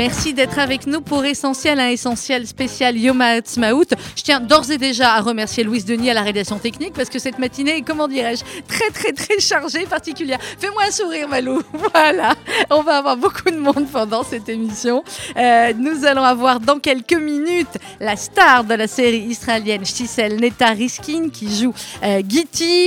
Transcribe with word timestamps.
Merci 0.00 0.32
d'être 0.32 0.58
avec 0.58 0.86
nous 0.86 1.02
pour 1.02 1.26
Essentiel, 1.26 1.78
un 1.78 1.88
essentiel 1.88 2.46
spécial 2.46 2.96
Yom 2.96 3.20
Ha'atzmaut. 3.20 3.84
Je 4.16 4.22
tiens 4.22 4.40
d'ores 4.40 4.70
et 4.70 4.78
déjà 4.78 5.12
à 5.12 5.20
remercier 5.20 5.62
Louise 5.62 5.84
Denis 5.84 6.08
à 6.08 6.14
la 6.14 6.22
rédaction 6.22 6.58
technique 6.58 6.94
parce 6.94 7.10
que 7.10 7.18
cette 7.18 7.38
matinée 7.38 7.76
est, 7.76 7.82
comment 7.82 8.08
dirais-je, 8.08 8.42
très 8.66 8.88
très 8.88 9.12
très 9.12 9.38
chargée, 9.40 9.84
particulière. 9.84 10.38
Fais-moi 10.58 10.84
un 10.88 10.90
sourire, 10.90 11.28
Malou. 11.28 11.60
Voilà, 11.92 12.34
on 12.70 12.82
va 12.82 12.96
avoir 12.96 13.18
beaucoup 13.18 13.50
de 13.50 13.58
monde 13.58 13.88
pendant 13.92 14.22
cette 14.22 14.48
émission. 14.48 15.04
Euh, 15.36 15.74
nous 15.76 16.06
allons 16.06 16.24
avoir 16.24 16.60
dans 16.60 16.78
quelques 16.78 17.12
minutes 17.12 17.76
la 18.00 18.16
star 18.16 18.64
de 18.64 18.72
la 18.72 18.86
série 18.86 19.18
israélienne 19.18 19.84
Shtisel 19.84 20.40
Neta 20.40 20.68
Riskin 20.68 21.28
qui 21.28 21.54
joue 21.54 21.74
euh, 22.02 22.22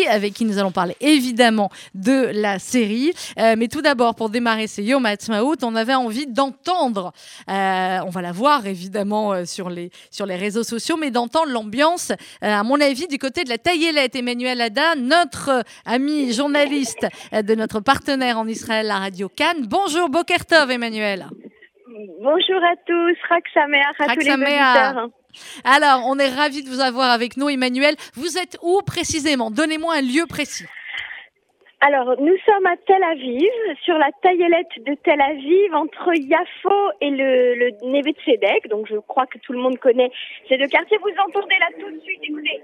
avec 0.09 0.33
qui 0.33 0.45
nous 0.45 0.57
allons 0.57 0.71
parler 0.71 0.97
évidemment 0.99 1.69
de 1.93 2.31
la 2.33 2.57
série. 2.57 3.13
Euh, 3.37 3.53
mais 3.55 3.67
tout 3.67 3.83
d'abord, 3.83 4.15
pour 4.15 4.31
démarrer 4.31 4.65
ce 4.65 4.81
Yom 4.81 5.05
Ha'atzmaut, 5.05 5.57
on 5.61 5.75
avait 5.75 5.93
envie 5.93 6.25
d'entendre 6.25 7.02
euh, 7.05 7.99
on 8.05 8.09
va 8.09 8.21
la 8.21 8.31
voir 8.31 8.65
évidemment 8.65 9.33
euh, 9.33 9.45
sur, 9.45 9.69
les, 9.69 9.89
sur 10.11 10.25
les 10.25 10.35
réseaux 10.35 10.63
sociaux, 10.63 10.97
mais 10.97 11.11
d'entendre 11.11 11.51
l'ambiance, 11.51 12.11
euh, 12.11 12.15
à 12.41 12.63
mon 12.63 12.79
avis, 12.79 13.07
du 13.07 13.17
côté 13.17 13.43
de 13.43 13.49
la 13.49 13.57
Taillelette. 13.57 14.15
Emmanuel 14.15 14.61
Ada, 14.61 14.95
notre 14.95 15.63
ami 15.85 16.33
journaliste 16.33 17.07
de 17.31 17.55
notre 17.55 17.79
partenaire 17.79 18.37
en 18.37 18.47
Israël, 18.47 18.87
la 18.87 18.99
radio 18.99 19.29
Cannes. 19.29 19.65
Bonjour 19.67 20.09
Bokertov, 20.09 20.69
Emmanuel. 20.71 21.27
Bonjour 22.21 22.63
à 22.63 22.75
tous, 22.85 23.17
Raksamer 23.29 23.81
à 23.99 24.13
tous 24.13 24.19
les 24.19 24.31
auditeurs. 24.31 25.09
Alors, 25.63 26.05
on 26.07 26.17
est 26.19 26.29
ravis 26.29 26.63
de 26.63 26.69
vous 26.69 26.79
avoir 26.79 27.11
avec 27.11 27.37
nous, 27.37 27.49
Emmanuel. 27.49 27.95
Vous 28.15 28.37
êtes 28.37 28.57
où 28.61 28.81
précisément? 28.85 29.51
Donnez-moi 29.51 29.95
un 29.95 30.01
lieu 30.01 30.25
précis. 30.27 30.65
Alors, 31.85 32.15
nous 32.17 32.37
sommes 32.45 32.65
à 32.65 32.77
Tel 32.87 33.03
Aviv, 33.03 33.51
sur 33.83 33.97
la 33.97 34.09
taillelette 34.21 34.71
de 34.85 34.95
Tel 35.03 35.19
Aviv, 35.19 35.73
entre 35.73 36.13
Yafo 36.15 36.91
et 37.01 37.09
le, 37.09 37.55
le 37.55 37.71
Neve 37.91 38.13
Tzedek. 38.23 38.69
Donc, 38.69 38.87
je 38.89 38.95
crois 38.95 39.25
que 39.25 39.37
tout 39.39 39.51
le 39.51 39.59
monde 39.59 39.77
connaît 39.79 40.09
ces 40.47 40.57
deux 40.57 40.67
quartiers. 40.67 40.97
Vous 41.01 41.09
entendez 41.27 41.55
là 41.59 41.67
tout 41.77 41.91
de 41.91 41.99
suite, 41.99 42.21
écoutez. 42.23 42.61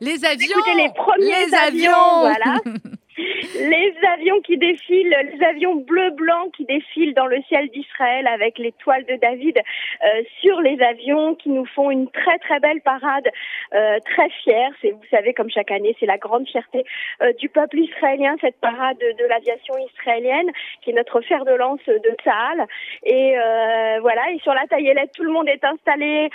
Les 0.00 0.24
avions 0.24 0.58
Écoutez 0.60 0.82
les 0.82 0.92
premiers 0.94 1.46
Les 1.46 1.54
avions, 1.54 1.92
avions 1.92 2.20
voilà. 2.20 2.56
les 3.60 3.94
avions 4.14 4.40
qui 4.40 4.56
défilent, 4.56 5.16
les 5.32 5.44
avions 5.44 5.76
bleu-blanc 5.76 6.50
qui 6.56 6.64
défilent 6.64 7.14
dans 7.14 7.26
le 7.26 7.40
ciel 7.48 7.68
d'Israël 7.70 8.26
avec 8.26 8.58
les 8.58 8.72
toiles 8.72 9.04
de 9.04 9.16
David 9.16 9.58
euh, 9.58 10.22
sur 10.40 10.60
les 10.60 10.80
avions 10.82 11.34
qui 11.34 11.50
nous 11.50 11.66
font 11.66 11.90
une 11.90 12.10
très 12.10 12.38
très 12.38 12.60
belle 12.60 12.80
parade, 12.80 13.28
euh, 13.74 13.98
très 14.04 14.28
fière. 14.42 14.70
C'est, 14.80 14.90
vous 14.90 15.06
savez, 15.10 15.34
comme 15.34 15.50
chaque 15.50 15.70
année, 15.70 15.96
c'est 16.00 16.06
la 16.06 16.18
grande 16.18 16.46
fierté 16.48 16.84
euh, 17.22 17.32
du 17.34 17.48
peuple 17.48 17.78
israélien, 17.78 18.36
cette 18.40 18.60
parade 18.60 18.98
de, 18.98 19.26
l'aviation 19.28 19.74
israélienne 19.78 20.50
qui 20.82 20.90
est 20.90 20.94
notre 20.94 21.20
fer 21.20 21.44
de 21.44 21.52
lance 21.52 21.84
de 21.86 22.16
Tsahal. 22.22 22.66
Et 23.04 23.38
euh, 23.38 23.98
voilà, 24.00 24.30
et 24.32 24.38
sur 24.40 24.52
la 24.52 24.66
taillelette, 24.66 25.12
tout 25.14 25.24
le 25.24 25.32
monde 25.32 25.48
est 25.48 25.64
installé 25.64 26.28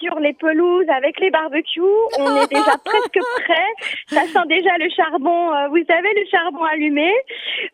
sur 0.00 0.18
les 0.18 0.32
pelouses 0.32 0.88
avec 0.88 1.18
les 1.20 1.30
barbecues. 1.30 1.80
On 2.18 2.42
est 2.42 2.48
déjà 2.48 2.76
presque 2.84 3.18
prêt. 3.42 3.88
Ça 4.08 4.22
sent 4.22 4.46
déjà 4.48 4.76
le 4.78 4.88
charbon. 4.90 5.52
euh, 5.54 5.68
vous 5.68 5.84
savez, 5.88 6.12
le 6.14 6.26
charbon 6.34 6.64
allumé. 6.64 7.10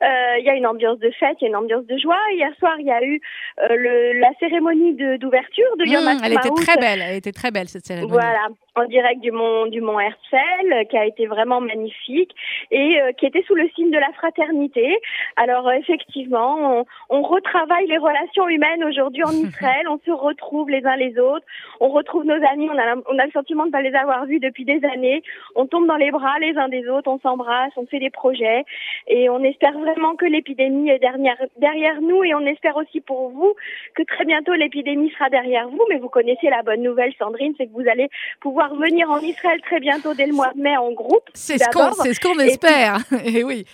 Euh, 0.03 0.39
Il 0.41 0.45
y 0.45 0.51
a 0.51 0.55
une 0.55 0.67
ambiance 0.67 0.99
de 0.99 1.11
fête, 1.19 1.37
il 1.41 1.45
y 1.45 1.47
a 1.47 1.51
une 1.51 1.57
ambiance 1.57 1.87
de 1.87 1.97
joie. 1.99 2.21
Hier 2.35 2.51
soir, 2.59 2.75
il 2.79 2.87
y 2.87 2.91
a 2.93 3.03
eu 3.05 3.21
euh, 3.63 3.69
le, 3.85 4.21
la 4.21 4.31
cérémonie 4.41 4.95
de- 4.95 5.17
d'ouverture 5.17 5.71
de, 5.79 5.85
Yom 5.87 6.05
Mmh, 6.05 6.21
elle 6.25 6.33
était 6.33 6.55
très 6.65 6.77
belle, 6.77 7.01
elle 7.07 7.17
était 7.17 7.33
très 7.33 7.51
belle 7.51 7.69
cette 7.69 7.87
cérémonie. 7.87 8.13
Voilà, 8.13 8.45
en 8.81 8.87
direct 8.87 9.21
du 9.21 9.31
mont 9.33 9.67
du 9.67 9.81
mont 9.81 9.99
Herzl, 10.01 10.73
euh, 10.73 10.85
qui 10.85 10.97
a 10.97 11.05
été 11.07 11.27
vraiment 11.27 11.61
magnifique 11.61 12.33
et 12.71 13.01
euh, 13.01 13.13
qui 13.13 13.27
était 13.27 13.43
sous 13.47 13.55
le 13.55 13.69
signe 13.75 13.91
de 13.91 13.99
la 13.99 14.13
fraternité. 14.13 14.97
Alors 15.37 15.69
euh, 15.69 15.73
effectivement, 15.73 16.81
on, 16.81 16.85
on 17.19 17.23
retravaille 17.23 17.87
les 17.87 17.99
relations 17.99 18.49
humaines 18.49 18.85
aujourd'hui 18.85 19.25
en 19.25 19.31
Israël. 19.49 19.87
on 19.89 19.99
se 20.05 20.11
retrouve 20.11 20.71
les 20.71 20.85
uns 20.87 20.97
les 20.97 21.19
autres. 21.19 21.45
On 21.81 21.89
retrouve 21.89 22.25
nos 22.25 22.41
amis. 22.53 22.69
On 22.73 22.79
a 22.79 22.87
l'im- 22.87 23.03
on 23.11 23.19
a 23.19 23.25
le 23.27 23.33
sentiment 23.33 23.65
de 23.65 23.69
ne 23.69 23.73
pas 23.73 23.83
les 23.83 23.95
avoir 23.95 24.25
vus 24.27 24.41
depuis 24.41 24.65
des 24.65 24.81
années. 24.85 25.23
On 25.55 25.67
tombe 25.67 25.87
dans 25.87 25.97
les 25.97 26.11
bras 26.11 26.39
les 26.41 26.57
uns 26.57 26.69
des 26.69 26.89
autres. 26.89 27.11
On 27.11 27.19
s'embrasse. 27.19 27.73
On 27.77 27.87
fait 27.87 27.99
des 27.99 28.11
projets 28.11 28.65
et 29.07 29.29
on 29.31 29.43
espère 29.45 29.79
vraiment 29.79 30.17
que 30.17 30.27
l'épidémie 30.27 30.91
est 30.91 30.99
derrière 30.99 31.37
derrière 31.59 32.01
nous 32.01 32.25
et 32.25 32.35
on 32.35 32.47
espère 32.47 32.77
aussi 32.77 33.01
pour 33.01 33.29
vous 33.31 33.55
que 33.95 34.03
très 34.03 34.25
bientôt 34.25 34.55
l'épidémie 34.55 35.11
sera 35.11 35.29
derrière 35.31 35.69
vous. 35.69 35.85
Mais 35.89 35.99
vous 35.99 36.09
connaissez 36.09 36.49
la 36.49 36.63
bonne 36.63 36.83
nouvelle, 36.83 37.13
Sandrine, 37.19 37.55
c'est 37.59 37.67
que 37.67 37.73
vous 37.73 37.89
allez 37.89 38.09
pouvoir 38.41 38.70
venir 38.77 39.11
en 39.11 39.21
Israël 39.21 39.61
très 39.63 39.81
bientôt 39.81 40.15
dès 40.15 40.27
le 40.27 40.33
mois 40.33 40.53
de 40.55 40.61
mai 40.61 40.77
en 40.77 40.93
groupe. 40.93 41.29
C'est 41.35 41.59
ce 41.59 41.69
qu'on 41.71 42.39
ce 42.39 42.41
espère. 42.41 42.99
Et 43.25 43.45
oui. 43.45 43.67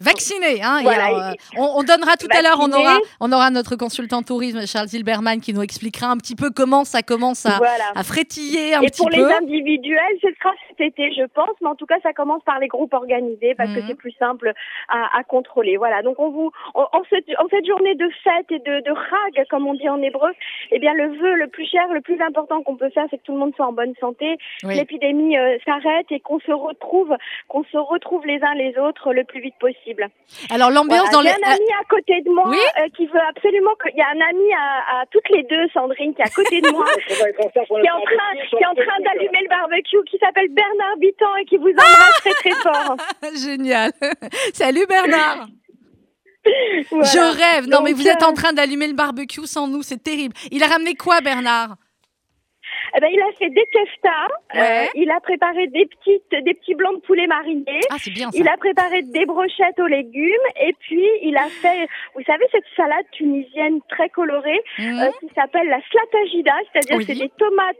Vacciné, 0.00 0.62
hein. 0.62 0.78
et 0.78 0.88
alors, 0.88 1.18
euh, 1.22 1.32
on, 1.56 1.80
on 1.80 1.82
donnera 1.82 2.16
tout 2.16 2.28
à 2.30 2.40
l'heure, 2.40 2.58
on 2.60 2.70
aura, 2.72 2.98
on 3.20 3.32
aura 3.32 3.50
notre 3.50 3.74
consultant 3.76 4.22
tourisme 4.22 4.64
Charles 4.66 4.86
Zilberman 4.88 5.40
qui 5.40 5.52
nous 5.52 5.62
expliquera 5.62 6.06
un 6.08 6.16
petit 6.16 6.36
peu 6.36 6.50
comment 6.54 6.84
ça 6.84 7.02
commence 7.02 7.44
à, 7.46 7.56
Voilà. 7.58 7.90
à 7.96 8.02
frétiller 8.04 8.74
un 8.74 8.82
Et 8.82 8.86
petit 8.86 9.02
pour 9.02 9.10
les 9.10 9.18
peu. 9.18 9.32
individuels, 9.34 10.16
ce 10.22 10.28
sera 10.38 10.52
cet 10.68 10.80
été, 10.80 11.12
je 11.12 11.24
pense, 11.34 11.50
mais 11.60 11.68
en 11.68 11.74
tout 11.74 11.86
cas, 11.86 11.96
ça 12.02 12.12
commence 12.12 12.42
par 12.44 12.60
les 12.60 12.68
groupes 12.68 12.94
organisés 12.94 13.54
parce 13.56 13.70
que 13.72 13.80
Mhm. 13.80 13.84
c'est 13.88 13.94
plus 13.96 14.12
simple 14.18 14.52
à, 14.88 15.18
à 15.18 15.24
contrôler. 15.24 15.76
Voilà. 15.76 16.02
Donc, 16.02 16.18
on 16.20 16.30
vous, 16.30 16.52
en, 16.74 16.82
en 16.92 17.02
cette, 17.10 17.28
en 17.38 17.48
cette 17.50 17.66
journée 17.66 17.94
de 17.96 18.08
fête 18.22 18.46
et 18.50 18.60
de, 18.60 18.80
de 18.84 18.90
rag, 18.92 19.46
comme 19.50 19.66
on 19.66 19.74
dit 19.74 19.88
en 19.88 20.00
hébreu, 20.00 20.30
eh 20.70 20.78
bien, 20.78 20.94
le 20.94 21.08
vœu 21.08 21.34
le 21.34 21.48
plus 21.48 21.66
cher, 21.66 21.82
le 21.92 22.00
plus 22.00 22.20
important 22.22 22.62
qu'on 22.62 22.76
peut 22.76 22.90
faire, 22.90 23.06
c'est 23.10 23.18
que 23.18 23.24
tout 23.24 23.32
le 23.32 23.38
monde 23.38 23.52
soit 23.56 23.66
en 23.66 23.72
bonne 23.72 23.94
santé, 24.00 24.36
Oui. 24.62 24.76
l'épidémie 24.76 25.36
euh, 25.36 25.58
s'arrête 25.64 26.06
et 26.10 26.20
qu'on 26.20 26.38
se 26.40 26.52
retrouve, 26.52 27.16
qu'on 27.48 27.64
se 27.64 27.76
retrouve 27.76 28.24
les 28.26 28.40
uns 28.42 28.54
les 28.54 28.78
autres 28.78 29.12
le 29.12 29.24
plus 29.24 29.40
vite 29.40 29.54
possible. 29.58 29.87
Alors 30.50 30.70
l'ambiance 30.70 31.08
Voilà, 31.10 31.12
dans 31.12 31.20
les. 31.20 31.30
un 31.30 31.50
ami 31.52 31.70
à 31.80 31.84
côté 31.88 32.20
de 32.22 32.30
moi 32.30 32.44
Oui 32.48 32.58
euh, 32.80 32.88
qui 32.96 33.06
veut 33.06 33.20
absolument 33.28 33.74
que. 33.78 33.88
Il 33.92 33.98
y 33.98 34.02
a 34.02 34.08
un 34.08 34.20
ami 34.28 34.52
à, 34.52 35.00
à 35.00 35.06
toutes 35.10 35.28
les 35.30 35.42
deux, 35.44 35.68
Sandrine, 35.72 36.14
qui 36.14 36.22
est 36.22 36.26
à 36.26 36.30
côté 36.30 36.60
de 36.60 36.70
moi, 36.70 36.84
qui 37.06 37.12
est 37.12 37.90
en 37.90 38.00
train, 38.02 38.32
qui 38.48 38.56
est 38.56 38.66
en 38.66 38.74
train 38.74 39.00
d'allumer 39.04 39.40
le 39.42 39.48
barbecue, 39.48 40.04
qui 40.10 40.18
s'appelle 40.18 40.48
Bernard 40.50 40.96
Bitan 40.98 41.36
et 41.36 41.44
qui 41.44 41.56
vous 41.56 41.68
embrasse 41.72 42.20
très 42.20 42.34
très 42.34 42.50
fort. 42.62 42.96
Génial. 43.42 43.92
Salut 44.52 44.86
Bernard. 44.86 45.46
Voilà. 46.90 47.04
Je 47.04 47.36
rêve. 47.36 47.66
Non 47.68 47.78
Donc, 47.78 47.86
mais 47.86 47.92
vous 47.92 48.08
êtes 48.08 48.22
en 48.22 48.30
euh, 48.30 48.34
train 48.34 48.52
d'allumer 48.52 48.86
le 48.86 48.94
barbecue 48.94 49.46
sans 49.46 49.68
nous, 49.68 49.82
c'est 49.82 50.02
terrible. 50.02 50.34
Il 50.50 50.62
a 50.62 50.66
ramené 50.66 50.94
quoi 50.94 51.20
Bernard? 51.20 51.76
Eh 52.96 53.00
ben, 53.00 53.08
il 53.12 53.20
a 53.20 53.32
fait 53.38 53.50
des 53.50 53.64
keftas, 53.72 54.28
Ouais. 54.54 54.84
euh, 54.86 54.86
il 54.94 55.10
a 55.10 55.20
préparé 55.20 55.66
des 55.68 55.86
petites, 55.86 56.44
des 56.44 56.54
petits 56.54 56.74
blancs 56.74 56.96
de 56.96 57.00
poulet 57.06 57.26
marinés. 57.26 57.80
Ah 57.90 57.96
c'est 57.98 58.10
bien 58.10 58.30
ça. 58.30 58.38
Il 58.38 58.48
a 58.48 58.56
préparé 58.56 59.02
des 59.02 59.26
brochettes 59.26 59.78
aux 59.78 59.86
légumes 59.86 60.46
et 60.60 60.72
puis 60.80 61.06
il 61.22 61.36
a 61.36 61.48
fait, 61.48 61.86
vous 62.14 62.22
savez, 62.24 62.44
cette 62.52 62.64
salade 62.76 63.04
tunisienne 63.12 63.80
très 63.88 64.08
colorée 64.08 64.60
Mhm. 64.78 64.98
euh, 65.00 65.10
qui 65.20 65.28
s'appelle 65.34 65.68
la 65.68 65.80
slatagida, 65.90 66.54
c'est-à-dire 66.72 66.96
Oui. 66.96 67.04
c'est 67.06 67.14
des 67.14 67.30
tomates, 67.38 67.76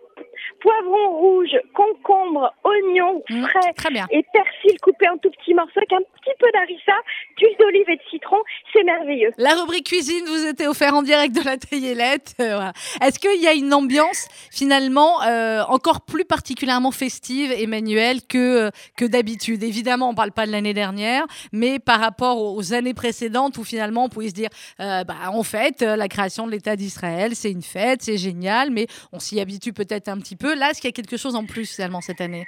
poivrons 0.61 1.17
rouges, 1.19 1.57
concombres, 1.75 2.53
oignons 2.65 3.23
Mhm. 3.31 3.43
frais 3.47 3.73
Très 3.77 3.91
bien. 3.91 4.07
et 4.11 4.25
persil 4.33 4.79
coupé 4.83 5.09
en 5.09 5.17
tout 5.19 5.31
petits 5.31 5.55
morceaux 5.55 5.79
avec 5.79 5.93
un 5.93 5.99
petit 6.01 6.35
peu 6.39 6.47
d'harissa, 6.53 6.93
d'huile 7.39 7.57
d'olive 7.59 7.89
et 7.89 7.97
de 7.97 8.03
citron. 8.11 8.39
C'est 8.73 8.83
merveilleux. 8.83 9.31
La 9.39 9.55
rubrique 9.55 9.87
cuisine 9.87 10.25
vous 10.27 10.47
était 10.47 10.67
offerte 10.67 10.95
en 10.95 11.03
direct 11.03 11.35
de 11.35 11.45
la 11.45 11.57
Taillelette. 11.57 12.35
Euh. 12.41 12.59
Est-ce 13.03 13.19
qu'il 13.19 13.41
y 13.41 13.47
a 13.47 13.53
une 13.53 13.73
ambiance 13.73 14.29
finalement 14.53 14.98
euh, 15.23 15.63
encore 15.69 16.01
plus 16.03 16.25
particulièrement 16.25 16.91
festive, 16.91 17.53
Emmanuel, 17.53 18.21
que, 18.27 18.67
euh, 18.67 18.71
que 18.97 19.05
d'habitude 19.05 19.63
Évidemment, 19.63 20.09
on 20.09 20.13
ne 20.13 20.17
parle 20.17 20.33
pas 20.33 20.47
de 20.47 20.53
l'année 20.53 20.75
dernière, 20.75 21.25
mais 21.53 21.79
par 21.79 22.01
rapport 22.01 22.39
aux 22.39 22.73
années 22.73 22.95
précédentes 22.95 23.59
où 23.59 23.65
finalement 23.65 24.05
on 24.05 24.09
pouvait 24.09 24.29
se 24.29 24.35
dire, 24.35 24.51
euh, 24.81 25.05
bah, 25.05 25.31
en 25.33 25.43
fait, 25.43 25.83
euh, 25.83 25.97
la 25.97 26.09
création 26.09 26.47
de 26.47 26.53
l'État 26.53 26.77
d'Israël, 26.77 27.35
c'est 27.35 27.51
une 27.51 27.63
fête, 27.63 28.03
c'est 28.03 28.19
génial, 28.19 28.71
mais 28.71 28.87
on 29.13 29.21
s'y 29.21 29.41
habitue 29.41 29.73
peut-être 29.73 30.09
un 30.09 30.19
petit 30.19 30.37
peu. 30.37 30.55
Là, 30.55 30.71
est-ce 30.71 30.81
qu'il 30.81 30.89
y 30.89 30.93
a 30.93 30.97
quelque 30.97 31.17
chose 31.17 31.35
en 31.35 31.45
plus 31.45 31.75
finalement 31.75 32.01
cette 32.01 32.21
année? 32.21 32.47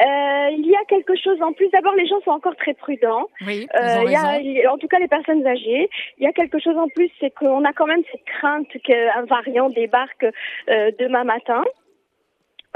Euh, 0.00 0.48
il 0.58 0.66
y 0.66 0.74
a 0.74 0.84
quelque 0.88 1.14
chose 1.16 1.40
en 1.42 1.52
plus. 1.52 1.68
D'abord, 1.70 1.94
les 1.94 2.06
gens 2.06 2.20
sont 2.24 2.30
encore 2.30 2.56
très 2.56 2.74
prudents. 2.74 3.26
Oui, 3.46 3.68
Euh, 3.76 4.02
il 4.04 4.52
y 4.52 4.62
a- 4.64 4.72
en 4.72 4.78
tout 4.78 4.88
cas, 4.88 4.98
les 4.98 5.08
personnes 5.08 5.46
âgées. 5.46 5.88
Il 6.18 6.24
y 6.24 6.26
a 6.26 6.32
quelque 6.32 6.58
chose 6.58 6.76
en 6.76 6.88
plus, 6.88 7.10
c'est 7.20 7.30
qu'on 7.34 7.64
a 7.64 7.72
quand 7.72 7.86
même 7.86 8.02
cette 8.10 8.24
crainte 8.24 8.68
qu'un 8.84 9.24
variant 9.26 9.68
débarque 9.68 10.26
euh, 10.68 10.90
demain 10.98 11.24
matin. 11.24 11.62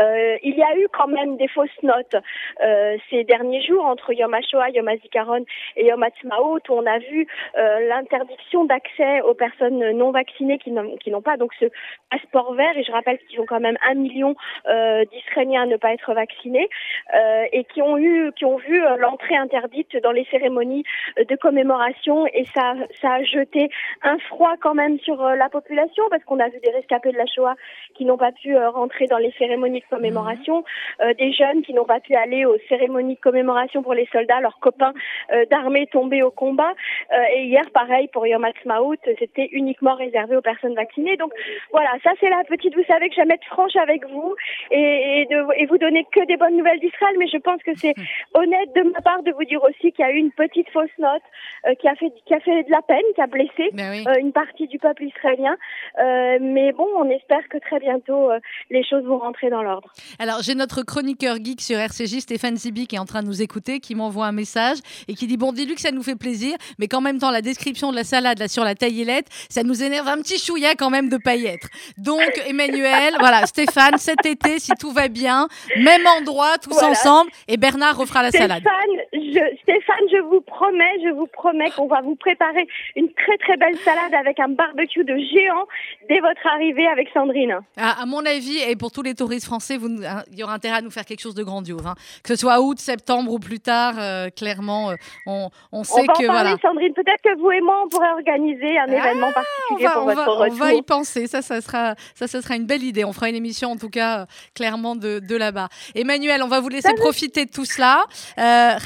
Euh, 0.00 0.36
il 0.42 0.56
y 0.56 0.62
a 0.62 0.76
eu 0.78 0.88
quand 0.92 1.08
même 1.08 1.36
des 1.36 1.48
fausses 1.48 1.82
notes 1.82 2.16
euh, 2.62 2.96
ces 3.10 3.24
derniers 3.24 3.62
jours 3.62 3.84
entre 3.84 4.12
Yom 4.12 4.32
HaShoah, 4.34 4.70
Yom 4.70 4.88
HaZikaron 4.88 5.44
et 5.76 5.86
Yom 5.86 6.02
HaTzmaut 6.02 6.58
où 6.68 6.72
on 6.72 6.86
a 6.86 6.98
vu 6.98 7.26
euh, 7.56 7.88
l'interdiction 7.88 8.64
d'accès 8.64 9.22
aux 9.22 9.34
personnes 9.34 9.92
non 9.92 10.10
vaccinées 10.10 10.58
qui 10.58 10.70
n'ont 10.70 11.22
pas 11.22 11.36
donc 11.36 11.52
ce 11.58 11.66
passeport 12.10 12.54
vert. 12.54 12.76
Et 12.76 12.84
je 12.84 12.92
rappelle 12.92 13.18
qu'ils 13.28 13.40
ont 13.40 13.46
quand 13.46 13.60
même 13.60 13.78
un 13.88 13.94
million 13.94 14.36
euh, 14.68 15.04
d'Israéliens 15.06 15.62
à 15.62 15.66
ne 15.66 15.76
pas 15.76 15.92
être 15.92 16.12
vaccinés 16.12 16.68
euh, 17.14 17.44
et 17.52 17.64
qui 17.64 17.82
ont 17.82 17.96
eu 17.96 18.32
qui 18.36 18.44
ont 18.44 18.56
vu 18.56 18.82
euh, 18.82 18.96
l'entrée 18.96 19.36
interdite 19.36 19.96
dans 20.02 20.12
les 20.12 20.26
cérémonies 20.30 20.84
de 21.16 21.36
commémoration. 21.36 22.26
Et 22.26 22.44
ça 22.54 22.74
ça 23.00 23.14
a 23.14 23.22
jeté 23.22 23.70
un 24.02 24.18
froid 24.18 24.54
quand 24.60 24.74
même 24.74 24.98
sur 25.00 25.22
la 25.22 25.48
population 25.48 26.04
parce 26.10 26.24
qu'on 26.24 26.40
a 26.40 26.48
vu 26.48 26.58
des 26.62 26.70
rescapés 26.70 27.12
de 27.12 27.18
la 27.18 27.26
Shoah 27.26 27.54
qui 27.94 28.04
n'ont 28.04 28.18
pas 28.18 28.32
pu 28.32 28.56
rentrer 28.56 29.06
dans 29.06 29.18
les 29.18 29.32
cérémonies 29.38 29.82
commémoration, 29.88 30.64
euh, 31.00 31.14
des 31.14 31.32
jeunes 31.32 31.62
qui 31.62 31.74
n'ont 31.74 31.84
pas 31.84 32.00
pu 32.00 32.14
aller 32.14 32.44
aux 32.44 32.56
cérémonies 32.68 33.16
de 33.16 33.20
commémoration 33.20 33.82
pour 33.82 33.94
les 33.94 34.06
soldats, 34.12 34.40
leurs 34.40 34.58
copains 34.58 34.94
euh, 35.32 35.44
d'armée 35.50 35.86
tombés 35.86 36.22
au 36.22 36.30
combat. 36.30 36.72
Euh, 37.12 37.22
et 37.34 37.44
hier, 37.44 37.64
pareil, 37.72 38.08
pour 38.12 38.26
Yom 38.26 38.44
Ha'atzmaut, 38.44 38.96
c'était 39.18 39.48
uniquement 39.52 39.94
réservé 39.94 40.36
aux 40.36 40.42
personnes 40.42 40.74
vaccinées. 40.74 41.16
Donc 41.16 41.32
voilà, 41.72 41.90
ça 42.02 42.10
c'est 42.20 42.30
la 42.30 42.44
petite, 42.44 42.74
vous 42.74 42.84
savez 42.84 43.08
que 43.08 43.14
j'aime 43.14 43.30
être 43.30 43.46
franche 43.46 43.76
avec 43.76 44.06
vous 44.08 44.34
et, 44.70 45.20
et, 45.20 45.26
de, 45.26 45.44
et 45.56 45.66
vous 45.66 45.78
donner 45.78 46.06
que 46.12 46.24
des 46.26 46.36
bonnes 46.36 46.56
nouvelles 46.56 46.80
d'Israël, 46.80 47.16
mais 47.18 47.28
je 47.28 47.38
pense 47.38 47.62
que 47.62 47.74
c'est 47.76 47.94
honnête 48.34 48.74
de 48.74 48.82
ma 48.82 49.00
part 49.00 49.22
de 49.22 49.32
vous 49.32 49.44
dire 49.44 49.62
aussi 49.62 49.92
qu'il 49.92 50.04
y 50.04 50.08
a 50.08 50.12
eu 50.12 50.16
une 50.18 50.32
petite 50.32 50.68
fausse 50.70 50.90
note 50.98 51.22
euh, 51.66 51.74
qui 51.74 51.88
a 51.88 51.94
fait 51.94 52.12
qui 52.24 52.34
a 52.34 52.40
fait 52.40 52.62
de 52.64 52.70
la 52.70 52.82
peine, 52.82 53.02
qui 53.14 53.20
a 53.20 53.26
blessé 53.26 53.70
Ben 53.72 53.90
oui. 53.90 54.04
euh, 54.08 54.20
une 54.20 54.32
partie 54.32 54.66
du 54.66 54.78
peuple 54.78 55.04
israélien. 55.04 55.56
Euh, 55.98 56.38
mais 56.40 56.72
bon, 56.72 56.88
on 56.96 57.08
espère 57.10 57.48
que 57.48 57.58
très 57.58 57.78
bientôt 57.80 58.30
les 58.70 58.84
choses 58.84 59.04
vont 59.04 59.18
rentrer 59.18 59.50
dans 59.50 59.62
l'ordre. 59.62 59.75
Alors, 60.18 60.42
j'ai 60.42 60.54
notre 60.54 60.82
chroniqueur 60.82 61.36
geek 61.42 61.60
sur 61.60 61.78
RCJ, 61.78 62.20
Stéphane 62.20 62.56
Zibi, 62.56 62.86
qui 62.86 62.96
est 62.96 62.98
en 62.98 63.04
train 63.04 63.22
de 63.22 63.26
nous 63.26 63.42
écouter, 63.42 63.80
qui 63.80 63.94
m'envoie 63.94 64.26
un 64.26 64.32
message 64.32 64.78
et 65.08 65.14
qui 65.14 65.26
dit 65.26 65.36
Bon, 65.36 65.52
dis-lui 65.52 65.74
que 65.74 65.80
ça 65.80 65.90
nous 65.90 66.02
fait 66.02 66.16
plaisir, 66.16 66.56
mais 66.78 66.88
qu'en 66.88 67.00
même 67.00 67.18
temps, 67.18 67.30
la 67.30 67.42
description 67.42 67.90
de 67.90 67.96
la 67.96 68.04
salade 68.04 68.38
là, 68.38 68.48
sur 68.48 68.64
la 68.64 68.74
taillelette, 68.74 69.26
ça 69.50 69.62
nous 69.62 69.82
énerve 69.82 70.08
un 70.08 70.18
petit 70.18 70.38
chouïa 70.38 70.74
quand 70.74 70.90
même 70.90 71.08
de 71.08 71.16
pas 71.16 71.36
y 71.36 71.46
être. 71.46 71.68
Donc, 71.98 72.20
Emmanuel, 72.46 73.14
voilà, 73.18 73.46
Stéphane, 73.46 73.98
cet 73.98 74.24
été, 74.26 74.58
si 74.58 74.72
tout 74.78 74.92
va 74.92 75.08
bien, 75.08 75.48
même 75.78 76.06
endroit, 76.06 76.58
tous 76.58 76.70
Voilà. 76.70 76.90
ensemble, 76.90 77.30
et 77.48 77.56
Bernard 77.56 77.96
refera 77.98 78.22
la 78.22 78.30
salade. 78.30 78.62
Stéphane, 78.62 78.96
je, 79.12 79.56
Stéphane, 79.62 80.06
je 80.12 80.22
vous 80.22 80.40
promets, 80.40 81.00
je 81.04 81.10
vous 81.14 81.26
promets 81.26 81.70
qu'on 81.70 81.86
va 81.88 82.00
vous 82.00 82.16
préparer 82.16 82.66
une 82.94 83.08
très 83.12 83.36
très 83.38 83.56
belle 83.56 83.76
salade 83.78 84.14
avec 84.14 84.38
un 84.40 84.48
barbecue 84.48 85.04
de 85.04 85.16
géant 85.16 85.66
dès 86.08 86.20
votre 86.20 86.46
arrivée 86.46 86.86
avec 86.86 87.08
Sandrine. 87.12 87.58
À, 87.76 88.02
à 88.02 88.06
mon 88.06 88.24
avis, 88.24 88.58
et 88.58 88.76
pour 88.76 88.90
tous 88.92 89.02
les 89.02 89.14
touristes 89.14 89.46
français, 89.46 89.65
vous, 89.76 89.88
hein, 90.04 90.22
il 90.32 90.38
y 90.38 90.42
aura 90.44 90.54
intérêt 90.54 90.76
à 90.76 90.80
nous 90.80 90.90
faire 90.92 91.04
quelque 91.04 91.20
chose 91.20 91.34
de 91.34 91.42
grandiose. 91.42 91.84
hein. 91.86 91.94
Que 92.22 92.28
ce 92.34 92.40
soit 92.40 92.60
août, 92.60 92.78
septembre 92.78 93.32
ou 93.32 93.38
plus 93.40 93.58
tard, 93.60 93.94
euh, 93.98 94.28
clairement, 94.30 94.90
euh, 94.90 94.94
on, 95.26 95.50
on 95.72 95.80
On 95.80 95.84
sait 95.84 96.04
va 96.06 96.12
en 96.12 96.16
que 96.20 96.26
parler, 96.26 96.50
voilà. 96.50 96.56
Sandrine. 96.62 96.92
Peut-être 96.94 97.22
que 97.22 97.36
vous 97.40 97.50
et 97.50 97.60
moi, 97.60 97.82
on 97.84 97.88
pourrait 97.88 98.10
organiser 98.12 98.78
un 98.78 98.86
Ah, 98.88 98.92
événement 99.10 99.28
On 99.28 99.32
particulier 99.32 99.86
va, 99.88 99.90
pour 99.94 100.02
on, 100.02 100.06
votre 100.06 100.24
va, 100.24 100.30
on 100.30 100.38
retour. 100.38 100.56
va 100.58 100.72
y 100.74 100.82
penser. 100.82 101.26
Ça, 101.26 101.42
ça 101.42 101.60
sera, 101.60 101.94
ça, 102.14 102.28
ça 102.28 102.40
sera 102.42 102.54
une 102.56 102.66
belle 102.66 102.84
idée. 102.84 103.04
On 103.04 103.12
fera 103.12 103.28
une 103.28 103.34
émission, 103.36 103.72
en 103.72 103.76
tout 103.76 103.90
cas, 103.90 104.20
euh, 104.20 104.26
clairement 104.54 104.94
de, 104.94 105.18
de 105.18 105.36
là-bas. 105.36 105.68
Emmanuel, 105.96 106.42
on 106.44 106.48
va 106.48 106.60
vous 106.60 106.68
laisser 106.68 106.94
profiter 106.94 107.44
de 107.46 107.50
tout 107.50 107.64
cela. 107.64 108.04
Euh, 108.38 108.78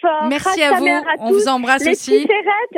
fort. 0.00 0.24
Merci 0.28 0.62
à 0.62 0.72
vous. 0.74 0.86
À 0.86 1.02
On 1.18 1.32
vous 1.32 1.48
embrasse 1.48 1.84
Les 1.84 1.90
aussi. 1.92 2.26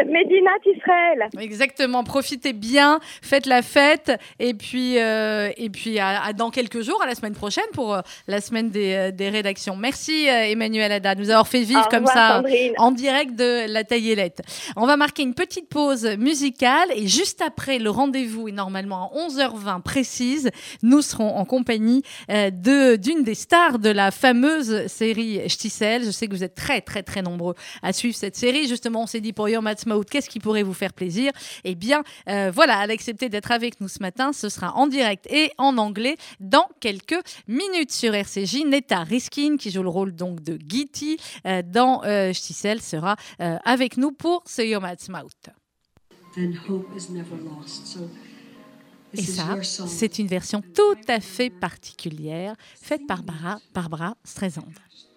Medinat 0.06 0.50
Israël. 0.66 1.28
Exactement. 1.38 2.04
Profitez 2.04 2.52
bien. 2.52 2.98
Faites 3.22 3.46
la 3.46 3.62
fête. 3.62 4.12
Et 4.38 4.54
puis, 4.54 4.98
euh, 4.98 5.50
et 5.56 5.70
puis 5.70 5.98
à, 5.98 6.22
à 6.22 6.32
dans 6.32 6.50
quelques 6.50 6.71
jours, 6.80 7.00
à 7.02 7.06
la 7.06 7.14
semaine 7.14 7.34
prochaine 7.34 7.64
pour 7.74 7.94
euh, 7.94 8.00
la 8.26 8.40
semaine 8.40 8.70
des, 8.70 8.94
euh, 8.94 9.10
des 9.10 9.28
rédactions. 9.28 9.76
Merci, 9.76 10.28
euh, 10.28 10.50
Emmanuel 10.50 10.90
Ada, 10.92 11.14
de 11.14 11.20
nous 11.20 11.30
avoir 11.30 11.46
fait 11.46 11.62
vivre 11.62 11.84
Au 11.86 11.90
comme 11.90 12.06
revoir, 12.06 12.14
ça. 12.14 12.36
Sandrine. 12.36 12.72
en 12.78 12.90
direct 12.92 13.36
de 13.36 13.70
la 13.70 13.84
taillelette. 13.84 14.42
On 14.76 14.86
va 14.86 14.96
marquer 14.96 15.22
une 15.22 15.34
petite 15.34 15.68
pause 15.68 16.06
musicale 16.18 16.88
et 16.94 17.06
juste 17.06 17.42
après 17.42 17.78
le 17.78 17.90
rendez-vous 17.90 18.48
est 18.48 18.52
normalement 18.52 19.10
à 19.12 19.28
11h20 19.28 19.82
précise, 19.82 20.50
nous 20.82 21.02
serons 21.02 21.36
en 21.36 21.44
compagnie 21.44 22.02
de 22.28 22.96
d'une 22.96 23.22
des 23.24 23.34
stars 23.34 23.78
de 23.78 23.90
la 23.90 24.10
fameuse 24.10 24.86
série 24.86 25.40
Stissel. 25.48 26.04
Je 26.04 26.10
sais 26.10 26.26
que 26.26 26.34
vous 26.34 26.44
êtes 26.44 26.54
très 26.54 26.80
très 26.80 27.02
très 27.02 27.22
nombreux 27.22 27.54
à 27.82 27.92
suivre 27.92 28.16
cette 28.16 28.36
série. 28.36 28.68
Justement, 28.68 29.02
on 29.02 29.06
s'est 29.06 29.20
dit 29.20 29.32
pour 29.32 29.48
Yom 29.48 29.66
Ha'atzmaut, 29.66 30.04
qu'est-ce 30.04 30.30
qui 30.30 30.40
pourrait 30.40 30.62
vous 30.62 30.74
faire 30.74 30.92
plaisir? 30.92 31.32
Eh 31.64 31.74
bien, 31.74 32.02
euh, 32.28 32.50
voilà, 32.54 32.84
elle 32.84 32.90
a 32.90 32.94
accepté 32.94 33.28
d'être 33.28 33.50
avec 33.50 33.80
nous 33.80 33.88
ce 33.88 34.00
matin. 34.00 34.32
Ce 34.32 34.48
sera 34.48 34.74
en 34.76 34.86
direct 34.86 35.26
et 35.30 35.50
en 35.58 35.78
anglais 35.78 36.16
dans 36.40 36.61
quelques 36.80 37.20
minutes 37.48 37.92
sur 37.92 38.14
RCJ. 38.14 38.64
Neta 38.66 39.02
Riskin, 39.02 39.56
qui 39.56 39.70
joue 39.70 39.82
le 39.82 39.88
rôle 39.88 40.12
donc 40.12 40.42
de 40.42 40.58
Giti 40.66 41.18
euh, 41.46 41.62
dans 41.64 42.02
euh, 42.04 42.32
Stissel, 42.32 42.80
sera 42.80 43.16
euh, 43.40 43.56
avec 43.64 43.96
nous 43.96 44.12
pour 44.12 44.42
ce 44.46 44.62
Yom 44.62 44.84
Ha'atzmaut. 44.84 45.28
then 46.34 46.58
hope 46.68 46.88
is 46.96 47.10
never 47.10 47.36
lost. 47.36 47.86
So 47.86 48.08
Et 49.14 49.22
ça, 49.22 49.58
c'est 49.62 50.18
une 50.18 50.26
version 50.26 50.62
tout 50.62 50.98
à 51.08 51.20
fait 51.20 51.50
particulière, 51.50 52.54
faite 52.80 53.06
par 53.06 53.22
Barbara, 53.22 53.60
Barbara 53.74 54.16
Streisand. 54.24 54.72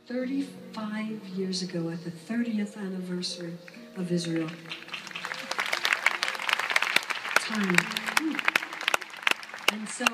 35 0.07 1.37
years 1.37 1.63
ago, 1.63 1.89
at 1.89 2.03
the 2.03 2.11
30th 2.11 2.77
anniversary 2.77 3.53
of 3.97 4.11
Israel. 4.11 4.49
Time. 7.39 7.75
And 9.71 9.87
so 9.89 10.05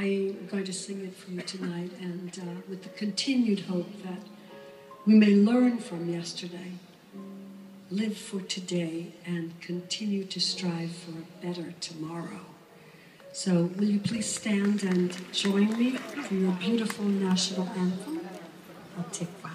I'm 0.00 0.46
going 0.46 0.62
to 0.62 0.72
sing 0.72 1.04
it 1.04 1.16
for 1.16 1.32
you 1.32 1.40
tonight, 1.40 1.90
and 2.00 2.30
uh, 2.38 2.60
with 2.68 2.84
the 2.84 2.88
continued 2.90 3.60
hope 3.60 3.90
that 4.04 4.22
we 5.04 5.14
may 5.14 5.34
learn 5.34 5.78
from 5.78 6.08
yesterday, 6.08 6.74
live 7.90 8.16
for 8.16 8.40
today, 8.42 9.14
and 9.26 9.60
continue 9.60 10.24
to 10.26 10.38
strive 10.38 10.92
for 10.92 11.10
a 11.10 11.44
better 11.44 11.74
tomorrow. 11.80 12.46
So, 13.32 13.70
will 13.76 13.88
you 13.88 13.98
please 13.98 14.32
stand 14.32 14.84
and 14.84 15.16
join 15.32 15.76
me 15.76 15.96
for 15.96 16.32
your 16.32 16.52
beautiful 16.52 17.04
national 17.04 17.68
anthem, 17.70 18.20
Hatikva. 18.96 19.50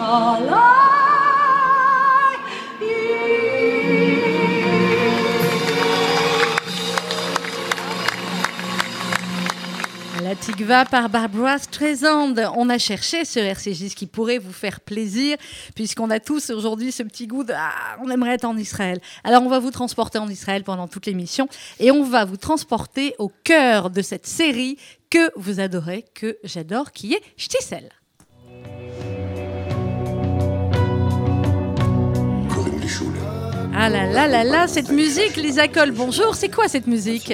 La 0.00 0.38
Tikva 10.36 10.86
par 10.86 11.10
Barbara 11.10 11.58
Streisand. 11.58 12.34
On 12.56 12.70
a 12.70 12.78
cherché 12.78 13.26
sur 13.26 13.42
RCJ 13.42 13.94
qui 13.94 14.06
pourrait 14.06 14.38
vous 14.38 14.54
faire 14.54 14.80
plaisir, 14.80 15.36
puisqu'on 15.74 16.08
a 16.08 16.18
tous 16.18 16.48
aujourd'hui 16.48 16.92
ce 16.92 17.02
petit 17.02 17.26
goût 17.26 17.44
de 17.44 17.52
ah, 17.54 17.98
on 18.02 18.08
aimerait 18.08 18.36
être 18.36 18.46
en 18.46 18.56
Israël. 18.56 19.02
Alors 19.22 19.42
on 19.42 19.50
va 19.50 19.58
vous 19.58 19.70
transporter 19.70 20.18
en 20.18 20.30
Israël 20.30 20.64
pendant 20.64 20.88
toute 20.88 21.04
l'émission 21.04 21.46
et 21.78 21.90
on 21.90 22.04
va 22.04 22.24
vous 22.24 22.38
transporter 22.38 23.14
au 23.18 23.30
cœur 23.44 23.90
de 23.90 24.00
cette 24.00 24.26
série 24.26 24.78
que 25.10 25.30
vous 25.36 25.60
adorez, 25.60 26.06
que 26.14 26.38
j'adore, 26.42 26.92
qui 26.92 27.12
est 27.12 27.22
Stissel. 27.36 27.90
Ah 33.82 33.88
là 33.88 34.04
là 34.04 34.28
là 34.28 34.44
là, 34.44 34.68
cette 34.68 34.90
musique, 34.90 35.36
Lisa 35.36 35.66
Cole, 35.66 35.92
bonjour, 35.92 36.34
c'est 36.34 36.50
quoi 36.50 36.68
cette 36.68 36.86
musique 36.86 37.32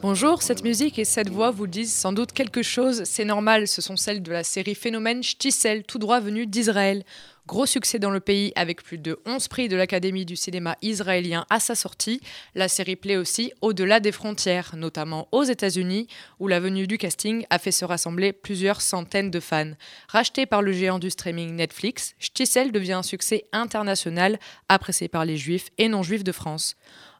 Bonjour, 0.00 0.42
cette 0.42 0.62
musique 0.62 0.96
et 1.00 1.04
cette 1.04 1.28
voix 1.28 1.50
vous 1.50 1.66
disent 1.66 1.92
sans 1.92 2.12
doute 2.12 2.30
quelque 2.30 2.62
chose, 2.62 3.02
c'est 3.04 3.24
normal, 3.24 3.66
ce 3.66 3.82
sont 3.82 3.96
celles 3.96 4.22
de 4.22 4.30
la 4.30 4.44
série 4.44 4.76
Phénomène 4.76 5.24
Shtisel, 5.24 5.82
tout 5.82 5.98
droit 5.98 6.20
venu 6.20 6.46
d'Israël. 6.46 7.02
Gros 7.48 7.64
succès 7.64 7.98
dans 7.98 8.10
le 8.10 8.20
pays 8.20 8.52
avec 8.56 8.82
plus 8.82 8.98
de 8.98 9.18
11 9.24 9.48
prix 9.48 9.68
de 9.68 9.76
l'Académie 9.76 10.26
du 10.26 10.36
cinéma 10.36 10.76
israélien 10.82 11.46
à 11.48 11.60
sa 11.60 11.74
sortie, 11.74 12.20
la 12.54 12.68
série 12.68 12.94
plaît 12.94 13.16
aussi 13.16 13.54
au-delà 13.62 14.00
des 14.00 14.12
frontières, 14.12 14.76
notamment 14.76 15.28
aux 15.32 15.44
États-Unis, 15.44 16.08
où 16.40 16.46
la 16.46 16.60
venue 16.60 16.86
du 16.86 16.98
casting 16.98 17.46
a 17.48 17.58
fait 17.58 17.72
se 17.72 17.86
rassembler 17.86 18.34
plusieurs 18.34 18.82
centaines 18.82 19.30
de 19.30 19.40
fans. 19.40 19.72
Racheté 20.08 20.44
par 20.44 20.60
le 20.60 20.72
géant 20.72 20.98
du 20.98 21.08
streaming 21.08 21.54
Netflix, 21.54 22.14
Shtisel 22.18 22.70
devient 22.70 22.92
un 22.92 23.02
succès 23.02 23.46
international 23.52 24.38
apprécié 24.68 25.08
par 25.08 25.24
les 25.24 25.38
juifs 25.38 25.70
et 25.78 25.88
non-juifs 25.88 26.24
de 26.24 26.32
France. 26.32 26.76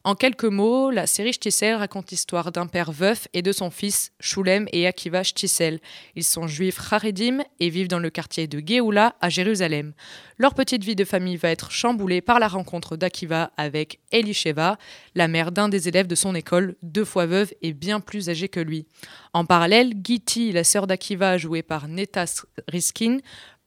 En 0.09 0.15
quelques 0.15 0.45
mots, 0.45 0.91
la 0.91 1.07
série 1.07 1.35
Shtisel 1.35 1.75
raconte 1.75 2.11
l'histoire 2.11 2.51
d'un 2.51 2.67
père 2.67 2.93
veuf 2.93 3.29
et 3.35 3.43
de 3.43 3.53
son 3.53 3.71
fils, 3.71 4.11
Shulem 4.21 4.67
et 4.73 4.87
Akiva 4.87 5.23
Shtisel. 5.23 5.81
Ils 6.15 6.25
sont 6.25 6.47
juifs 6.47 6.81
Haredim 6.91 7.43
et 7.61 7.69
vivent 7.69 7.89
dans 7.89 7.99
le 7.99 8.09
quartier 8.09 8.47
de 8.47 8.67
Géoula 8.67 9.17
à 9.21 9.29
Jérusalem. 9.29 9.93
Leur 10.39 10.55
petite 10.55 10.83
vie 10.83 10.97
de 10.97 11.05
famille 11.05 11.37
va 11.37 11.51
être 11.51 11.71
chamboulée 11.71 12.23
par 12.23 12.39
la 12.39 12.49
rencontre 12.49 12.97
d'Akiva 12.97 13.51
avec 13.59 14.01
Elisheva, 14.11 14.79
la 15.15 15.29
mère 15.29 15.53
d'un 15.53 15.69
des 15.69 15.89
élèves 15.89 16.07
de 16.07 16.15
son 16.15 16.35
école, 16.35 16.77
deux 16.83 17.05
fois 17.05 17.27
veuve 17.27 17.53
et 17.61 17.75
bien 17.75 18.01
plus 18.01 18.31
âgée 18.31 18.49
que 18.49 18.61
lui. 18.61 18.87
En 19.35 19.45
parallèle, 19.45 19.93
Giti, 20.03 20.53
la 20.53 20.65
sœur 20.65 20.87
d'Akiva 20.87 21.37
jouée 21.37 21.63
par 21.63 21.87
Netas 21.87 22.47
Riskin, 22.67 23.19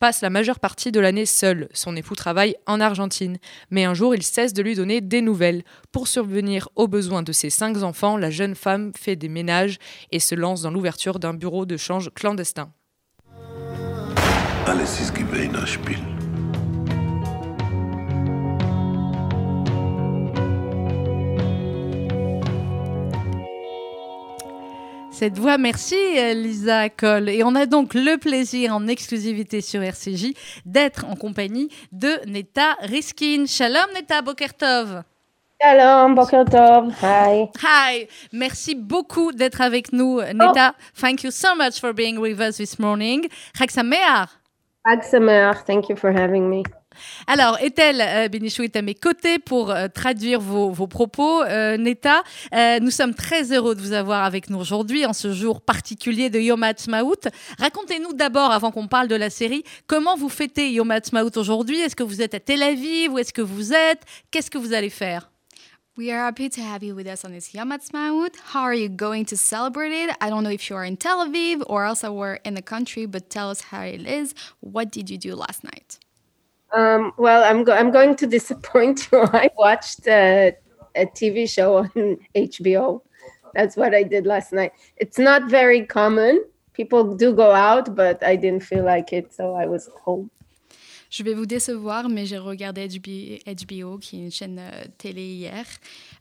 passe 0.02 0.22
la 0.22 0.32
majeure 0.32 0.60
partie 0.60 0.92
de 0.92 1.00
l'année 1.00 1.28
seul. 1.28 1.70
Son 1.74 1.96
époux 1.96 2.16
travaille 2.16 2.56
en 2.66 2.82
Argentine. 2.82 3.38
Mais 3.70 3.86
un 3.86 3.94
jour, 3.94 4.16
il 4.16 4.24
cesse 4.24 4.52
de 4.52 4.64
lui 4.64 4.74
donner 4.74 5.00
des 5.00 5.22
nouvelles. 5.22 5.64
Pour 5.92 6.08
survenir 6.08 6.70
aux 6.76 6.88
besoins 6.88 7.22
de 7.22 7.32
ses 7.32 7.52
cinq 7.52 7.78
enfants, 7.84 8.18
la 8.18 8.32
jeune 8.32 8.56
femme 8.56 8.92
fait 8.98 9.16
des 9.16 9.30
ménages 9.30 9.78
et 10.12 10.20
se 10.20 10.34
lance 10.34 10.64
dans 10.64 10.72
l'ouverture 10.72 11.20
d'un 11.20 11.36
bureau 11.36 11.68
de 11.68 11.78
change 11.78 12.10
clandestin. 12.16 12.72
Cette 25.22 25.38
voix. 25.38 25.60
Merci 25.60 25.96
Lisa 26.34 26.90
Cole. 26.90 27.30
Et 27.30 27.44
on 27.44 27.54
a 27.54 27.68
donc 27.68 27.94
le 27.94 28.18
plaisir 28.18 28.76
en 28.76 28.88
exclusivité 28.88 29.62
sur 29.62 29.84
RCJ 29.84 30.34
d'être 30.66 31.06
en 31.06 31.16
compagnie 31.16 31.70
de 31.92 32.10
Neta 32.26 32.76
Riskin. 32.82 33.46
Shalom 33.46 33.86
Neta 33.94 34.24
Bokertov. 34.24 35.04
Shalom, 35.62 36.16
Bokertov. 36.16 36.92
Hi. 37.04 37.52
Hi. 37.62 38.08
Merci 38.34 38.74
beaucoup 38.74 39.32
d'être 39.32 39.62
avec 39.62 39.94
nous, 39.94 40.20
Neta. 40.22 40.74
Oh. 40.76 40.84
Thank 41.00 41.24
you 41.24 41.30
so 41.30 41.50
much 41.56 41.80
for 41.80 41.94
being 41.94 42.18
with 42.18 42.40
us 42.40 42.58
this 42.58 42.80
morning. 42.80 43.28
Chag 43.56 43.70
Sameach. 43.70 44.28
Thank 45.68 45.88
you 45.88 45.96
for 45.96 46.12
having 46.12 46.50
me. 46.50 46.64
Alors, 47.28 47.58
Ethel 47.62 48.02
euh, 48.02 48.28
Benichou 48.28 48.64
est 48.64 48.76
à 48.76 48.82
mes 48.82 48.96
côtés 48.96 49.40
pour 49.40 49.72
euh, 49.72 49.88
traduire 49.88 50.40
vos, 50.40 50.88
propos. 50.88 51.44
Euh, 51.44 51.78
Neta, 51.78 52.24
nous 52.82 52.92
sommes 52.92 53.14
très 53.14 53.52
heureux 53.54 53.76
de 53.76 53.82
vous 53.82 53.94
avoir 53.94 54.24
avec 54.24 54.50
nous 54.50 54.60
aujourd'hui, 54.60 55.06
en 55.06 55.14
ce 55.14 55.34
jour 55.34 55.62
particulier 55.62 56.30
de 56.30 56.40
Yom 56.40 56.64
Ha'atzmaut. 56.64 57.16
Racontez-nous 57.60 58.14
d'abord, 58.14 58.52
avant 58.52 58.72
qu'on 58.72 58.88
parle 58.88 59.08
de 59.08 59.16
la 59.16 59.30
série, 59.30 59.64
comment 59.88 60.16
vous 60.16 60.30
fêtez 60.30 60.72
Yom 60.72 60.92
Ha'atzmaut 60.92 61.38
aujourd'hui? 61.38 61.80
Est-ce 61.80 61.96
que 61.96 62.04
vous 62.04 62.22
êtes 62.22 62.34
à 62.34 62.40
Tel 62.40 62.64
Aviv 62.64 63.14
Où 63.14 63.20
est-ce 63.20 63.34
que 63.34 63.42
vous 63.42 63.74
êtes? 63.74 64.02
Qu'est-ce 64.32 64.52
que 64.52 64.58
vous 64.58 64.74
allez 64.74 64.90
faire? 64.90 65.32
We 65.98 66.10
are 66.10 66.26
happy 66.26 66.50
to 66.50 66.62
have 66.62 66.84
you 66.84 66.96
with 66.96 67.06
us 67.06 67.26
on 67.26 67.32
this 67.32 67.54
Yom 67.54 67.70
Ha'atzmaut. 67.70 68.36
How 68.54 68.62
are 68.62 68.74
you 68.74 68.90
going 68.90 69.26
to 69.26 69.38
celebrate 69.38 69.92
it? 69.92 70.16
I 70.22 70.30
don't 70.30 70.44
know 70.44 70.50
if 70.50 70.70
you 70.70 70.76
are 70.78 70.86
in 70.86 70.98
Tel 70.98 71.26
Aviv 71.28 71.64
or 71.68 71.86
elsewhere 71.86 72.40
in 72.46 72.54
the 72.54 72.62
country, 72.62 73.06
but 73.06 73.30
tell 73.30 73.50
us 73.50 73.62
how 73.62 73.82
it 73.82 74.08
is. 74.08 74.34
What 74.62 74.90
did 74.90 75.10
you 75.10 75.18
do 75.18 75.36
last 75.36 75.64
night? 75.64 76.00
Um, 76.74 77.14
well, 77.18 77.44
I'm 77.44 77.64
go- 77.64 77.74
I'm 77.74 77.92
going 77.92 78.16
to 78.18 78.28
disappoint 78.28 79.08
you. 79.12 79.24
I 79.34 79.50
watched 79.58 80.08
a, 80.08 80.56
a 80.96 81.06
TV 81.06 81.50
show 81.50 81.78
on 81.78 82.18
HBO. 82.36 83.02
That's 83.54 83.76
what 83.76 83.94
I 83.94 84.04
did 84.04 84.26
last 84.26 84.54
night. 84.54 84.72
It's 84.98 85.20
not 85.20 85.50
very 85.50 85.86
common. 85.86 86.44
People 86.74 87.16
do 87.16 87.34
go 87.34 87.52
out, 87.52 87.96
but 87.96 88.24
I 88.24 88.38
didn't 88.38 88.64
feel 88.64 88.86
like 88.86 89.12
it, 89.12 89.34
so 89.34 89.56
I 89.56 89.66
was 89.66 89.90
home. 90.06 90.30
Je 91.10 91.24
vais 91.24 91.34
vous 91.34 91.46
décevoir, 91.46 92.08
mais 92.08 92.26
j'ai 92.26 92.38
regardé 92.38 92.88
HBO, 92.88 93.98
qui 93.98 94.22
est 94.22 94.24
une 94.24 94.32
chaîne 94.32 94.60
euh, 94.60 94.86
télé 94.98 95.22
hier, 95.22 95.66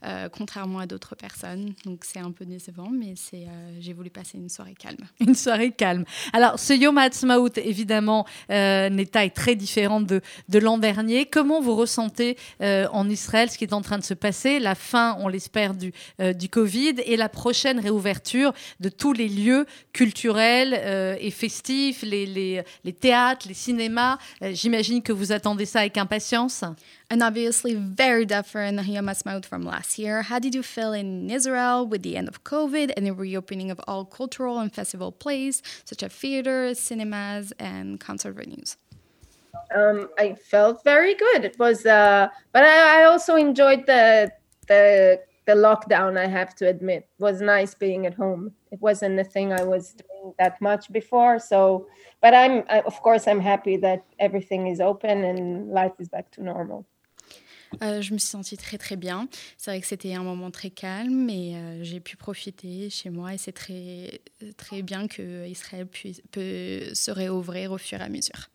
euh, 0.05 0.29
contrairement 0.31 0.79
à 0.79 0.87
d'autres 0.87 1.15
personnes. 1.15 1.75
Donc 1.85 2.05
c'est 2.05 2.21
un 2.21 2.31
peu 2.31 2.47
décevant, 2.47 2.89
mais 2.91 3.15
c'est, 3.17 3.45
euh, 3.45 3.71
j'ai 3.81 3.93
voulu 3.93 4.09
passer 4.09 4.39
une 4.39 4.49
soirée 4.49 4.75
calme. 4.75 5.05
Une 5.21 5.35
soirée 5.35 5.73
calme. 5.73 6.05
Alors 6.33 6.59
ce 6.59 6.73
Yom 6.73 6.97
Ha'atzmaut, 6.97 7.51
évidemment, 7.57 8.27
euh, 8.51 8.89
Neta 8.89 9.25
est 9.25 9.37
très 9.37 9.55
différente 9.55 10.07
de, 10.07 10.23
de 10.49 10.59
l'an 10.59 10.79
dernier. 10.79 11.27
Comment 11.27 11.61
vous 11.61 11.77
ressentez 11.77 12.37
en 12.61 13.09
Israël 13.09 13.51
ce 13.51 13.59
qui 13.59 13.65
est 13.65 13.73
en 13.73 13.83
train 13.83 13.99
de 13.99 14.05
se 14.05 14.15
passer, 14.15 14.59
la 14.59 14.75
fin, 14.75 15.17
on 15.21 15.29
l'espère, 15.29 15.75
du, 15.75 15.93
du 16.19 16.49
Covid 16.49 16.95
et 17.05 17.17
la 17.17 17.29
prochaine 17.29 17.79
réouverture 17.79 18.53
de 18.81 18.89
tous 18.89 19.13
les 19.13 19.29
lieux 19.29 19.67
culturels 19.93 20.75
et 21.21 21.31
festifs, 21.31 22.03
les, 22.03 22.27
les, 22.27 22.63
les 22.85 22.93
théâtres, 22.93 23.47
les 23.49 23.55
cinémas? 23.55 24.19
J'imagine 24.53 25.03
que 25.03 25.13
vous 25.13 25.33
attendez 25.33 25.67
ça 25.67 25.81
avec 25.81 25.97
impatience. 25.99 26.65
And 27.13 27.25
obviously, 27.25 27.75
very 27.75 28.25
different 28.25 28.87
Yom 28.87 29.09
Ha'atzmaut 29.09 29.45
from 29.45 29.65
last 29.65 29.99
year. 29.99 30.23
How 30.23 30.39
did 30.39 30.55
you 30.55 30.63
feel 30.63 30.93
in 30.93 31.29
Israel 31.29 31.85
with 31.85 32.05
the 32.05 32.17
end 32.17 32.29
of 32.29 32.45
COVID 32.45 32.93
and 32.97 33.05
the 33.05 33.13
reopening 33.13 33.69
of 33.73 33.81
all 33.89 34.05
cultural 34.05 34.61
and 34.61 34.73
festival 34.73 35.11
plays, 35.11 35.61
such 35.85 36.05
as 36.05 36.13
theaters, 36.13 36.79
cinemas, 36.79 37.53
and 37.59 37.99
concert 37.99 38.37
venues? 38.37 38.77
Um, 39.75 40.09
I 40.19 40.35
felt 40.35 40.85
very 40.85 41.17
good. 41.17 41.45
It 41.45 41.59
was, 41.59 41.85
uh, 41.85 42.29
but 42.53 42.63
I, 42.63 43.01
I 43.01 43.05
also 43.07 43.35
enjoyed 43.35 43.87
the 43.87 44.31
the 44.69 45.21
the 45.47 45.55
lockdown. 45.55 46.17
I 46.17 46.29
have 46.29 46.55
to 46.57 46.69
admit, 46.69 47.09
it 47.19 47.23
was 47.23 47.41
nice 47.41 47.75
being 47.75 48.07
at 48.07 48.15
home. 48.15 48.53
It 48.71 48.81
wasn't 48.81 49.19
a 49.19 49.25
thing 49.25 49.53
I 49.53 49.65
was 49.65 49.95
doing 49.95 50.35
that 50.39 50.61
much 50.61 50.93
before, 50.93 51.41
so 51.41 51.89
but 52.21 52.35
I'm 52.35 52.63
of 52.87 53.03
course 53.03 53.27
I'm 53.27 53.41
happy 53.41 53.77
that 53.79 54.05
everything 54.21 54.69
is 54.69 54.81
open 54.81 55.25
and 55.25 55.71
life 55.71 55.95
is 55.99 56.09
back 56.09 56.31
to 56.33 56.43
normal. 56.45 56.87
Euh, 57.83 58.03
je 58.03 58.13
me 58.13 58.19
suis 58.19 58.29
sentie 58.29 58.57
très 58.57 58.79
très 58.79 58.97
bien. 58.97 59.29
C'est 59.57 59.71
vrai 59.71 59.81
que 59.81 59.87
c'était 59.87 60.15
un 60.15 60.23
moment 60.23 60.51
très 60.51 60.71
calme 60.71 61.29
et 61.31 61.57
euh, 61.57 61.85
j'ai 61.85 62.01
pu 62.01 62.17
profiter 62.17 62.91
chez 62.91 63.11
moi 63.11 63.35
et 63.35 63.39
c'est 63.39 63.53
très 63.53 64.21
très 64.57 64.83
bien 64.83 65.07
que 65.07 65.47
Israël 65.47 65.87
puisse, 65.87 66.23
peut 66.31 66.95
se 66.95 67.11
réouvrir 67.11 67.73
au 67.73 67.79
fur 67.79 68.01
et 68.01 68.05
à 68.05 68.09
mesure. 68.09 68.49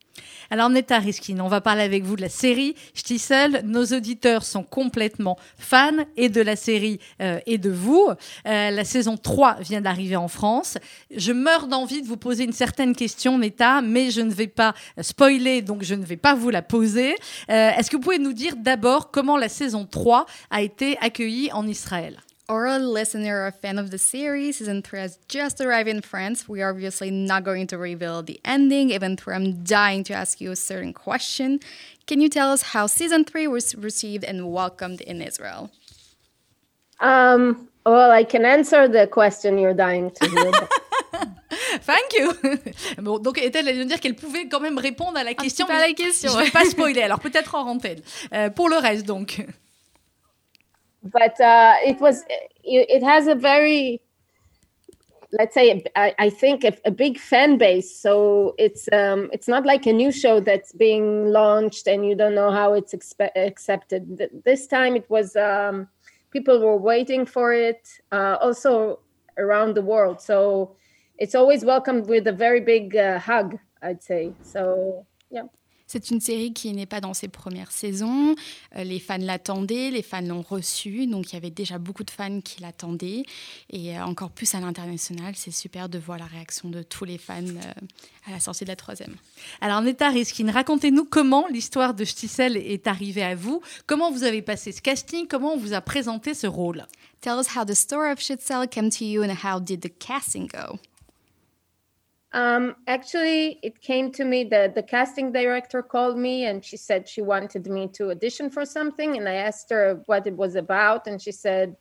Alors 0.50 0.70
Neta 0.70 1.00
Riskin, 1.00 1.40
on 1.40 1.48
va 1.48 1.62
parler 1.62 1.82
avec 1.82 2.04
vous 2.04 2.16
de 2.16 2.22
la 2.22 2.30
série 2.30 2.76
Stisel. 2.94 3.62
Nos 3.66 3.86
auditeurs 3.86 4.44
sont 4.44 4.64
complètement 4.64 5.38
fans 5.58 6.06
et 6.18 6.30
de 6.30 6.42
la 6.42 6.56
série 6.56 7.00
euh, 7.22 7.40
et 7.46 7.58
de 7.58 7.70
vous. 7.70 8.08
Euh, 8.46 8.72
la 8.72 8.84
saison 8.84 9.18
3 9.18 9.58
vient 9.62 9.82
d'arriver 9.82 10.16
en 10.16 10.28
France. 10.28 10.78
Je 11.16 11.32
meurs 11.32 11.68
d'envie 11.68 12.02
de 12.02 12.08
vous 12.08 12.18
poser 12.18 12.44
une 12.44 12.54
certaine 12.54 12.96
question, 12.96 13.38
Neta, 13.38 13.82
mais 13.82 14.12
je 14.12 14.22
ne 14.22 14.32
vais 14.32 14.48
pas 14.48 14.74
spoiler, 15.02 15.62
donc 15.62 15.84
je 15.84 15.96
ne 15.96 16.06
vais 16.06 16.18
pas 16.18 16.36
vous 16.36 16.50
la 16.50 16.62
poser. 16.62 17.16
Euh, 17.50 17.72
est-ce 17.72 17.90
que 17.90 17.96
vous 17.96 18.04
pouvez 18.04 18.20
nous 18.20 18.34
dire 18.34 18.56
d'abord 18.58 19.12
comment 19.12 19.38
la 19.38 19.50
saison 19.50 19.86
3 19.86 20.26
a 20.52 20.62
été 20.62 20.98
accueillie 21.00 21.52
en 21.52 21.68
Israël? 21.68 22.25
Or 22.48 22.66
a 22.66 22.78
listener 22.78 23.42
or 23.42 23.48
a 23.48 23.52
fan 23.52 23.80
of 23.80 23.92
the 23.92 23.98
series, 23.98 24.58
season 24.58 24.82
three 24.82 25.00
has 25.00 25.18
just 25.28 25.60
arrived 25.60 25.90
in 25.90 26.02
France. 26.02 26.48
We 26.48 26.62
are 26.62 26.70
obviously 26.70 27.12
not 27.12 27.44
going 27.44 27.68
to 27.68 27.78
reveal 27.78 28.22
the 28.22 28.40
ending, 28.46 28.92
even 28.92 29.16
though 29.16 29.32
I'm 29.32 29.64
dying 29.64 30.04
to 30.06 30.14
ask 30.14 30.40
you 30.40 30.52
a 30.52 30.56
certain 30.56 30.94
question. 30.94 31.60
Can 32.08 32.22
you 32.22 32.30
tell 32.30 32.52
us 32.52 32.62
how 32.62 32.88
season 32.88 33.26
three 33.26 33.48
was 33.48 33.76
received 33.76 34.24
and 34.24 34.52
welcomed 34.52 35.02
in 35.02 35.22
Israel? 35.22 35.72
Um, 37.00 37.68
well, 37.86 38.12
I 38.12 38.24
can 38.24 38.46
answer 38.46 38.88
the 38.88 39.08
question 39.08 39.58
you're 39.58 39.74
dying 39.74 40.12
to 40.12 40.30
hear. 40.30 40.52
Thank 41.82 42.14
you. 42.14 42.34
Bon, 43.02 43.20
donc 43.20 43.38
Ethel 43.38 43.68
allait 43.68 43.86
dire 43.86 44.00
qu'elle 44.00 44.16
pouvait 44.16 44.48
quand 44.48 44.60
même 44.60 44.78
répondre 44.78 45.18
à 45.18 45.24
la 45.24 45.34
question. 45.34 45.68
À 45.68 45.80
la 45.80 45.94
question. 45.94 46.32
Je 46.32 46.38
ne 46.38 46.44
vais 46.44 46.52
pas 46.52 46.66
spoiler. 46.66 47.02
Alors 47.02 47.20
peut-être 47.20 47.56
en 47.56 47.68
antenne. 47.68 48.02
Euh, 48.34 48.50
pour 48.50 48.70
le 48.70 48.78
reste, 48.78 49.06
donc. 49.06 49.46
But 51.06 51.40
uh, 51.40 51.76
it 51.84 52.00
was 52.00 52.24
it 52.64 53.04
has 53.04 53.28
a 53.28 53.36
very 53.36 54.02
let's 55.32 55.54
say 55.54 55.84
I, 55.96 56.16
I 56.18 56.30
think 56.30 56.64
a, 56.64 56.78
a, 56.86 56.92
big 56.92 57.20
fan 57.20 57.58
base. 57.58 57.94
So 57.94 58.56
it's 58.58 58.88
um, 58.92 59.30
it's 59.34 59.48
not 59.48 59.66
like 59.66 59.86
a 59.86 59.94
new 59.94 60.12
show 60.12 60.40
that's 60.40 60.72
being 60.72 61.32
launched 61.32 61.88
and 61.88 62.06
you 62.06 62.16
don't 62.16 62.36
know 62.36 62.52
how 62.52 62.74
it's 62.74 62.94
expe- 62.94 63.36
accepted. 63.36 64.22
This 64.46 64.68
time 64.68 64.96
it 64.96 65.10
was 65.10 65.36
um, 65.36 65.88
people 66.32 66.60
were 66.60 66.78
waiting 66.78 67.26
for 67.26 67.54
it 67.54 67.88
uh, 68.12 68.38
also 68.42 69.00
around 69.38 69.76
the 69.76 69.82
world. 69.82 70.22
So 70.22 70.76
it's 71.18 71.36
always 71.36 71.64
welcomed 71.66 72.08
with 72.08 72.28
a 72.28 72.32
very 72.32 72.60
big 72.60 72.96
uh, 72.96 73.20
hug 73.20 73.58
i'd 73.82 74.04
say. 74.04 74.34
So 74.42 75.06
yeah 75.30 75.44
C'est 75.96 76.12
une 76.12 76.20
série 76.20 76.52
qui 76.52 76.74
n'est 76.74 76.86
pas 76.86 77.00
dans 77.00 77.14
ses 77.14 77.30
premières 77.30 77.72
saisons. 77.72 78.36
Euh, 78.76 78.84
les 78.84 79.00
fans 79.00 79.16
l'attendaient, 79.18 79.92
les 79.92 80.02
fans 80.02 80.20
l'ont 80.20 80.42
reçue, 80.42 81.08
donc 81.08 81.32
il 81.32 81.36
y 81.36 81.38
avait 81.38 81.52
déjà 81.52 81.78
beaucoup 81.78 82.04
de 82.04 82.12
fans 82.12 82.42
qui 82.42 82.60
l'attendaient. 82.60 83.24
Et 83.70 83.98
euh, 83.98 84.04
encore 84.04 84.32
plus 84.32 84.54
à 84.56 84.60
l'international, 84.60 85.36
c'est 85.38 85.52
super 85.52 85.88
de 85.88 85.98
voir 85.98 86.18
la 86.18 86.26
réaction 86.26 86.68
de 86.68 86.84
tous 86.84 87.06
les 87.06 87.18
fans 87.18 87.42
euh, 87.46 88.28
à 88.28 88.32
la 88.32 88.42
sortie 88.42 88.66
de 88.66 88.70
la 88.72 88.76
troisième. 88.76 89.16
Alors 89.62 89.82
Neta 89.82 90.10
Riskin, 90.10 90.52
racontez-nous 90.52 91.06
comment 91.06 91.48
l'histoire 91.48 91.94
de 91.94 92.04
Stissel 92.04 92.58
est 92.58 92.88
arrivée 92.88 93.24
à 93.24 93.36
vous, 93.36 93.62
comment 93.88 94.12
vous 94.12 94.26
avez 94.26 94.42
passé 94.42 94.74
ce 94.74 94.82
casting, 94.82 95.28
comment 95.28 95.54
on 95.54 95.58
vous 95.58 95.72
a 95.72 95.80
présenté 95.80 96.34
ce 96.34 96.46
rôle? 96.46 96.86
Tell 97.22 97.40
us 97.40 97.56
how 97.56 97.64
the 97.64 97.74
story 97.74 98.12
of 98.12 98.20
Stissel 98.20 98.68
came 98.68 98.90
to 98.90 99.06
you 99.06 99.24
and 99.24 99.32
how 99.32 99.62
did 99.62 99.80
the 99.80 99.94
casting 99.98 100.48
go? 100.48 100.78
Um, 102.36 102.76
actually, 102.86 103.60
it 103.64 103.80
came 103.80 104.12
to 104.12 104.26
me 104.26 104.44
that 104.52 104.76
the 104.76 104.84
casting 104.84 105.32
director 105.32 105.82
called 105.82 106.18
me 106.18 106.46
and 106.46 106.64
she 106.64 106.76
said 106.76 107.08
she 107.08 107.22
wanted 107.22 107.66
me 107.68 107.88
to 107.94 108.12
audition 108.12 108.50
for 108.50 108.66
something. 108.66 109.16
And 109.16 109.30
I 109.30 109.36
asked 109.36 109.70
her 109.70 110.02
what 110.06 110.28
it 110.28 110.36
was 110.36 110.56
about. 110.56 111.08
And 111.08 111.22
she 111.22 111.32
said, 111.32 111.78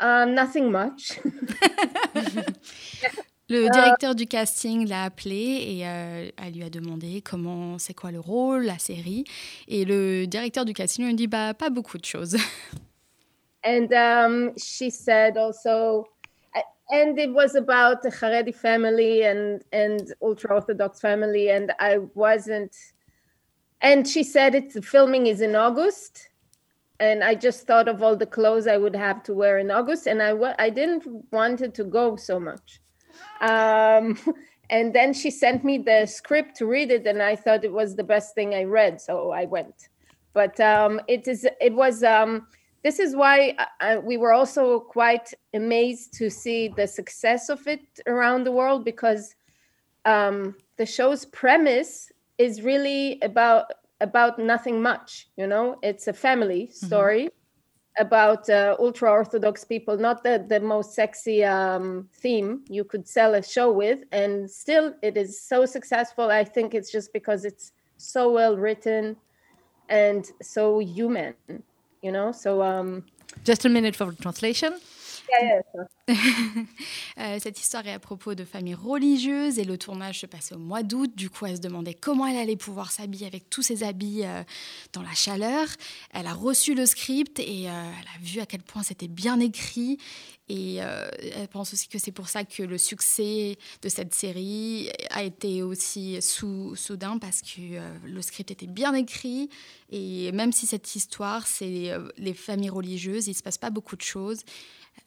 um, 0.00 0.34
nothing 0.34 0.70
much. 0.70 1.18
Le 3.48 3.68
directeur 3.68 4.14
du 4.14 4.26
casting 4.26 4.86
l'a 4.86 5.04
appelé 5.04 5.64
et 5.66 5.86
euh, 5.86 6.30
elle 6.38 6.52
lui 6.54 6.62
a 6.62 6.70
demandé 6.70 7.20
comment, 7.22 7.76
c'est 7.78 7.92
quoi 7.92 8.10
le 8.10 8.20
rôle, 8.20 8.64
la 8.64 8.78
série. 8.78 9.24
Et 9.68 9.84
le 9.84 10.26
directeur 10.26 10.64
du 10.64 10.72
casting 10.74 11.04
lui 11.04 11.12
a 11.12 11.16
dit 11.16 11.26
bah 11.26 11.52
pas 11.52 11.68
beaucoup 11.68 11.98
de 11.98 12.04
choses. 12.04 12.36
And 13.64 13.92
um, 13.92 14.52
she 14.56 14.90
said 14.90 15.36
also, 15.36 16.06
and 16.92 17.18
it 17.18 17.32
was 17.32 17.54
about 17.54 18.02
the 18.02 18.10
Haredi 18.10 18.54
family 18.54 19.22
and 19.22 19.64
and 19.72 20.12
ultra 20.20 20.54
orthodox 20.54 21.00
family, 21.00 21.48
and 21.48 21.72
I 21.80 21.98
wasn't. 22.14 22.76
And 23.80 24.06
she 24.06 24.22
said 24.22 24.54
it's 24.54 24.74
the 24.74 24.82
filming 24.82 25.26
is 25.26 25.40
in 25.40 25.56
August, 25.56 26.28
and 27.00 27.24
I 27.24 27.34
just 27.34 27.66
thought 27.66 27.88
of 27.88 28.02
all 28.02 28.14
the 28.14 28.26
clothes 28.26 28.68
I 28.68 28.76
would 28.76 28.94
have 28.94 29.22
to 29.24 29.34
wear 29.34 29.58
in 29.58 29.70
August, 29.70 30.06
and 30.06 30.22
I 30.22 30.32
I 30.58 30.68
didn't 30.70 31.04
wanted 31.32 31.74
to 31.74 31.84
go 31.84 32.16
so 32.16 32.38
much. 32.38 32.80
Um, 33.40 34.18
and 34.70 34.94
then 34.94 35.14
she 35.14 35.30
sent 35.30 35.64
me 35.64 35.78
the 35.78 36.06
script 36.06 36.56
to 36.58 36.66
read 36.66 36.90
it, 36.90 37.06
and 37.06 37.22
I 37.22 37.36
thought 37.36 37.64
it 37.64 37.72
was 37.72 37.96
the 37.96 38.04
best 38.04 38.34
thing 38.34 38.54
I 38.54 38.64
read, 38.64 39.00
so 39.00 39.30
I 39.30 39.46
went. 39.46 39.88
But 40.34 40.60
um, 40.60 41.00
it 41.08 41.26
is 41.26 41.48
it 41.58 41.72
was. 41.72 42.04
Um, 42.04 42.48
this 42.82 42.98
is 42.98 43.14
why 43.14 43.56
uh, 43.80 44.00
we 44.02 44.16
were 44.16 44.32
also 44.32 44.80
quite 44.80 45.32
amazed 45.54 46.12
to 46.14 46.30
see 46.30 46.68
the 46.68 46.86
success 46.86 47.48
of 47.48 47.66
it 47.66 47.80
around 48.06 48.44
the 48.44 48.52
world 48.52 48.84
because 48.84 49.34
um, 50.04 50.56
the 50.76 50.86
show's 50.86 51.24
premise 51.24 52.10
is 52.38 52.62
really 52.62 53.20
about 53.22 53.72
about 54.00 54.38
nothing 54.38 54.82
much 54.82 55.28
you 55.36 55.46
know 55.46 55.78
it's 55.82 56.08
a 56.08 56.12
family 56.12 56.62
mm-hmm. 56.62 56.86
story 56.86 57.24
mm-hmm. 57.26 58.02
about 58.02 58.48
uh, 58.50 58.74
ultra 58.80 59.08
orthodox 59.08 59.62
people 59.64 59.96
not 59.96 60.24
the, 60.24 60.44
the 60.48 60.58
most 60.58 60.92
sexy 60.92 61.44
um, 61.44 62.08
theme 62.12 62.64
you 62.68 62.82
could 62.82 63.06
sell 63.06 63.34
a 63.34 63.42
show 63.42 63.70
with 63.70 64.00
and 64.10 64.50
still 64.50 64.92
it 65.02 65.16
is 65.16 65.40
so 65.40 65.64
successful 65.64 66.30
i 66.30 66.42
think 66.42 66.74
it's 66.74 66.90
just 66.90 67.12
because 67.12 67.44
it's 67.44 67.70
so 67.96 68.32
well 68.32 68.56
written 68.56 69.16
and 69.88 70.32
so 70.42 70.80
human 70.80 71.34
you 72.02 72.12
know? 72.12 72.32
So 72.32 72.62
um 72.62 73.04
just 73.44 73.64
a 73.64 73.68
minute 73.68 73.96
for 73.96 74.12
translation 74.12 74.78
cette 77.38 77.60
histoire 77.60 77.86
est 77.86 77.92
à 77.92 77.98
propos 77.98 78.34
de 78.34 78.44
familles 78.44 78.74
religieuses 78.74 79.58
et 79.58 79.64
le 79.64 79.78
tournage 79.78 80.20
se 80.20 80.26
passait 80.26 80.54
au 80.54 80.58
mois 80.58 80.82
d'août. 80.82 81.10
Du 81.16 81.30
coup, 81.30 81.46
elle 81.46 81.56
se 81.56 81.60
demandait 81.60 81.94
comment 81.94 82.26
elle 82.26 82.36
allait 82.36 82.56
pouvoir 82.56 82.90
s'habiller 82.90 83.26
avec 83.26 83.48
tous 83.50 83.62
ses 83.62 83.82
habits 83.82 84.22
euh, 84.24 84.42
dans 84.92 85.02
la 85.02 85.14
chaleur. 85.14 85.66
Elle 86.12 86.26
a 86.26 86.34
reçu 86.34 86.74
le 86.74 86.86
script 86.86 87.38
et 87.38 87.68
euh, 87.68 87.72
elle 88.00 88.08
a 88.08 88.18
vu 88.20 88.40
à 88.40 88.46
quel 88.46 88.62
point 88.62 88.82
c'était 88.82 89.08
bien 89.08 89.40
écrit. 89.40 89.98
Et 90.48 90.76
elle 90.76 91.48
pense 91.50 91.72
aussi 91.72 91.88
que 91.88 91.98
c'est 91.98 92.12
pour 92.12 92.28
ça 92.28 92.44
que 92.44 92.62
le 92.62 92.76
succès 92.76 93.56
de 93.80 93.88
cette 93.88 94.14
série 94.14 94.90
a 95.08 95.22
été 95.22 95.62
aussi 95.62 96.18
soudain 96.20 97.16
parce 97.16 97.40
que 97.40 97.80
le 98.04 98.20
script 98.20 98.50
était 98.50 98.66
bien 98.66 98.92
écrit. 98.92 99.48
Et 99.88 100.30
même 100.32 100.52
si 100.52 100.66
cette 100.66 100.94
histoire, 100.94 101.46
c'est 101.46 101.92
les 102.18 102.34
familles 102.34 102.68
religieuses, 102.68 103.28
il 103.28 103.30
ne 103.30 103.36
se 103.36 103.42
passe 103.42 103.56
pas 103.56 103.70
beaucoup 103.70 103.96
de 103.96 104.02
choses 104.02 104.40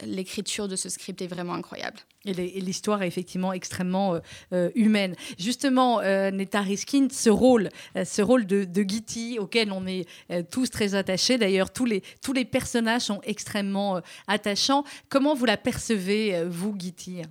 l'écriture 0.04 0.68
de 0.68 0.76
ce 0.76 0.90
script 0.90 1.22
est 1.22 1.28
vraiment 1.28 1.54
incroyable. 1.54 1.98
Et 2.26 2.34
l'histoire 2.34 3.04
est 3.04 3.08
effectivement 3.08 3.54
extrêmement 3.54 4.16
euh, 4.16 4.20
euh, 4.54 4.70
humaine. 4.76 5.16
Justement, 5.38 6.00
euh, 6.00 6.32
Neta 6.32 6.62
Riskin, 6.62 7.08
ce 7.12 7.30
rôle, 7.30 7.70
ce 8.04 8.22
rôle 8.22 8.46
de, 8.46 8.64
de 8.64 8.82
Gitty, 8.84 9.38
auquel 9.40 9.72
on 9.72 9.86
est 9.86 10.08
tous 10.50 10.70
très 10.70 10.96
attachés, 10.96 11.38
d'ailleurs 11.38 11.72
tous 11.72 11.86
les, 11.86 12.02
tous 12.22 12.34
les 12.34 12.46
personnages 12.46 13.04
sont 13.04 13.22
extrêmement 13.24 14.02
attachants. 14.28 14.84
Comment 15.10 15.36
vous 15.36 15.46
la 15.46 15.58
percevez, 15.58 16.44
vous, 16.46 16.76
Gitty? 16.78 17.22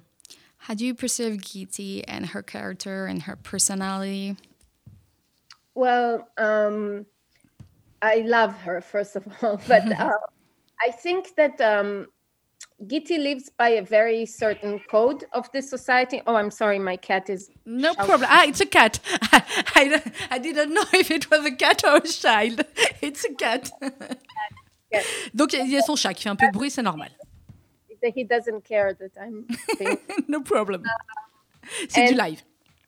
How 0.68 0.74
do 0.74 0.84
you 0.84 0.94
perceive 0.94 1.40
Gitty 1.42 2.04
and 2.08 2.24
her 2.34 2.42
character 2.42 3.06
and 3.06 3.20
her 3.26 3.36
personality? 3.36 4.36
Well, 5.74 6.26
um, 6.38 7.04
I 8.00 8.22
love 8.24 8.54
her, 8.62 8.80
first 8.80 9.16
of 9.16 9.24
all, 9.42 9.60
but 9.68 9.90
uh, 9.98 10.16
I 10.80 10.90
think 10.92 11.34
that 11.36 11.60
um, 11.60 12.06
Gitti 12.82 13.18
lives 13.18 13.50
by 13.50 13.68
a 13.68 13.82
very 13.82 14.26
certain 14.26 14.80
code 14.90 15.24
of 15.32 15.50
this 15.52 15.70
society. 15.70 16.20
Oh, 16.26 16.34
I'm 16.34 16.50
sorry, 16.50 16.78
my 16.78 16.96
cat 16.96 17.30
is. 17.30 17.50
No 17.64 17.92
shouting. 17.92 18.06
problem. 18.06 18.28
Ah, 18.30 18.44
it's 18.46 18.60
a 18.60 18.66
cat. 18.66 19.00
I, 19.32 20.02
I, 20.30 20.38
didn't 20.38 20.74
know 20.74 20.84
if 20.92 21.10
it 21.10 21.30
was 21.30 21.46
a 21.46 21.52
cat 21.52 21.84
or 21.84 21.96
a 21.96 22.00
child. 22.00 22.64
It's 23.00 23.24
a 23.24 23.32
cat. 23.34 23.70
Yes. 24.92 25.06
Donc, 25.34 25.52
il 25.52 25.70
y 25.70 25.76
a 25.76 25.82
son 25.82 25.96
chat 25.96 26.14
qui 26.14 26.24
fait 26.24 26.30
un 26.30 26.36
peu 26.36 26.46
de 26.46 26.52
bruit, 26.52 26.70
c'est 26.70 26.82
normal. 26.82 27.10
He 28.02 28.24
doesn't 28.24 28.64
care 28.64 28.92
that 28.92 29.12
I'm. 29.18 29.46
no 30.28 30.42
problem. 30.42 30.82
Uh, 30.82 31.86
c'est 31.88 32.08
du 32.08 32.14
live. 32.14 32.42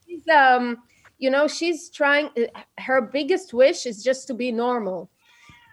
She's, 0.07 0.29
um, 0.29 0.77
you 1.19 1.31
know, 1.31 1.49
she's 1.49 1.89
trying. 1.89 2.29
Her 2.77 3.01
biggest 3.01 3.55
wish 3.55 3.87
is 3.87 4.03
just 4.03 4.27
to 4.27 4.35
be 4.35 4.53
normal 4.53 5.09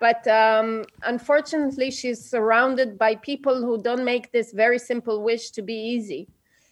but 0.03 0.27
um, 0.27 0.83
unfortunately 1.03 1.89
she's 1.89 2.19
surrounded 2.33 2.97
by 2.97 3.15
people 3.15 3.61
who 3.61 3.81
don't 3.81 4.03
make 4.03 4.33
this 4.33 4.51
very 4.51 4.77
simple 4.77 5.23
wish 5.23 5.51
to 5.51 5.61
be 5.61 5.77
easy. 5.95 6.27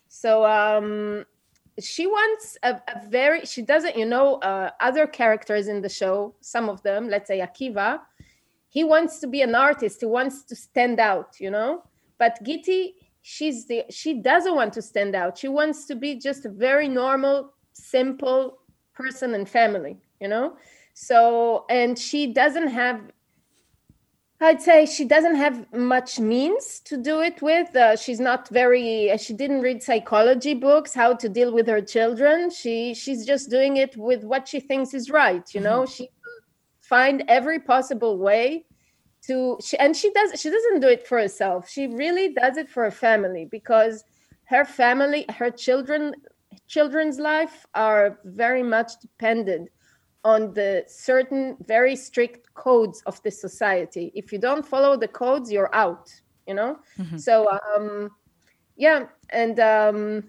So 0.10 0.46
um, 0.46 1.24
she 1.80 2.08
wants 2.08 2.58
a, 2.62 2.72
a, 2.94 3.08
very 3.08 3.46
she 3.46 3.62
doesn't 3.62 3.96
you 3.96 4.06
know 4.06 4.28
uh, 4.50 4.72
other 4.82 5.08
characters 5.08 5.70
in 5.70 5.82
the 5.82 5.88
show 5.88 6.36
some 6.42 6.68
of 6.68 6.84
them 6.84 7.08
let's 7.08 7.30
say 7.30 7.40
akiva 7.40 8.02
he 8.68 8.84
wants 8.84 9.20
to 9.20 9.28
be 9.28 9.42
an 9.42 9.56
artist 9.56 10.02
he 10.02 10.08
wants 10.08 10.44
to 10.50 10.54
stand 10.54 11.00
out 11.00 11.40
you 11.40 11.50
know? 11.50 11.84
But 12.18 12.34
giti 12.44 12.96
she's 13.22 13.66
the 13.66 13.86
she 13.90 14.12
doesn't 14.16 14.56
want 14.56 14.74
to 14.74 14.82
stand 14.82 15.16
out. 15.16 15.38
She 15.38 15.48
wants 15.48 15.86
to 15.86 15.96
be 15.96 16.16
just 16.28 16.46
a 16.46 16.50
very 16.50 16.90
normal 16.90 17.54
simple 17.72 18.58
person 18.94 19.36
and 19.36 19.48
family 19.48 19.96
you 20.20 20.28
know? 20.28 20.58
So 20.94 21.66
and 21.70 21.98
she 21.98 22.34
doesn't 22.34 22.68
have 22.68 23.00
I'd 24.44 24.62
say 24.62 24.88
she 24.88 25.06
doesn't 25.06 25.36
have 25.36 25.72
much 25.72 26.20
means 26.20 26.80
to 26.86 26.98
do 26.98 27.22
it 27.22 27.44
with. 27.44 27.76
Uh, 27.76 27.96
she's 27.96 28.20
not 28.20 28.50
very. 28.50 29.12
Uh, 29.12 29.18
she 29.18 29.34
didn't 29.34 29.62
read 29.62 29.84
psychology 29.84 30.56
books, 30.56 30.96
how 30.96 31.14
to 31.14 31.30
deal 31.30 31.54
with 31.54 31.68
her 31.68 31.82
children. 31.82 32.50
She 32.50 32.96
she's 32.96 33.24
just 33.24 33.52
doing 33.52 33.78
it 33.78 33.96
with 33.96 34.24
what 34.24 34.48
she 34.48 34.60
thinks 34.60 34.96
is 34.96 35.12
right. 35.12 35.44
You 35.54 35.62
know, 35.62 35.82
mm-hmm. 35.84 35.92
she 35.92 36.10
find 36.82 37.24
every 37.28 37.60
possible 37.60 38.18
way 38.18 38.66
to. 39.28 39.60
She, 39.64 39.78
and 39.78 39.96
she 39.96 40.12
does. 40.12 40.42
She 40.42 40.50
doesn't 40.50 40.80
do 40.80 40.88
it 40.88 41.08
for 41.08 41.20
herself. 41.20 41.70
She 41.70 41.86
really 41.86 42.34
does 42.34 42.58
it 42.58 42.68
for 42.68 42.84
her 42.86 42.92
family 42.92 43.46
because 43.46 44.04
her 44.46 44.66
family, 44.66 45.24
her 45.30 45.52
children, 45.52 46.16
children's 46.68 47.20
life 47.20 47.68
are 47.76 48.20
very 48.26 48.64
much 48.64 48.94
dependent 49.02 49.70
on 50.24 50.54
the 50.54 50.84
certain 50.88 51.58
very 51.66 51.96
strict 51.96 52.54
codes 52.54 53.02
of 53.06 53.22
the 53.24 53.32
society. 53.32 54.12
If 54.14 54.32
you 54.32 54.38
don't 54.38 54.66
follow 54.66 54.96
the 54.96 55.08
codes, 55.08 55.52
you're 55.52 55.74
out, 55.74 56.14
you 56.48 56.54
know? 56.54 56.80
Mm-hmm. 57.00 57.18
So, 57.18 57.50
um, 57.76 58.12
yeah. 58.76 59.06
And 59.30 59.60
um, 59.60 60.24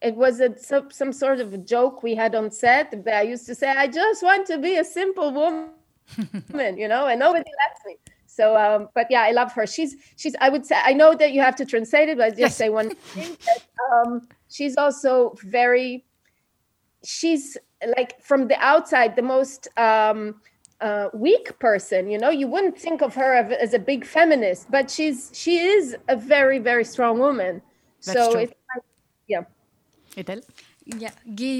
it 0.00 0.16
was 0.16 0.40
a, 0.40 0.58
some, 0.58 0.90
some 0.90 1.12
sort 1.12 1.40
of 1.40 1.54
a 1.54 1.58
joke 1.58 2.02
we 2.02 2.14
had 2.14 2.34
on 2.34 2.50
set 2.50 3.04
that 3.04 3.14
I 3.14 3.22
used 3.22 3.46
to 3.46 3.54
say, 3.54 3.68
I 3.68 3.86
just 3.86 4.22
want 4.22 4.46
to 4.48 4.58
be 4.58 4.76
a 4.76 4.84
simple 4.84 5.32
woman, 5.32 5.70
you 6.78 6.88
know, 6.88 7.06
and 7.06 7.20
nobody 7.20 7.50
lets 7.68 7.86
me. 7.86 7.96
So, 8.26 8.56
um, 8.56 8.88
but 8.94 9.06
yeah, 9.10 9.22
I 9.22 9.30
love 9.32 9.52
her. 9.52 9.66
She's, 9.66 9.94
she's, 10.16 10.34
I 10.40 10.48
would 10.48 10.66
say, 10.66 10.76
I 10.82 10.94
know 10.94 11.14
that 11.14 11.32
you 11.32 11.40
have 11.42 11.54
to 11.56 11.66
translate 11.66 12.08
it, 12.08 12.16
but 12.16 12.24
I 12.24 12.30
just 12.30 12.40
yes. 12.40 12.56
say 12.56 12.70
one 12.70 12.90
thing 12.90 13.36
that 13.44 13.62
um, 13.92 14.26
she's 14.48 14.76
also 14.76 15.36
very, 15.44 16.06
she's 17.04 17.56
like 17.96 18.20
from 18.20 18.48
the 18.48 18.56
outside 18.60 19.16
the 19.16 19.22
most 19.22 19.68
um, 19.76 20.40
uh, 20.80 21.08
weak 21.14 21.58
person 21.58 22.10
you 22.10 22.18
know? 22.18 22.30
You 22.30 22.48
wouldn't 22.48 22.78
think 22.78 23.02
of 23.02 23.14
her 23.14 23.34
as 23.34 23.74
a 23.74 23.78
big 23.78 24.04
feminist 24.04 24.70
but 24.70 24.90
she's 24.90 25.30
she 25.32 25.58
is 25.58 25.96
a 26.08 26.16
very 26.16 26.58
very 26.58 26.84
strong 26.84 27.18
woman 27.18 27.62
That's 28.04 28.18
so 28.18 28.32
true. 28.32 28.40
it's 28.42 28.54
yeah 29.28 29.42
Et 30.16 30.24
elle? 30.28 30.42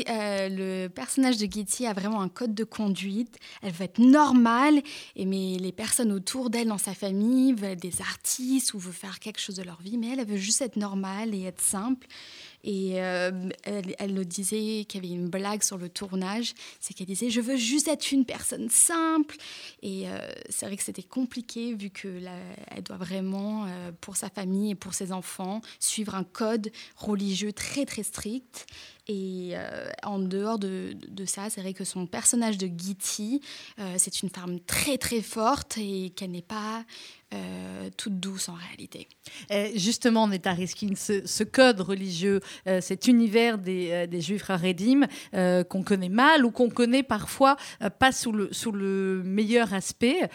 Euh, 0.09 0.48
le 0.48 0.88
personnage 0.88 1.37
de 1.37 1.50
Getty 1.50 1.87
a 1.87 1.92
vraiment 1.92 2.20
un 2.20 2.28
code 2.28 2.55
de 2.55 2.64
conduite. 2.64 3.38
Elle 3.62 3.72
veut 3.72 3.85
être 3.85 3.98
normale, 3.98 4.83
et 5.16 5.26
mais 5.26 5.57
les 5.59 5.72
personnes 5.72 6.12
autour 6.12 6.50
d'elle 6.50 6.68
dans 6.68 6.78
sa 6.78 6.94
famille 6.94 7.52
veulent 7.52 7.70
être 7.70 7.83
des 7.83 8.00
artistes 8.00 8.74
ou 8.74 8.78
veulent 8.78 8.92
faire 8.92 9.20
quelque 9.20 9.40
chose 9.40 9.57
de 9.57 9.62
leur 9.62 9.81
vie, 9.81 9.96
mais 9.96 10.11
elle, 10.12 10.20
elle 10.20 10.26
veut 10.26 10.37
juste 10.37 10.62
être 10.62 10.76
normale 10.76 11.35
et 11.35 11.44
être 11.44 11.61
simple. 11.61 12.07
Et 12.64 13.03
euh, 13.03 13.48
elle, 13.64 14.14
le 14.14 14.25
disait 14.25 14.85
qu'il 14.85 15.05
y 15.05 15.07
avait 15.07 15.14
une 15.14 15.29
blague 15.29 15.62
sur 15.62 15.79
le 15.79 15.88
tournage, 15.88 16.55
c'est 16.81 16.94
qu'elle 16.94 17.07
disait 17.07 17.31
je 17.31 17.40
veux 17.40 17.57
juste 17.57 17.88
être 17.88 18.12
une 18.12 18.25
personne 18.25 18.68
simple. 18.68 19.37
Et 19.83 20.09
euh, 20.09 20.18
c'est 20.48 20.66
vrai 20.66 20.77
que 20.77 20.83
c'était 20.83 21.03
compliqué 21.03 21.75
vu 21.75 21.90
que 21.90 22.20
elle 22.68 22.83
doit 22.83 22.96
vraiment 22.96 23.66
pour 24.01 24.16
sa 24.16 24.29
famille 24.29 24.70
et 24.70 24.75
pour 24.75 24.94
ses 24.94 25.12
enfants 25.12 25.61
suivre 25.81 26.14
un 26.14 26.25
code 26.25 26.70
religieux 26.96 27.53
très 27.53 27.85
très 27.85 28.03
strict. 28.03 28.66
Et 29.09 29.51
euh, 29.55 29.90
en 30.05 30.20
dehors 30.20 30.59
de, 30.59 30.94
de 31.09 31.25
ça, 31.25 31.51
c'est 31.51 31.61
vrai 31.61 31.75
que 31.75 31.85
son 31.85 32.07
personnage 32.07 32.57
de 32.57 32.66
Gitty, 32.68 33.40
euh, 33.81 33.96
c'est 33.98 34.22
une 34.22 34.31
femme 34.31 34.61
très 34.61 34.96
très 34.96 35.22
forte 35.22 35.77
et 35.77 36.11
qu'elle 36.11 36.31
n'est 36.31 36.40
pas 36.40 36.85
euh, 37.33 37.88
toute 37.97 38.21
douce 38.21 38.49
en 38.49 38.55
réalité. 38.55 39.09
Et 39.51 39.79
justement, 39.79 40.29
Neta 40.29 40.53
Riskin, 40.53 40.95
ce, 40.97 41.27
ce, 41.27 41.45
code 41.45 41.81
religieux, 41.81 42.40
cet 42.81 43.09
univers 43.09 43.59
des, 43.59 44.07
des 44.07 44.21
Juifs 44.21 44.49
Haredim 44.49 45.07
qu'on 45.33 45.83
connaît 45.83 46.09
mal 46.09 46.45
ou 46.45 46.51
qu'on 46.51 46.71
connaît 46.71 47.03
parfois 47.03 47.57
pas 47.99 48.12
sous 48.12 48.33
le, 48.33 49.23
meilleur 49.25 49.75
aspect. 49.75 50.29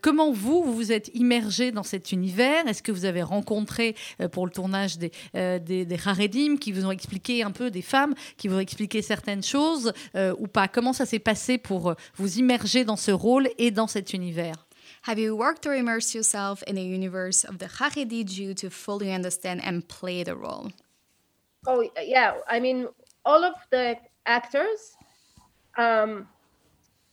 comment 0.00 0.32
vous, 0.32 0.62
vous 0.62 0.74
vous 0.74 0.92
êtes 0.92 1.10
immergé 1.14 1.72
dans 1.72 1.82
cet 1.82 2.12
univers? 2.12 2.66
Est-ce 2.66 2.82
que 2.82 2.92
vous 2.92 3.04
avez 3.04 3.22
rencontré 3.22 3.94
pour 4.32 4.46
le 4.46 4.52
tournage 4.52 4.98
des, 4.98 5.12
des, 5.34 5.58
des 5.84 5.98
Haredim 6.04 6.56
qui 6.58 6.72
vous 6.72 6.86
ont 6.86 6.92
expliqué 6.92 7.42
un 7.42 7.50
peu 7.50 7.70
des 7.70 7.82
femmes 7.82 8.14
qui 8.36 8.48
vont 8.48 8.60
expliquer 8.60 9.02
certaines 9.02 9.42
choses 9.42 9.92
euh, 10.14 10.34
ou 10.38 10.46
pas? 10.46 10.68
Comment 10.68 10.92
ça 10.92 11.06
s'est 11.06 11.18
passé 11.18 11.58
pour 11.58 11.90
euh, 11.90 11.94
vous 12.16 12.38
immerger 12.38 12.84
dans 12.84 12.96
ce 12.96 13.10
rôle 13.10 13.48
et 13.58 13.70
dans 13.70 13.86
cet 13.86 14.12
univers? 14.12 14.66
Have 15.02 15.18
you 15.18 15.34
worked 15.34 15.66
or 15.66 15.74
immersed 15.74 16.14
yourself 16.14 16.62
in 16.62 16.76
the 16.76 16.82
universe 16.82 17.42
of 17.42 17.58
the 17.58 17.66
Haredi 17.66 18.24
Jew 18.24 18.54
to 18.54 18.70
fully 18.70 19.12
understand 19.12 19.62
and 19.64 19.86
play 19.88 20.22
the 20.22 20.36
role? 20.36 20.70
Oh, 21.66 21.88
yeah. 22.00 22.34
I 22.48 22.60
mean, 22.60 22.86
all 23.24 23.44
of 23.44 23.54
the 23.70 23.96
actors 24.26 24.96
um, 25.76 26.28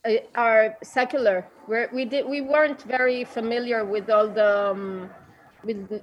uh, 0.05 0.13
are 0.35 0.77
secular. 0.83 1.47
We're, 1.67 1.89
we 1.91 2.05
did 2.05 2.27
we 2.27 2.41
weren't 2.41 2.83
very 2.83 3.23
familiar 3.23 3.83
with 3.83 4.09
all 4.09 4.27
the 4.27 4.71
um, 4.71 5.09
with 5.63 6.01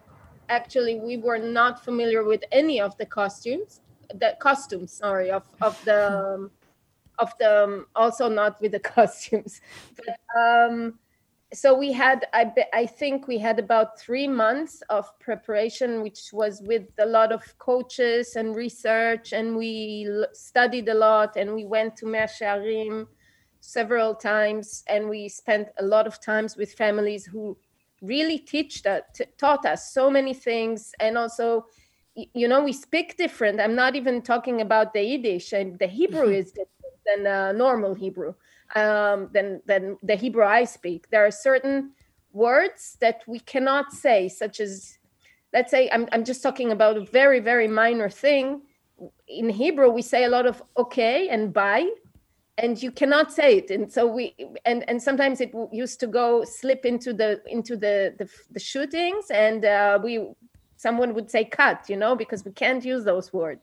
actually 0.48 1.00
we 1.00 1.16
were 1.16 1.38
not 1.38 1.84
familiar 1.84 2.24
with 2.24 2.42
any 2.52 2.80
of 2.80 2.96
the 2.98 3.06
costumes 3.06 3.80
the 4.14 4.36
costumes 4.38 4.92
sorry 4.92 5.30
of 5.30 5.42
of 5.60 5.82
the 5.84 6.34
um, 6.34 6.50
of 7.18 7.32
the 7.40 7.64
um, 7.64 7.86
also 7.96 8.28
not 8.28 8.60
with 8.60 8.72
the 8.72 8.78
costumes 8.94 9.60
but 9.96 10.16
um 10.40 10.98
so 11.52 11.76
we 11.78 11.92
had 11.92 12.26
I, 12.32 12.52
I 12.72 12.86
think 12.86 13.28
we 13.28 13.38
had 13.38 13.58
about 13.58 14.00
three 14.00 14.26
months 14.26 14.82
of 14.90 15.06
preparation 15.20 16.02
which 16.02 16.30
was 16.32 16.60
with 16.62 16.88
a 16.98 17.06
lot 17.06 17.30
of 17.32 17.42
coaches 17.58 18.34
and 18.34 18.56
research 18.56 19.32
and 19.32 19.56
we 19.56 20.08
studied 20.32 20.88
a 20.88 20.94
lot 20.94 21.36
and 21.36 21.54
we 21.54 21.64
went 21.64 21.96
to 21.98 22.06
Mea 22.06 22.26
Shearim 22.26 23.06
several 23.60 24.14
times 24.14 24.82
and 24.88 25.08
we 25.08 25.28
spent 25.28 25.68
a 25.78 25.84
lot 25.84 26.06
of 26.06 26.20
times 26.20 26.56
with 26.56 26.72
families 26.72 27.24
who 27.24 27.56
really 28.02 28.38
teach 28.38 28.82
that 28.82 29.18
taught 29.38 29.64
us 29.64 29.92
so 29.92 30.10
many 30.10 30.34
things 30.34 30.94
and 31.00 31.16
also 31.16 31.66
you 32.14 32.48
know 32.48 32.62
we 32.62 32.72
speak 32.72 33.16
different 33.16 33.60
i'm 33.60 33.74
not 33.74 33.96
even 33.96 34.20
talking 34.20 34.60
about 34.60 34.92
the 34.92 35.02
yiddish 35.02 35.52
and 35.52 35.78
the 35.78 35.86
hebrew 35.86 36.26
mm-hmm. 36.26 36.40
is 36.40 36.52
different 36.52 36.96
than 37.06 37.26
uh, 37.26 37.52
normal 37.52 37.94
hebrew 37.94 38.34
um, 38.74 39.28
than 39.32 39.60
than 39.66 39.96
the 40.02 40.16
hebrew 40.16 40.44
i 40.44 40.64
speak. 40.64 41.08
There 41.10 41.24
are 41.24 41.30
certain 41.30 41.92
words 42.32 42.96
that 43.00 43.22
we 43.26 43.40
cannot 43.40 43.92
say 43.92 44.28
such 44.28 44.60
as 44.60 44.98
let's 45.52 45.70
say 45.70 45.88
i'm, 45.90 46.06
I'm 46.12 46.24
just 46.24 46.42
talking 46.42 46.72
about 46.72 46.96
a 46.96 47.04
very 47.04 47.40
very 47.40 47.68
minor 47.68 48.10
thing. 48.10 48.62
In 49.28 49.48
hebrew 49.48 49.90
we 49.90 50.02
say 50.02 50.24
a 50.24 50.28
lot 50.28 50.46
of 50.46 50.62
okay 50.76 51.28
and 51.28 51.52
bye 51.52 51.88
and 52.58 52.82
you 52.82 52.90
cannot 52.90 53.32
say 53.32 53.58
it. 53.58 53.70
And 53.70 53.92
so 53.92 54.06
we 54.06 54.34
and 54.64 54.88
and 54.88 55.02
sometimes 55.02 55.40
it 55.40 55.52
used 55.72 56.00
to 56.00 56.06
go 56.06 56.44
slip 56.44 56.84
into 56.86 57.12
the 57.12 57.42
into 57.46 57.76
the 57.76 58.14
the, 58.18 58.28
the 58.50 58.60
shootings 58.60 59.30
and 59.30 59.64
uh, 59.64 59.98
we 60.02 60.26
someone 60.76 61.14
would 61.14 61.30
say 61.30 61.44
cut, 61.44 61.88
you 61.88 61.96
know, 61.96 62.14
because 62.14 62.44
we 62.44 62.52
can't 62.52 62.84
use 62.84 63.04
those 63.04 63.32
words. 63.32 63.62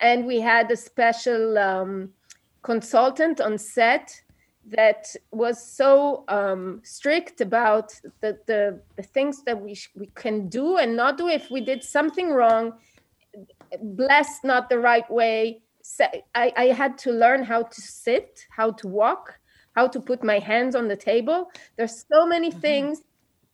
And 0.00 0.26
we 0.26 0.40
had 0.40 0.70
a 0.70 0.76
special 0.76 1.58
um, 1.58 2.10
consultant 2.62 3.40
on 3.40 3.58
set 3.58 4.20
that 4.70 5.14
was 5.30 5.64
so 5.64 6.24
um, 6.28 6.80
strict 6.84 7.40
about 7.40 7.92
the, 8.20 8.38
the, 8.46 8.80
the 8.96 9.02
things 9.02 9.42
that 9.44 9.60
we, 9.60 9.74
sh- 9.74 9.90
we 9.96 10.06
can 10.14 10.48
do 10.48 10.76
and 10.76 10.96
not 10.96 11.18
do 11.18 11.28
if 11.28 11.50
we 11.50 11.60
did 11.60 11.82
something 11.82 12.30
wrong, 12.30 12.74
blessed 13.82 14.44
not 14.44 14.68
the 14.68 14.78
right 14.78 15.10
way. 15.10 15.62
I, 16.34 16.52
I 16.56 16.64
had 16.66 16.98
to 16.98 17.10
learn 17.10 17.42
how 17.42 17.62
to 17.62 17.80
sit, 17.80 18.46
how 18.50 18.72
to 18.72 18.88
walk, 18.88 19.38
how 19.74 19.88
to 19.88 20.00
put 20.00 20.22
my 20.22 20.38
hands 20.38 20.74
on 20.74 20.88
the 20.88 20.96
table. 20.96 21.50
There's 21.76 22.04
so 22.12 22.26
many 22.26 22.50
mm-hmm. 22.50 22.60
things 22.60 23.02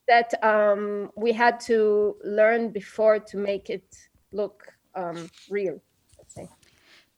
that 0.08 0.32
um, 0.44 1.10
we 1.16 1.32
had 1.32 1.60
to 1.60 2.16
learn 2.24 2.70
before 2.70 3.18
to 3.18 3.36
make 3.36 3.70
it 3.70 3.96
look 4.32 4.72
um, 4.94 5.28
real. 5.50 5.80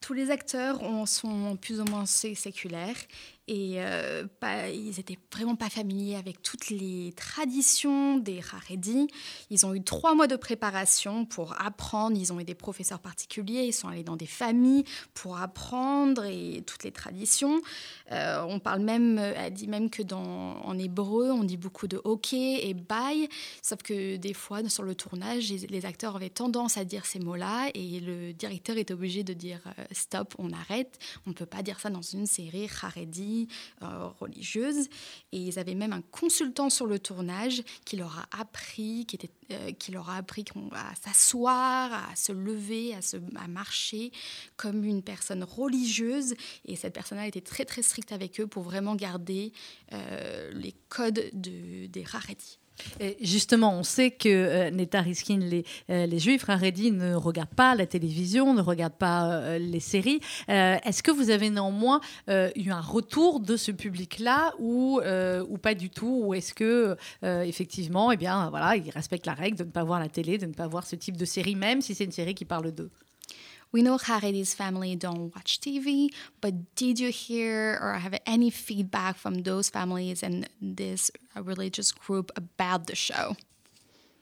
Tous 0.00 0.14
les 0.14 0.30
acteurs 0.30 0.80
ont, 0.80 1.06
sont 1.06 1.58
plus 1.61 1.80
ou 1.80 1.84
moins 1.84 2.06
séculaires 2.06 2.96
et 3.48 3.76
euh, 3.78 4.24
ils 4.72 5.00
étaient 5.00 5.18
vraiment 5.32 5.56
pas 5.56 5.70
familiers 5.70 6.16
avec 6.16 6.42
toutes 6.42 6.68
les 6.68 7.12
traditions 7.16 8.18
des 8.18 8.40
Haredi. 8.52 9.08
Ils 9.50 9.64
ont 9.64 9.74
eu 9.74 9.82
trois 9.82 10.14
mois 10.14 10.26
de 10.26 10.37
préparation 10.37 11.24
pour 11.24 11.61
apprendre. 11.61 12.16
Ils 12.16 12.32
ont 12.32 12.40
eu 12.40 12.44
des 12.44 12.54
professeurs 12.54 13.00
particuliers. 13.00 13.64
Ils 13.64 13.72
sont 13.72 13.88
allés 13.88 14.04
dans 14.04 14.16
des 14.16 14.26
familles 14.26 14.84
pour 15.14 15.38
apprendre 15.38 16.24
et 16.24 16.62
toutes 16.66 16.84
les 16.84 16.92
traditions. 16.92 17.61
Euh, 18.12 18.44
on 18.46 18.61
parle 18.61 18.82
même, 18.82 19.18
elle 19.18 19.54
dit 19.54 19.66
même 19.66 19.88
que 19.88 20.02
dans 20.02 20.61
en 20.62 20.78
hébreu, 20.78 21.30
on 21.30 21.44
dit 21.44 21.56
beaucoup 21.56 21.88
de 21.88 22.00
ok 22.04 22.34
et 22.34 22.74
bye. 22.74 23.28
Sauf 23.62 23.82
que 23.82 24.16
des 24.16 24.34
fois, 24.34 24.68
sur 24.68 24.82
le 24.82 24.94
tournage, 24.94 25.50
les, 25.50 25.87
acteurs 25.87 26.16
avaient 26.16 26.28
tendance 26.28 26.76
à 26.76 26.84
dire 26.84 27.06
ces 27.06 27.18
mots-là 27.20 27.70
et 27.74 28.00
le 28.00 28.32
directeur 28.32 28.76
est 28.76 28.90
obligé 28.90 29.22
de 29.22 29.32
dire 29.32 29.61
euh, 29.78 29.84
stop, 29.92 30.34
on 30.38 30.52
arrête. 30.52 30.98
On 31.26 31.30
ne 31.30 31.34
peut 31.34 31.46
pas 31.46 31.62
dire 31.62 31.80
ça 31.80 31.88
dans 31.88 32.02
une 32.02 32.26
série 32.26 32.68
Haredi 32.82 33.38
euh, 33.83 34.09
religieuses. 34.18 34.88
Et 35.33 35.38
ils 35.38 35.59
avaient 35.59 35.74
même 35.74 35.92
un 35.92 36.01
consultant 36.01 36.70
sur 36.70 36.87
le 36.87 36.98
tournage 36.98 37.62
qui 37.85 37.96
leur 37.96 38.18
a 38.18 38.40
appris, 38.40 39.05
qui, 39.07 39.16
était, 39.16 39.31
euh, 39.53 39.72
qui 39.72 39.92
leur 39.92 40.09
a 40.11 40.16
appris 40.16 40.44
à 40.72 40.94
s'asseoir, 40.94 41.92
à 42.11 42.16
se 42.16 42.33
lever, 42.33 42.94
à, 42.94 43.03
se, 43.03 43.18
à 43.37 43.46
marcher 43.46 44.11
comme 44.57 44.85
une 44.85 45.03
personne 45.03 45.44
religieuse. 45.44 46.35
Et 46.64 46.77
cette 46.77 46.94
personne-là 46.94 47.27
était 47.27 47.40
très 47.40 47.64
très 47.64 47.83
stricte 47.83 48.12
avec 48.12 48.40
eux 48.40 48.46
pour 48.46 48.62
vraiment 48.62 48.94
garder 48.94 49.53
euh, 49.92 50.51
les 50.53 50.74
codes 50.88 51.31
de, 51.33 51.87
des 51.87 52.05
Haredi 53.00 53.16
justement, 53.20 53.74
on 53.78 53.82
sait 53.82 54.10
que 54.10 54.28
euh, 54.28 54.70
Neta 54.70 55.00
Riskin, 55.00 55.38
les, 55.38 55.64
euh, 55.90 56.06
les 56.06 56.18
Juifs 56.18 56.48
Haredi 56.48 56.90
ne 56.90 57.14
regardent 57.14 57.48
pas 57.54 57.74
la 57.74 57.86
télévision, 57.86 58.54
ne 58.54 58.62
regardent 58.62 58.98
pas 58.98 59.32
euh, 59.32 59.58
les 59.58 59.80
séries. 59.80 60.20
Est-ce 60.48 61.02
que 61.02 61.10
vous 61.10 61.30
avez 61.30 61.50
néanmoins 61.50 62.00
eu 62.28 62.70
un 62.70 62.80
retour 62.80 63.40
de 63.40 63.56
ce 63.56 63.70
public-là 63.70 64.54
ou, 64.58 65.00
ou 65.48 65.58
pas 65.58 65.74
du 65.74 65.90
tout? 65.90 66.22
Ou 66.24 66.34
est-ce 66.34 66.54
que, 66.54 66.96
effectivement, 67.22 68.12
eh 68.12 68.16
bien, 68.16 68.50
voilà, 68.50 68.76
ils 68.76 68.90
respectent 68.90 69.26
la 69.26 69.34
règle 69.34 69.56
de 69.56 69.64
ne 69.64 69.70
pas 69.70 69.84
voir 69.84 70.00
la 70.00 70.08
télé, 70.08 70.38
de 70.38 70.46
ne 70.46 70.52
pas 70.52 70.66
voir 70.66 70.86
ce 70.86 70.96
type 70.96 71.16
de 71.16 71.24
série, 71.24 71.54
même 71.54 71.80
si 71.80 71.94
c'est 71.94 72.04
une 72.04 72.12
série 72.12 72.34
qui 72.34 72.44
parle 72.44 72.72
d'eux? 72.72 72.90
We 73.70 73.83
know 73.83 73.98
Haredi's 73.98 74.54
family 74.54 74.96
don't 74.96 75.35
watch 75.35 75.61
TV, 75.61 76.09
but 76.40 76.74
did 76.74 76.98
you 76.98 77.11
hear 77.11 77.78
or 77.83 77.94
have 77.94 78.18
any 78.24 78.50
feedback 78.50 79.16
from 79.16 79.42
those 79.42 79.68
families 79.68 80.22
and 80.22 80.48
this 80.61 81.11
religious 81.37 81.92
group 81.92 82.31
about 82.35 82.87
the 82.87 82.96
show? 82.96 83.37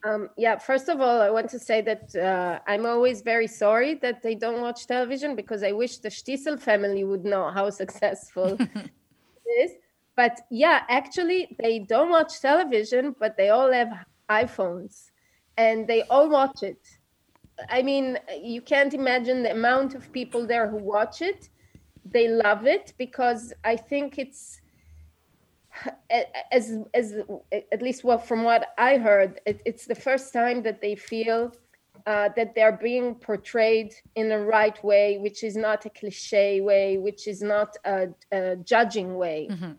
Um, 0.05 0.31
yeah, 0.37 0.57
first 0.59 0.89
of 0.89 1.01
all, 1.01 1.21
I 1.21 1.31
want 1.31 1.49
to 1.51 1.59
say 1.59 1.81
that 1.83 2.15
uh, 2.15 2.61
I'm 2.67 2.87
always 2.87 3.23
very 3.23 3.47
sorry 3.47 3.95
that 3.95 4.23
they 4.23 4.35
don't 4.35 4.61
watch 4.61 4.87
television 4.87 5.35
because 5.35 5.63
I 5.63 5.73
wish 5.73 5.99
the 5.99 6.11
Stiesel 6.11 6.61
family 6.61 7.05
would 7.05 7.25
know 7.25 7.51
how 7.51 7.71
successful 7.83 8.57
it 8.61 8.91
is. 9.61 9.73
But 10.17 10.41
yeah, 10.51 10.83
actually, 10.89 11.57
they 11.61 11.81
don't 11.81 12.11
watch 12.11 12.41
television, 12.41 13.15
but 13.19 13.37
they 13.37 13.51
all 13.51 13.73
have 13.73 13.93
iPhones 14.31 15.11
and 15.57 15.87
they 15.87 16.03
all 16.05 16.29
watch 16.29 16.63
it. 16.63 16.79
I 17.69 17.83
mean, 17.83 18.19
you 18.43 18.61
can't 18.61 18.95
imagine 18.95 19.43
the 19.43 19.53
amount 19.53 19.95
of 19.95 20.13
people 20.13 20.47
there 20.47 20.69
who 20.69 20.77
watch 20.77 21.23
it. 21.23 21.49
They 22.05 22.29
love 22.29 22.67
it 22.67 22.93
because 22.99 23.53
I 23.65 23.77
think 23.77 24.19
it's 24.19 24.61
as 26.51 26.79
as 26.95 27.15
at 27.73 27.83
least 27.83 28.05
well 28.05 28.19
from 28.19 28.43
what 28.43 28.69
I 28.79 28.97
heard, 28.97 29.41
it, 29.47 29.61
it's 29.65 29.87
the 29.87 29.95
first 29.95 30.33
time 30.33 30.63
that 30.63 30.81
they 30.81 30.95
feel 30.95 31.53
uh, 32.07 32.29
that 32.37 32.55
they're 32.55 32.79
being 32.81 33.15
portrayed 33.17 33.93
in 34.15 34.29
the 34.29 34.39
right 34.39 34.83
way, 34.85 35.19
which 35.19 35.43
is 35.43 35.57
not 35.57 35.85
a 35.87 35.91
cliche 35.91 36.61
way, 36.61 36.99
which 36.99 37.27
is 37.27 37.43
not 37.43 37.77
a, 37.85 38.09
a 38.33 38.57
judging 38.57 39.17
way. 39.17 39.49
Mm-hmm. 39.51 39.73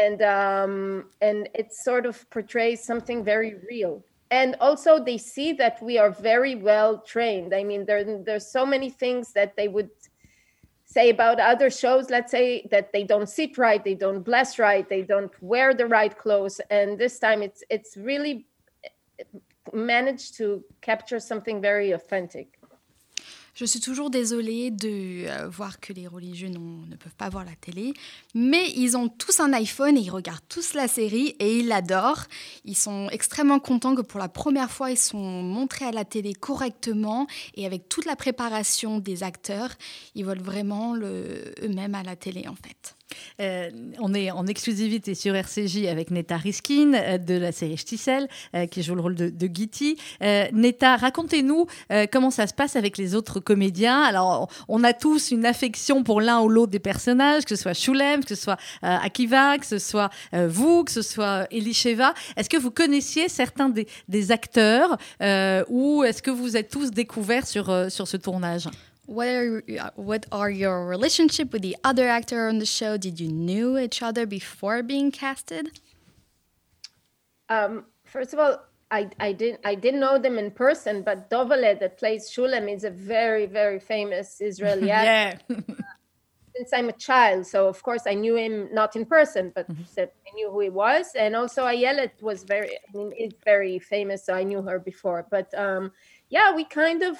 And 0.00 0.22
um, 0.22 1.06
and 1.20 1.48
it 1.54 1.72
sort 1.72 2.06
of 2.06 2.28
portrays 2.30 2.84
something 2.84 3.24
very 3.24 3.56
real. 3.68 4.04
And 4.30 4.56
also, 4.60 5.02
they 5.02 5.18
see 5.18 5.52
that 5.54 5.82
we 5.82 5.96
are 5.96 6.10
very 6.10 6.54
well 6.54 6.98
trained. 6.98 7.54
I 7.54 7.64
mean, 7.64 7.86
there 7.86 8.04
there's 8.04 8.46
so 8.46 8.66
many 8.66 8.90
things 8.90 9.32
that 9.32 9.56
they 9.56 9.68
would 9.68 9.90
say 10.84 11.10
about 11.10 11.40
other 11.40 11.70
shows. 11.70 12.10
Let's 12.10 12.30
say 12.30 12.66
that 12.70 12.92
they 12.92 13.04
don't 13.04 13.28
sit 13.28 13.56
right, 13.56 13.82
they 13.82 13.94
don't 13.94 14.22
bless 14.22 14.58
right, 14.58 14.88
they 14.88 15.02
don't 15.02 15.32
wear 15.42 15.72
the 15.72 15.86
right 15.86 16.16
clothes. 16.16 16.60
And 16.70 16.98
this 16.98 17.18
time, 17.18 17.42
it's 17.42 17.62
it's 17.70 17.96
really 17.96 18.46
managed 19.72 20.36
to 20.36 20.64
capture 20.80 21.20
something 21.20 21.60
very 21.60 21.92
authentic. 21.92 22.57
Je 23.58 23.64
suis 23.64 23.80
toujours 23.80 24.08
désolée 24.08 24.70
de 24.70 25.26
euh, 25.26 25.48
voir 25.48 25.80
que 25.80 25.92
les 25.92 26.06
religieux 26.06 26.48
ne 26.48 26.94
peuvent 26.94 27.16
pas 27.16 27.28
voir 27.28 27.44
la 27.44 27.56
télé, 27.56 27.92
mais 28.32 28.70
ils 28.76 28.96
ont 28.96 29.08
tous 29.08 29.40
un 29.40 29.52
iPhone 29.52 29.96
et 29.96 30.00
ils 30.00 30.10
regardent 30.10 30.46
tous 30.48 30.74
la 30.74 30.86
série 30.86 31.34
et 31.40 31.58
ils 31.58 31.66
l'adorent. 31.66 32.26
Ils 32.64 32.76
sont 32.76 33.08
extrêmement 33.10 33.58
contents 33.58 33.96
que 33.96 34.02
pour 34.02 34.20
la 34.20 34.28
première 34.28 34.70
fois, 34.70 34.92
ils 34.92 34.96
sont 34.96 35.42
montrés 35.42 35.86
à 35.86 35.90
la 35.90 36.04
télé 36.04 36.34
correctement 36.34 37.26
et 37.56 37.66
avec 37.66 37.88
toute 37.88 38.04
la 38.04 38.14
préparation 38.14 39.00
des 39.00 39.24
acteurs. 39.24 39.70
Ils 40.14 40.24
veulent 40.24 40.38
vraiment 40.38 40.94
eux-mêmes 40.94 41.96
à 41.96 42.04
la 42.04 42.14
télé 42.14 42.46
en 42.46 42.54
fait. 42.54 42.94
Euh, 43.40 43.70
on 44.00 44.14
est 44.14 44.30
en 44.30 44.46
exclusivité 44.46 45.14
sur 45.14 45.34
RCJ 45.34 45.86
avec 45.86 46.10
Neta 46.10 46.36
Riskin 46.36 46.94
euh, 46.94 47.18
de 47.18 47.34
la 47.34 47.52
série 47.52 47.78
Stissel, 47.78 48.28
euh, 48.54 48.66
qui 48.66 48.82
joue 48.82 48.94
le 48.94 49.00
rôle 49.00 49.14
de, 49.14 49.28
de 49.30 49.48
Neta, 50.52 50.96
racontez-nous 50.96 51.66
comment 52.12 52.30
ça 52.30 52.46
se 52.46 52.54
passe 52.54 52.76
avec 52.76 52.98
les 52.98 53.14
autres 53.14 53.40
comédiens. 53.40 54.00
Alors, 54.02 54.48
on 54.68 54.84
a 54.84 54.92
tous 54.92 55.30
une 55.30 55.46
affection 55.46 56.04
pour 56.04 56.20
l'un 56.20 56.40
ou 56.40 56.48
l'autre 56.48 56.70
des 56.70 56.78
personnages, 56.78 57.44
que 57.44 57.56
ce 57.56 57.62
soit 57.62 57.74
Shulem, 57.74 58.22
que 58.22 58.34
ce 58.34 58.42
soit 58.42 58.56
Akiva, 58.82 59.58
que 59.58 59.66
ce 59.66 59.78
soit 59.78 60.10
vous, 60.32 60.84
que 60.84 60.92
ce 60.92 61.02
soit 61.02 61.46
Elisheva. 61.50 62.14
Est-ce 62.36 62.48
que 62.48 62.56
vous 62.56 62.70
connaissiez 62.70 63.28
certains 63.28 63.68
des, 63.68 64.30
acteurs 64.30 64.96
ou 65.68 66.04
est-ce 66.04 66.22
que 66.22 66.30
vous 66.30 66.56
êtes 66.56 66.70
tous 66.70 66.90
découverts 66.90 67.46
sur, 67.46 67.90
sur 67.90 68.06
ce 68.06 68.16
tournage? 68.16 68.68
What 69.08 69.26
are 69.26 69.62
what 69.96 70.26
are 70.30 70.50
your 70.50 70.84
relationship 70.84 71.50
with 71.50 71.62
the 71.62 71.76
other 71.82 72.06
actor 72.08 72.46
on 72.46 72.58
the 72.58 72.66
show? 72.66 72.98
Did 72.98 73.18
you 73.18 73.28
knew 73.28 73.78
each 73.78 74.02
other 74.02 74.26
before 74.26 74.82
being 74.82 75.10
casted? 75.10 75.80
Um, 77.48 77.86
first 78.04 78.34
of 78.34 78.38
all, 78.38 78.60
I, 78.90 79.08
I 79.18 79.32
didn't 79.32 79.60
I 79.64 79.76
didn't 79.76 80.00
know 80.00 80.18
them 80.18 80.38
in 80.38 80.50
person, 80.50 81.00
but 81.02 81.30
Dovale 81.30 81.80
that 81.80 81.96
plays 81.96 82.30
Shulem 82.30 82.70
is 82.70 82.84
a 82.84 82.90
very 82.90 83.46
very 83.46 83.80
famous 83.80 84.42
Israeli 84.42 84.90
actor. 84.98 85.44
yeah. 85.48 85.76
since 86.54 86.70
I'm 86.74 86.90
a 86.90 86.98
child, 87.08 87.46
so 87.46 87.66
of 87.66 87.82
course 87.82 88.02
I 88.06 88.12
knew 88.12 88.36
him 88.36 88.68
not 88.74 88.94
in 88.94 89.06
person, 89.06 89.52
but 89.54 89.70
mm-hmm. 89.70 90.00
I 90.00 90.34
knew 90.34 90.50
who 90.50 90.60
he 90.60 90.68
was, 90.68 91.12
and 91.18 91.34
also 91.34 91.64
Ayelet 91.64 92.20
was 92.20 92.44
very 92.44 92.76
I 92.76 92.90
mean 92.92 93.12
it's 93.16 93.42
very 93.42 93.78
famous, 93.78 94.26
so 94.26 94.34
I 94.34 94.42
knew 94.42 94.60
her 94.60 94.78
before. 94.78 95.26
But 95.30 95.48
um, 95.54 95.92
yeah, 96.28 96.54
we 96.54 96.64
kind 96.64 97.02
of 97.02 97.16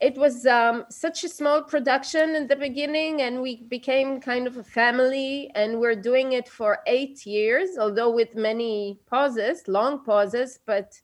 it 0.00 0.16
was 0.16 0.46
um, 0.46 0.84
such 0.90 1.24
a 1.24 1.28
small 1.28 1.62
production 1.62 2.36
in 2.36 2.46
the 2.46 2.54
beginning 2.54 3.22
and 3.22 3.42
we 3.42 3.56
became 3.64 4.20
kind 4.20 4.46
of 4.46 4.56
a 4.56 4.62
family 4.62 5.50
and 5.54 5.78
we're 5.78 5.96
doing 5.96 6.32
it 6.32 6.48
for 6.48 6.78
eight 6.86 7.26
years 7.26 7.70
although 7.78 8.10
with 8.10 8.34
many 8.36 8.98
pauses 9.06 9.66
long 9.66 10.04
pauses 10.04 10.60
but 10.66 11.00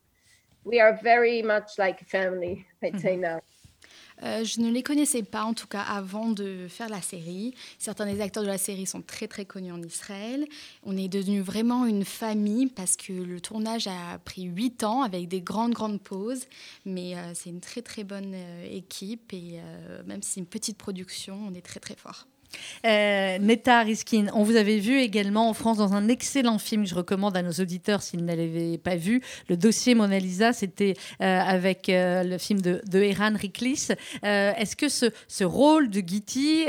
we 0.62 0.80
are 0.80 0.98
very 1.02 1.42
much 1.42 1.72
like 1.78 2.00
a 2.02 2.04
family 2.04 2.66
i'd 2.82 3.00
say 3.00 3.16
now 3.16 3.40
Euh, 4.24 4.44
je 4.44 4.60
ne 4.60 4.70
les 4.70 4.82
connaissais 4.82 5.22
pas, 5.22 5.44
en 5.44 5.54
tout 5.54 5.66
cas, 5.66 5.82
avant 5.82 6.30
de 6.30 6.66
faire 6.68 6.88
la 6.88 7.02
série. 7.02 7.54
Certains 7.78 8.06
des 8.06 8.20
acteurs 8.20 8.42
de 8.42 8.48
la 8.48 8.58
série 8.58 8.86
sont 8.86 9.02
très, 9.02 9.28
très 9.28 9.44
connus 9.44 9.72
en 9.72 9.82
Israël. 9.82 10.46
On 10.82 10.96
est 10.96 11.08
devenu 11.08 11.40
vraiment 11.40 11.86
une 11.86 12.04
famille 12.04 12.66
parce 12.66 12.96
que 12.96 13.12
le 13.12 13.40
tournage 13.40 13.86
a 13.86 14.18
pris 14.24 14.42
huit 14.44 14.82
ans 14.84 15.02
avec 15.02 15.28
des 15.28 15.40
grandes, 15.40 15.72
grandes 15.72 16.00
pauses. 16.00 16.46
Mais 16.84 17.16
euh, 17.16 17.34
c'est 17.34 17.50
une 17.50 17.60
très, 17.60 17.82
très 17.82 18.04
bonne 18.04 18.32
euh, 18.34 18.66
équipe 18.70 19.32
et 19.32 19.60
même 20.06 20.22
si 20.22 20.32
c'est 20.32 20.40
une 20.40 20.46
petite 20.46 20.78
production, 20.78 21.38
on 21.48 21.54
est 21.54 21.60
très, 21.60 21.80
très 21.80 21.96
fort. 21.96 22.26
Euh, 22.86 23.38
Neta 23.38 23.80
Riskin, 23.80 24.26
on 24.34 24.42
vous 24.42 24.56
avait 24.56 24.78
vu 24.78 24.98
également 24.98 25.48
en 25.48 25.54
France 25.54 25.78
dans 25.78 25.94
un 25.94 26.08
excellent 26.08 26.58
film 26.58 26.84
que 26.84 26.90
je 26.90 26.94
recommande 26.94 27.36
à 27.36 27.42
nos 27.42 27.52
auditeurs 27.52 28.02
s'ils 28.02 28.24
ne 28.24 28.26
l'avaient 28.26 28.78
pas 28.78 28.96
vu. 28.96 29.22
Le 29.48 29.56
dossier 29.56 29.94
Mona 29.94 30.18
Lisa, 30.18 30.52
c'était 30.52 30.94
euh, 31.20 31.40
avec 31.40 31.88
euh, 31.88 32.22
le 32.22 32.38
film 32.38 32.60
de, 32.60 32.80
de 32.86 33.00
Eran 33.00 33.34
Riklis. 33.34 33.88
Est-ce 34.22 34.76
que 34.76 34.88
ce, 34.88 35.44
rôle 35.44 35.90
de 35.90 36.00
Gitti 36.00 36.64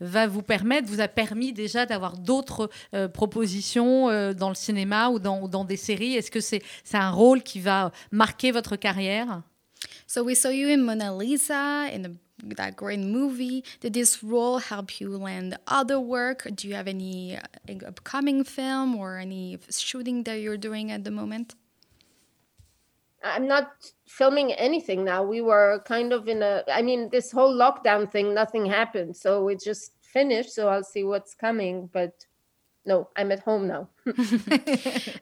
va 0.00 0.26
vous 0.26 0.42
permettre, 0.42 0.88
vous 0.88 1.00
a 1.00 1.08
permis 1.08 1.52
déjà 1.52 1.86
d'avoir 1.86 2.16
d'autres 2.16 2.70
propositions 3.12 4.32
dans 4.32 4.48
le 4.48 4.54
cinéma 4.54 5.08
ou 5.08 5.18
dans, 5.18 5.64
des 5.64 5.76
séries? 5.76 6.14
Est-ce 6.14 6.30
que 6.30 6.40
c'est 6.40 6.62
un 6.92 7.10
rôle 7.10 7.42
qui 7.42 7.60
va 7.60 7.92
marquer 8.10 8.50
votre 8.50 8.76
carrière? 8.76 9.42
So 10.06 10.24
we 10.24 10.34
saw 10.34 10.50
you 10.50 10.68
in 10.68 10.78
Mona 10.78 11.12
Lisa 11.12 11.86
that 12.42 12.76
great 12.76 13.00
movie. 13.00 13.64
Did 13.80 13.94
this 13.94 14.22
role 14.22 14.58
help 14.58 15.00
you 15.00 15.16
land 15.16 15.58
other 15.66 16.00
work? 16.00 16.46
Do 16.54 16.68
you 16.68 16.74
have 16.74 16.88
any 16.88 17.36
uh, 17.36 17.86
upcoming 17.86 18.44
film 18.44 18.94
or 18.96 19.18
any 19.18 19.58
shooting 19.70 20.24
that 20.24 20.40
you're 20.40 20.56
doing 20.56 20.90
at 20.90 21.04
the 21.04 21.10
moment? 21.10 21.54
I'm 23.24 23.48
not 23.48 23.72
filming 24.06 24.52
anything 24.52 25.04
now. 25.04 25.24
We 25.24 25.40
were 25.40 25.82
kind 25.84 26.12
of 26.12 26.28
in 26.28 26.42
a, 26.42 26.62
I 26.68 26.82
mean, 26.82 27.08
this 27.10 27.32
whole 27.32 27.52
lockdown 27.52 28.10
thing, 28.10 28.32
nothing 28.32 28.66
happened. 28.66 29.16
So 29.16 29.48
it 29.48 29.60
just 29.62 29.92
finished. 30.02 30.54
So 30.54 30.68
I'll 30.68 30.84
see 30.84 31.02
what's 31.02 31.34
coming. 31.34 31.90
But 31.92 32.26
no, 32.86 33.08
I'm 33.16 33.32
at 33.32 33.40
home 33.40 33.66
now. 33.66 33.88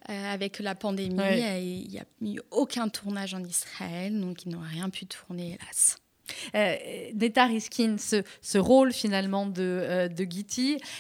Euh, 0.09 0.33
avec 0.33 0.61
la 0.61 0.77
pandémie, 0.77 1.19
ouais. 1.19 1.61
il 1.61 1.89
n'y 1.89 1.99
a 1.99 2.39
eu 2.39 2.41
aucun 2.53 2.89
tournage 2.89 3.35
en 3.35 3.43
Israël, 3.43 4.21
donc 4.21 4.45
ils 4.45 4.53
n'ont 4.53 4.61
rien 4.61 4.89
pu 4.89 5.05
tourner, 5.07 5.59
hélas. 5.61 5.99
Euh, 6.55 6.75
Neta 7.15 7.47
Riskin, 7.47 7.97
ce, 7.99 8.59
rôle 8.59 8.93
finalement 8.93 9.47
de, 9.47 9.63
euh, 9.63 10.09
de 10.09 10.27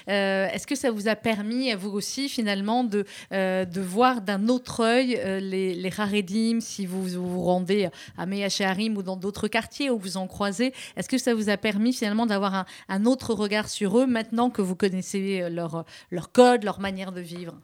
euh, 0.08 0.48
est-ce 0.48 0.66
que 0.66 0.74
ça 0.74 0.90
vous 0.90 1.08
a 1.08 1.16
permis 1.16 1.72
à 1.72 1.76
vous 1.76 1.90
aussi 1.90 2.28
finalement 2.28 2.84
de, 2.84 3.04
euh, 3.32 3.64
de 3.64 3.80
voir 3.80 4.20
d'un 4.20 4.48
autre 4.48 4.80
œil 4.80 5.20
les, 5.40 5.74
les 5.74 5.90
Haredim, 5.96 6.60
si 6.60 6.86
vous 6.86 7.02
vous 7.02 7.42
rendez 7.42 7.88
à 8.16 8.26
Meacharim 8.26 8.96
ou 8.96 9.02
dans 9.02 9.16
d'autres 9.16 9.48
quartiers 9.48 9.90
où 9.90 9.98
vous 9.98 10.16
en 10.16 10.26
croisez 10.26 10.72
Est-ce 10.96 11.08
que 11.08 11.18
ça 11.18 11.34
vous 11.34 11.48
a 11.48 11.56
permis 11.56 11.92
finalement 11.92 12.26
d'avoir 12.26 12.54
un, 12.54 12.66
un, 12.88 13.04
autre 13.06 13.34
regard 13.34 13.68
sur 13.68 13.98
eux 13.98 14.06
maintenant 14.06 14.50
que 14.50 14.62
vous 14.62 14.76
connaissez 14.76 15.48
leur, 15.50 15.84
leur 16.10 16.32
code, 16.32 16.64
leur 16.64 16.80
manière 16.80 17.12
de 17.12 17.20
vivre? 17.20 17.54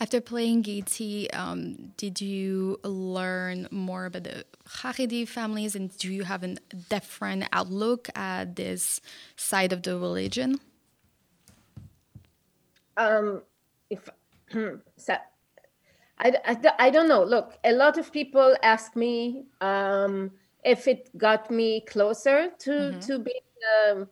After 0.00 0.20
playing 0.20 0.64
Giti, 0.64 1.28
um, 1.32 1.92
did 1.96 2.20
you 2.20 2.78
learn 2.84 3.68
more 3.70 4.06
about 4.06 4.24
the 4.24 4.44
Haredi 4.68 5.26
families 5.26 5.74
and 5.74 5.96
do 5.98 6.12
you 6.12 6.24
have 6.24 6.42
a 6.42 6.56
different 6.88 7.44
outlook 7.52 8.08
at 8.14 8.56
this 8.56 9.00
side 9.36 9.72
of 9.72 9.82
the 9.82 9.98
religion? 9.98 10.60
Um, 12.96 13.42
if 13.88 14.08
so, 14.96 15.16
I, 16.18 16.34
I, 16.44 16.56
I 16.78 16.90
don't 16.90 17.08
know. 17.08 17.24
Look, 17.24 17.58
a 17.64 17.72
lot 17.72 17.98
of 17.98 18.12
people 18.12 18.54
ask 18.62 18.94
me 18.94 19.44
um, 19.60 20.30
if 20.64 20.86
it 20.86 21.16
got 21.16 21.50
me 21.50 21.80
closer 21.82 22.50
to 22.58 22.70
mm-hmm. 22.70 23.00
to 23.00 23.18
being 23.18 23.40
um, 23.88 24.08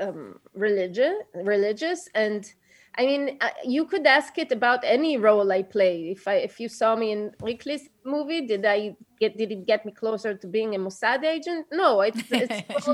um, 0.00 0.40
religious, 0.54 1.14
religious, 1.34 2.08
and 2.14 2.52
I 2.96 3.06
mean, 3.06 3.38
uh, 3.40 3.48
you 3.64 3.86
could 3.86 4.06
ask 4.06 4.36
it 4.38 4.52
about 4.52 4.80
any 4.84 5.16
role 5.16 5.50
I 5.50 5.62
play. 5.62 6.10
If 6.10 6.28
I, 6.28 6.34
if 6.34 6.60
you 6.60 6.68
saw 6.68 6.94
me 6.94 7.12
in 7.12 7.30
Riklis 7.40 7.88
movie, 8.04 8.46
did 8.46 8.66
I 8.66 8.96
get 9.18 9.38
did 9.38 9.50
it 9.50 9.66
get 9.66 9.86
me 9.86 9.92
closer 9.92 10.34
to 10.34 10.46
being 10.46 10.74
a 10.74 10.78
Mossad 10.78 11.24
agent? 11.24 11.66
No, 11.72 12.02
it's 12.02 12.20
it's, 12.30 12.88
I 12.88 12.90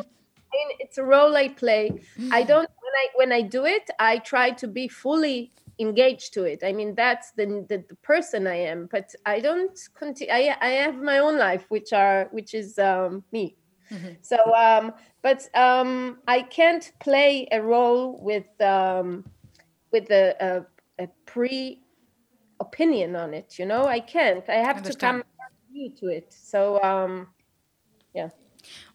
mean, 0.53 0.69
it's 0.79 0.99
a 0.99 1.05
role 1.05 1.37
I 1.37 1.49
play. 1.49 2.01
I 2.31 2.45
don't 2.45 2.69
when 2.69 2.95
I 2.95 3.07
when 3.17 3.33
I 3.33 3.43
do 3.43 3.65
it, 3.65 3.91
I 3.99 4.19
try 4.19 4.51
to 4.51 4.69
be 4.69 4.87
fully 4.87 5.51
engaged 5.81 6.33
to 6.35 6.45
it. 6.45 6.63
I 6.65 6.73
mean, 6.73 6.95
that's 6.95 7.33
the 7.33 7.47
the, 7.69 7.85
the 7.89 7.97
person 7.97 8.47
I 8.47 8.57
am. 8.57 8.89
But 8.91 9.13
I 9.27 9.41
don't 9.41 9.77
continue. 9.95 10.33
I 10.33 10.57
I 10.61 10.69
have 10.85 11.03
my 11.03 11.19
own 11.19 11.39
life, 11.39 11.67
which 11.71 11.93
are 11.93 12.29
which 12.31 12.55
is 12.55 12.79
um, 12.79 13.25
me. 13.33 13.57
Mm-hmm. 13.91 14.09
So, 14.21 14.37
um, 14.55 14.93
but 15.23 15.49
um, 15.57 16.19
I 16.29 16.43
can't 16.43 16.93
play 17.01 17.49
a 17.51 17.63
role 17.63 18.21
with 18.23 18.47
um, 18.61 19.25
with 19.93 20.11
a, 20.11 20.35
a, 20.41 20.67
a 21.03 21.09
pre 21.27 21.81
opinion 22.61 23.17
on 23.17 23.35
it 23.35 23.59
you 23.59 23.67
know? 23.67 23.85
I 23.85 24.01
can't 24.01 24.49
i 24.49 24.57
have 24.57 24.83
to 24.83 24.95
come 24.95 25.23
to 26.01 26.09
it 26.09 26.33
so 26.33 26.81
um 26.83 27.29
yeah 28.15 28.31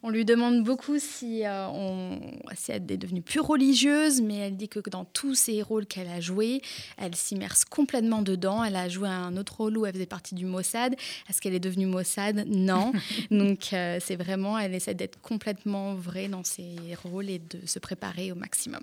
On 0.02 0.10
lui 0.10 0.24
demande 0.24 0.62
beaucoup 0.62 0.98
si, 0.98 1.44
euh, 1.44 1.66
on, 1.68 2.20
si 2.54 2.72
elle 2.72 2.90
est 2.90 2.96
devenue 2.96 3.22
plus 3.22 3.40
religieuse, 3.40 4.20
mais 4.20 4.36
elle 4.36 4.56
dit 4.56 4.68
que 4.68 4.80
dans 4.90 5.04
tous 5.04 5.34
ces 5.34 5.62
rôles 5.62 5.86
qu'elle 5.86 6.08
a 6.08 6.20
joués, 6.20 6.60
elle 6.98 7.14
s'immerse 7.14 7.64
complètement 7.64 8.22
dedans. 8.22 8.62
Elle 8.62 8.76
a 8.76 8.88
joué 8.88 9.08
un 9.08 9.36
autre 9.36 9.56
rôle 9.56 9.78
où 9.78 9.86
elle 9.86 9.94
faisait 9.94 10.06
partie 10.06 10.34
du 10.34 10.46
Mossad. 10.46 10.94
Est-ce 11.28 11.40
qu'elle 11.40 11.54
est 11.54 11.60
devenue 11.60 11.86
Mossad? 11.86 12.46
Non. 12.46 12.92
Donc 13.30 13.72
euh, 13.72 13.98
c'est 14.00 14.16
vraiment, 14.16 14.58
elle 14.58 14.74
essaie 14.74 14.94
d'être 14.94 15.20
complètement 15.20 15.94
vraie 15.94 16.28
dans 16.28 16.44
ses 16.44 16.76
rôles 17.02 17.30
et 17.30 17.38
de 17.38 17.66
se 17.66 17.78
préparer 17.78 18.32
au 18.32 18.34
maximum. 18.34 18.82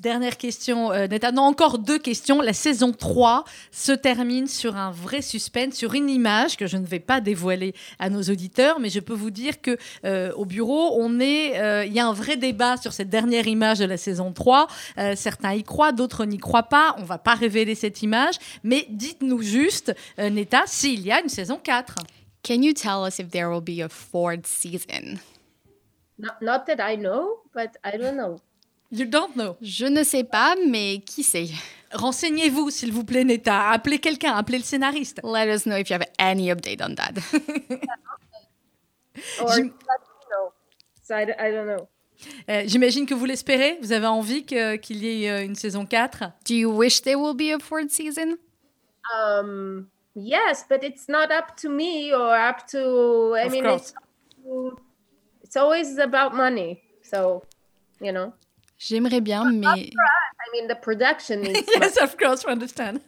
Dernière 0.00 0.36
question, 0.36 0.92
euh, 0.92 1.06
Neta. 1.06 1.30
Non, 1.30 1.42
encore 1.42 1.78
deux 1.78 1.98
questions. 1.98 2.40
La 2.40 2.52
saison 2.52 2.92
3 2.92 3.44
se 3.70 3.92
termine 3.92 4.48
sur 4.48 4.76
un 4.76 4.90
vrai 4.90 5.22
suspense, 5.22 5.74
sur 5.74 5.94
une 5.94 6.10
image 6.10 6.56
que 6.56 6.66
je 6.66 6.76
ne 6.76 6.84
vais 6.84 7.00
pas 7.00 7.20
dévoiler 7.20 7.74
à 7.98 8.10
nos 8.10 8.22
auditeurs, 8.22 8.80
mais 8.80 8.90
je 8.90 9.00
peux 9.00 9.14
vous 9.14 9.30
dire 9.30 9.60
que 9.62 9.78
euh, 10.04 10.32
au 10.34 10.44
bureau, 10.44 10.96
on 11.00 11.20
est, 11.20 11.60
euh, 11.60 11.84
il 11.84 11.92
y 11.92 12.00
a 12.00 12.06
un 12.06 12.12
vrai 12.12 12.36
débat 12.36 12.76
sur 12.76 12.92
cette 12.92 13.08
dernière 13.08 13.46
image 13.46 13.78
de 13.78 13.84
la 13.84 13.96
saison 13.96 14.32
3. 14.32 14.66
Euh, 14.98 15.14
certains 15.16 15.54
y 15.54 15.62
croient, 15.62 15.92
d'autres 15.92 16.24
n'y 16.24 16.38
croient 16.38 16.64
pas. 16.64 16.96
On 16.98 17.04
va 17.04 17.18
pas 17.18 17.34
révéler 17.34 17.74
cette 17.74 18.02
image, 18.02 18.34
mais 18.64 18.86
dites-nous 18.90 19.42
juste, 19.42 19.94
euh, 20.18 20.28
Neta, 20.28 20.64
s'il 20.66 21.00
y 21.00 21.12
a 21.12 21.20
une 21.20 21.28
saison 21.28 21.60
4. 21.62 21.94
Can 22.46 22.60
you 22.60 22.72
tell 22.74 23.06
us 23.06 23.18
if 23.20 23.30
there 23.30 23.48
will 23.48 23.62
be 23.62 23.80
a 23.80 23.88
fourth 23.88 24.44
season? 24.44 25.18
Not, 26.18 26.34
not 26.42 26.64
that 26.66 26.78
I 26.78 26.96
know, 26.96 27.42
but 27.54 27.70
I 27.84 27.96
don't 27.96 28.16
know. 28.16 28.38
You 28.96 29.06
don't 29.06 29.34
know. 29.34 29.56
Je 29.60 29.86
ne 29.86 30.04
sais 30.04 30.22
pas, 30.24 30.54
mais 30.68 31.00
qui 31.04 31.24
sait? 31.24 31.48
Renseignez-vous, 31.92 32.70
s'il 32.70 32.92
vous 32.92 33.04
plaît, 33.04 33.24
Neta. 33.24 33.70
Appelez 33.70 33.98
quelqu'un, 33.98 34.34
appelez 34.34 34.58
le 34.58 34.64
scénariste. 34.64 35.20
Let 35.24 35.52
us 35.52 35.64
know 35.64 35.76
if 35.76 35.90
you 35.90 35.94
have 35.96 36.06
any 36.18 36.50
update 36.52 36.80
on 36.80 36.94
that. 36.94 37.14
Or 39.40 39.48
Jim- 39.54 39.72
let 39.88 40.00
me 40.00 40.26
know. 40.30 40.52
So 41.02 41.14
I, 41.14 41.24
d- 41.26 41.34
I 41.38 41.50
don't 41.50 41.66
know. 41.66 41.88
Euh, 42.48 42.62
J'imagine 42.66 43.06
que 43.06 43.14
vous 43.14 43.24
l'espérez. 43.26 43.78
Vous 43.80 43.92
avez 43.92 44.06
envie 44.06 44.44
que- 44.44 44.76
qu'il 44.76 45.04
y 45.04 45.24
ait 45.24 45.30
euh, 45.30 45.44
une 45.44 45.54
saison 45.54 45.86
4. 45.86 46.24
Do 46.46 46.54
you 46.54 46.70
wish 46.70 47.02
there 47.02 47.16
will 47.18 47.34
be 47.34 47.52
a 47.54 47.58
fourth 47.58 47.90
season? 47.90 48.36
Um, 49.14 49.88
yes, 50.16 50.64
but 50.68 50.82
it's 50.82 51.08
not 51.08 51.30
up 51.30 51.54
to 51.60 51.68
me 51.68 52.12
or 52.12 52.34
up 52.34 52.66
to. 52.70 53.34
I 53.36 53.46
Of 53.46 53.52
mean, 53.52 53.66
it's, 53.66 53.92
up 53.92 54.04
to- 54.44 54.76
it's 55.42 55.56
always 55.56 55.98
about 55.98 56.34
money. 56.34 56.80
So, 57.02 57.42
you 58.00 58.12
know, 58.12 58.32
J'aimerais 58.78 59.20
bien, 59.20 59.50
mais 59.52 59.66
I 60.46 60.60
mean, 60.60 60.68
the 60.68 60.78
production 60.80 61.38
money. 61.38 61.64
yes, 61.80 61.96
of 62.02 62.16
course, 62.16 62.44
we 62.44 62.52
understand. 62.52 62.98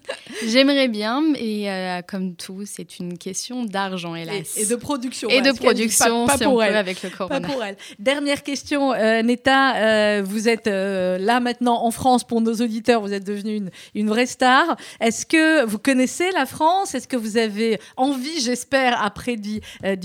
j'aimerais 0.46 0.88
bien, 0.88 1.20
mais 1.20 1.68
euh, 1.68 2.02
comme 2.02 2.34
tout, 2.34 2.62
c'est 2.64 2.98
une 2.98 3.18
question 3.18 3.64
d'argent, 3.64 4.14
hélas. 4.14 4.56
et 4.56 4.64
de 4.66 4.74
production. 4.76 5.28
Et 5.28 5.42
de 5.42 5.52
production, 5.52 6.26
pas, 6.26 6.32
pas 6.32 6.38
si 6.38 6.44
pour 6.44 6.54
on 6.54 6.56
peut, 6.58 6.62
elle. 6.64 6.76
avec 6.76 7.02
le 7.02 7.10
Pas 7.10 7.16
corona. 7.16 7.48
pour 7.48 7.62
elle. 7.62 7.76
Dernière 7.98 8.42
question, 8.42 8.92
euh, 8.94 9.22
Neta, 9.22 9.76
euh, 9.76 10.22
vous 10.24 10.48
êtes 10.48 10.66
là 10.66 11.40
maintenant 11.40 11.84
en 11.84 11.90
France 11.90 12.24
pour 12.24 12.40
nos 12.40 12.54
auditeurs, 12.54 13.02
vous 13.02 13.12
êtes 13.12 13.24
devenue 13.24 13.56
une, 13.56 13.70
une 13.94 14.08
vraie 14.08 14.26
star. 14.26 14.76
Est-ce 15.00 15.26
que 15.26 15.64
vous 15.66 15.78
connaissez 15.78 16.30
la 16.30 16.46
France? 16.46 16.94
Est-ce 16.94 17.08
que 17.08 17.16
vous 17.16 17.36
avez 17.36 17.78
envie, 17.96 18.40
j'espère, 18.40 19.02
après 19.02 19.36
d'y 19.36 19.60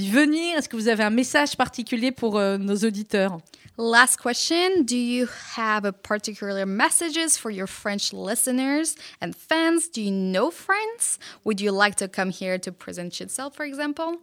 venir? 0.10 0.58
Est-ce 0.58 0.67
que 0.67 0.76
vous 0.76 0.89
avez 0.89 1.04
un 1.04 1.12
message 1.12 1.56
particulier 1.56 2.12
pour 2.12 2.39
nos 2.39 2.76
auditeurs? 2.78 3.38
Last 3.77 4.17
question 4.17 4.84
Do 4.84 4.97
you 4.97 5.27
have 5.55 5.86
a 5.86 5.93
particular 5.93 6.65
messages 6.65 7.38
for 7.38 7.49
your 7.49 7.67
French 7.67 8.13
listeners 8.13 8.95
and 9.19 9.36
fans? 9.36 9.88
Do 9.88 10.01
you 10.01 10.12
know 10.12 10.51
France? 10.51 11.19
Would 11.43 11.62
you 11.62 11.71
like 11.71 11.95
to 11.95 12.07
come 12.07 12.29
here 12.29 12.57
to 12.60 12.71
present 12.71 13.19
yourself, 13.19 13.55
for 13.55 13.65
example? 13.65 14.17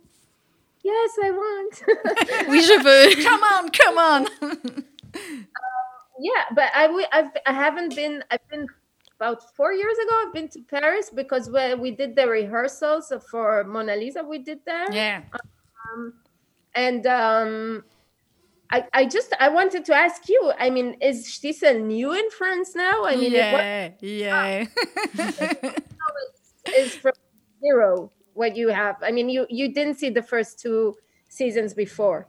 yes, 0.85 1.11
I 1.23 1.31
want. 1.31 1.83
Oui, 2.49 2.63
je 2.63 2.83
veux. 2.83 3.15
Come 3.25 3.43
on, 3.43 3.69
come 3.71 3.99
on 3.99 4.85
yeah, 6.19 6.45
but 6.55 6.71
I 6.75 6.87
w- 6.87 7.07
I've, 7.13 7.31
I 7.47 7.53
haven't 7.53 7.95
been. 7.95 8.23
I've 8.31 8.47
been 8.49 8.67
about 9.19 9.55
four 9.57 9.73
years 9.73 9.97
ago. 9.99 10.23
I've 10.27 10.35
been 10.35 10.49
to 10.49 10.61
Paris 10.63 11.11
because 11.11 11.51
when 11.51 11.81
we 11.81 11.91
did 11.91 12.17
the 12.17 12.29
rehearsals 12.29 13.13
for 13.31 13.65
Mona 13.65 13.97
Lisa, 13.97 14.23
we 14.23 14.39
did 14.39 14.61
there. 14.65 14.87
Yeah. 14.93 15.23
And 16.75 17.07
um, 17.07 17.85
I, 18.71 18.85
I 18.93 19.05
just 19.07 19.35
I 19.41 19.49
wanted 19.49 19.85
to 19.87 19.95
ask 19.95 20.29
you. 20.29 20.53
I 20.59 20.71
mean, 20.71 20.97
is 21.01 21.27
Stiesel 21.27 21.83
new 21.83 22.13
in 22.13 22.31
France 22.31 22.75
now? 22.75 23.05
I 23.05 23.17
mean, 23.17 23.33
yeah, 23.33 23.91
yeah. 24.01 24.67
was, 25.17 25.75
is 26.77 26.95
from 26.95 27.13
zero 27.61 28.13
what 28.35 28.57
you 28.57 28.69
have. 28.69 28.97
I 29.03 29.11
mean, 29.11 29.29
you 29.29 29.47
you 29.49 29.73
didn't 29.73 29.95
see 29.95 30.11
the 30.11 30.23
first 30.23 30.59
two 30.59 30.97
seasons 31.29 31.73
before. 31.73 32.29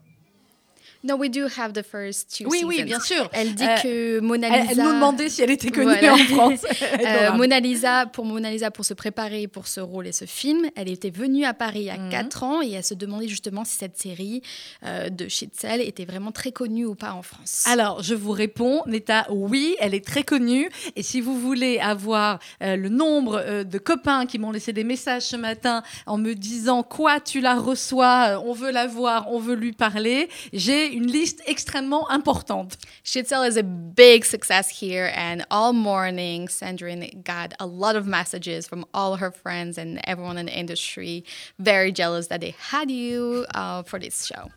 No, 1.01 1.15
we 1.15 1.29
do 1.29 1.45
have 1.57 1.71
the 1.73 1.81
first 1.83 2.35
two 2.37 2.49
Oui, 2.49 2.63
oui, 2.65 2.83
bien 2.83 2.99
sûr. 2.99 3.29
Elle 3.31 3.55
dit 3.55 3.63
Euh, 3.63 3.77
que 3.81 4.19
Mona 4.19 4.49
Lisa. 4.49 4.71
elle 4.71 4.77
nous 4.83 4.93
demandait 4.93 5.29
si 5.29 5.41
elle 5.41 5.51
était 5.51 5.69
connue 5.71 5.85
Voilà. 5.85 6.13
en 6.13 6.17
France. 6.17 6.59
Euh. 6.99 7.31
Mona 7.33 7.59
Lisa, 7.59 8.05
pour 8.07 8.25
Mona 8.25 8.51
Lisa, 8.51 8.69
pour 8.71 8.83
se 8.83 8.93
préparer 8.93 9.47
pour 9.47 9.67
ce 9.67 9.79
rôle 9.79 10.07
et 10.07 10.11
ce 10.11 10.25
film, 10.25 10.67
elle 10.75 10.89
était 10.89 11.09
venue 11.09 11.45
à 11.45 11.53
Paris 11.53 11.79
il 11.81 11.85
y 11.85 11.89
a 11.89 11.97
Mhm. 11.97 12.09
4 12.09 12.43
ans 12.43 12.61
et 12.61 12.71
elle 12.71 12.83
se 12.83 12.93
demandait 12.93 13.27
justement 13.29 13.63
si 13.63 13.77
cette 13.77 13.97
série 13.97 14.41
euh, 14.85 15.09
de 15.09 15.27
Schitzel 15.29 15.81
était 15.81 16.03
vraiment 16.05 16.31
très 16.31 16.51
connue 16.51 16.85
ou 16.85 16.95
pas 16.95 17.13
en 17.13 17.21
France. 17.21 17.63
Alors, 17.65 18.03
je 18.03 18.13
vous 18.15 18.31
réponds, 18.31 18.81
Neta, 18.85 19.25
oui, 19.29 19.75
elle 19.79 19.93
est 19.93 20.05
très 20.05 20.23
connue. 20.23 20.69
Et 20.97 21.03
si 21.03 21.21
vous 21.21 21.39
voulez 21.39 21.79
avoir 21.79 22.39
euh, 22.61 22.75
le 22.75 22.89
nombre 22.89 23.41
euh, 23.45 23.63
de 23.63 23.77
copains 23.77 24.25
qui 24.25 24.37
m'ont 24.39 24.51
laissé 24.51 24.73
des 24.73 24.83
messages 24.83 25.23
ce 25.23 25.35
matin 25.37 25.81
en 26.05 26.17
me 26.17 26.33
disant 26.33 26.83
quoi 26.83 27.19
tu 27.21 27.39
la 27.39 27.55
reçois, 27.55 28.41
on 28.45 28.51
veut 28.53 28.71
la 28.71 28.87
voir, 28.87 29.31
on 29.31 29.39
veut 29.39 29.55
lui 29.55 29.71
parler, 29.71 30.27
j'ai 30.51 30.88
une 30.93 31.07
liste 31.07 31.41
extrêmement 31.45 32.09
importante. 32.09 32.77
Schitzel 33.03 33.43
is 33.47 33.57
a 33.57 33.63
big 33.63 34.25
success 34.25 34.69
here, 34.69 35.11
and 35.15 35.45
all 35.49 35.73
morning, 35.73 36.47
Sandrine 36.47 37.23
got 37.23 37.53
a 37.59 37.65
lot 37.65 37.95
of 37.95 38.05
messages 38.07 38.67
from 38.67 38.85
all 38.93 39.15
her 39.17 39.31
friends 39.31 39.77
and 39.77 39.99
everyone 40.05 40.37
in 40.37 40.45
the 40.47 40.53
industry, 40.57 41.23
very 41.59 41.91
jealous 41.91 42.27
that 42.27 42.41
they 42.41 42.55
had 42.71 42.89
you 42.91 43.45
uh, 43.55 43.83
for 43.83 43.99
this 43.99 44.25
show. 44.25 44.51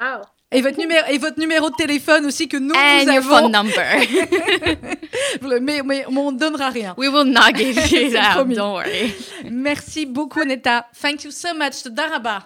Wow. 0.00 0.22
Et 0.52 0.60
votre, 0.62 0.78
numéro, 0.78 1.04
et 1.08 1.18
votre 1.18 1.38
numéro 1.40 1.70
de 1.70 1.74
téléphone 1.74 2.24
aussi 2.26 2.46
que 2.48 2.56
nous, 2.56 2.72
And 2.76 3.04
nous 3.06 3.12
your 3.14 3.22
phone 3.24 3.50
number. 3.50 3.82
mais, 5.42 5.60
mais, 5.60 5.82
mais 5.82 6.06
on 6.06 6.30
ne 6.32 6.38
donnera 6.38 6.70
rien. 6.70 6.94
we 6.96 7.08
will 7.08 7.24
not 7.24 7.54
give 7.54 7.76
you 7.90 8.10
that, 8.12 8.34
promis. 8.36 8.54
don't 8.54 8.74
worry. 8.74 9.12
Merci 9.50 10.06
beaucoup, 10.06 10.44
Neta. 10.44 10.86
Thank 10.94 11.24
you 11.24 11.32
so 11.32 11.52
much. 11.52 11.82
Daraba. 11.84 12.44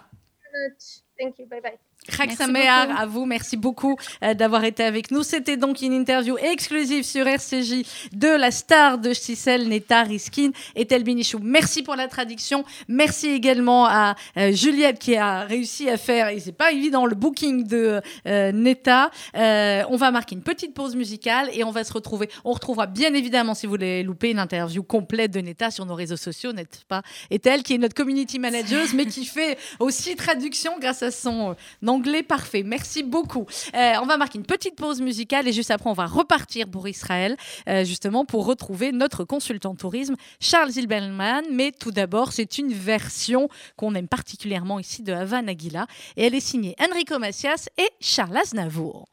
Thank 1.19 1.39
you. 1.39 1.47
Bye 1.47 1.61
bye. 1.61 1.79
Chag 2.11 2.37
à 2.39 3.07
vous, 3.07 3.25
merci 3.25 3.57
beaucoup 3.57 3.97
euh, 4.23 4.35
d'avoir 4.35 4.65
été 4.65 4.83
avec 4.83 5.11
nous. 5.11 5.23
C'était 5.23 5.57
donc 5.57 5.81
une 5.83 5.93
interview 5.93 6.37
exclusive 6.39 7.05
sur 7.05 7.27
RCJ 7.27 7.85
de 8.13 8.29
la 8.29 8.51
star 8.51 8.99
de 8.99 9.13
Cicel, 9.13 9.69
Neta 9.69 10.03
Riskin 10.03 10.51
et 10.77 10.87
Tel 10.87 11.05
Binichou. 11.05 11.39
Merci 11.43 11.83
pour 11.83 11.97
la 11.97 12.09
traduction. 12.09 12.65
Merci 12.89 13.29
également 13.29 13.87
à 13.87 14.17
euh, 14.37 14.53
Juliette 14.53 14.99
qui 14.99 15.17
a 15.17 15.43
réussi 15.43 15.89
à 15.89 15.97
faire, 15.97 16.29
et 16.29 16.41
c'est 16.41 16.53
pas 16.53 16.73
évident, 16.73 17.07
le 17.07 17.15
booking 17.15 17.67
de 17.67 18.01
euh, 18.27 18.53
Neta. 18.53 19.11
Euh, 19.37 19.83
on 19.89 19.97
va 19.97 20.11
marquer 20.11 20.35
une 20.35 20.43
petite 20.43 20.75
pause 20.75 20.97
musicale 20.97 21.49
et 21.53 21.65
on 21.65 21.71
va 21.71 21.85
se 21.85 21.93
retrouver. 21.93 22.29
On 22.45 22.53
retrouvera 22.53 22.87
bien 22.87 23.15
évidemment, 23.15 23.55
si 23.55 23.67
vous 23.67 23.73
voulez 23.73 24.03
louper, 24.03 24.31
une 24.31 24.39
interview 24.39 24.83
complète 24.83 25.31
de 25.31 25.41
Neta 25.41 25.71
sur 25.71 25.87
nos 25.87 25.95
réseaux 25.95 26.17
sociaux, 26.17 26.53
n'est-ce 26.53 26.85
pas? 26.87 27.03
Et 27.31 27.41
elle 27.45 27.63
qui 27.63 27.75
est 27.75 27.79
notre 27.79 27.95
community 27.95 28.39
manager, 28.39 28.87
mais 28.95 29.07
qui 29.07 29.25
fait 29.25 29.59
aussi 29.79 30.17
traduction 30.17 30.79
grâce 30.81 31.03
à 31.03 31.11
son 31.11 31.51
euh, 31.51 31.55
anglais 32.01 32.23
parfait. 32.23 32.63
Merci 32.63 33.03
beaucoup. 33.03 33.47
Euh, 33.75 33.93
on 34.01 34.07
va 34.07 34.17
marquer 34.17 34.39
une 34.39 34.47
petite 34.47 34.75
pause 34.75 35.03
musicale 35.03 35.47
et 35.47 35.53
juste 35.53 35.71
après, 35.71 35.91
on 35.91 35.95
va 35.95 36.07
repartir 36.07 36.67
pour 36.67 36.89
Israël, 36.89 37.37
euh, 37.69 37.85
justement 37.85 38.25
pour 38.25 38.47
retrouver 38.47 38.91
notre 38.91 39.25
consultant 39.25 39.75
tourisme, 39.75 40.17
Charles 40.41 40.71
Zilberman. 40.71 41.45
Mais 41.53 41.73
tout 41.73 41.91
d'abord, 41.91 42.33
c'est 42.33 42.57
une 42.57 42.73
version 42.73 43.49
qu'on 43.77 43.95
aime 43.95 44.09
particulièrement 44.09 44.79
ici 44.79 45.03
de 45.03 45.13
Havana 45.13 45.51
Nagila 45.51 45.87
et 46.17 46.25
elle 46.25 46.35
est 46.35 46.41
signée 46.41 46.75
Enrico 46.81 47.19
Macias 47.19 47.69
et 47.77 47.89
Charles 48.01 48.37
Aznavour. 48.37 49.09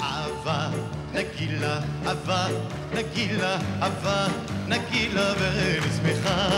Ava, 0.00 0.70
Nagila, 1.14 1.82
נגילה 3.00 3.56
הווה, 3.82 4.26
נגילה 4.68 5.32
וארץ 5.38 5.98
שמחה. 6.02 6.50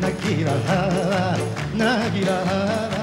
נגילה 0.00 0.52
הווה, 0.52 1.34
נגילה 1.74 2.40
הווה 2.40 2.93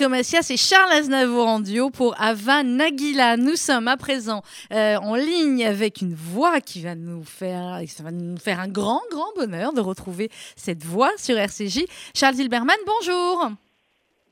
Enrico 0.00 0.16
Macias 0.16 0.46
et 0.48 0.56
Charles 0.56 0.92
Aznavour 0.92 1.46
en 1.46 1.60
duo 1.60 1.90
pour 1.90 2.18
Ava 2.18 2.62
Nagila. 2.62 3.36
Nous 3.36 3.56
sommes 3.56 3.86
à 3.86 3.98
présent 3.98 4.42
euh, 4.72 4.96
en 4.96 5.14
ligne 5.14 5.66
avec 5.66 6.00
une 6.00 6.14
voix 6.14 6.62
qui 6.62 6.80
va 6.80 6.94
nous 6.94 7.22
faire, 7.22 7.82
va 7.98 8.10
nous 8.10 8.38
faire 8.38 8.60
un 8.60 8.68
grand, 8.68 9.02
grand 9.10 9.30
bonheur 9.36 9.74
de 9.74 9.82
retrouver 9.82 10.30
cette 10.56 10.84
voix 10.84 11.10
sur 11.18 11.36
RCJ. 11.36 11.84
Charles 12.14 12.36
Hilberman, 12.36 12.78
bonjour. 12.86 13.50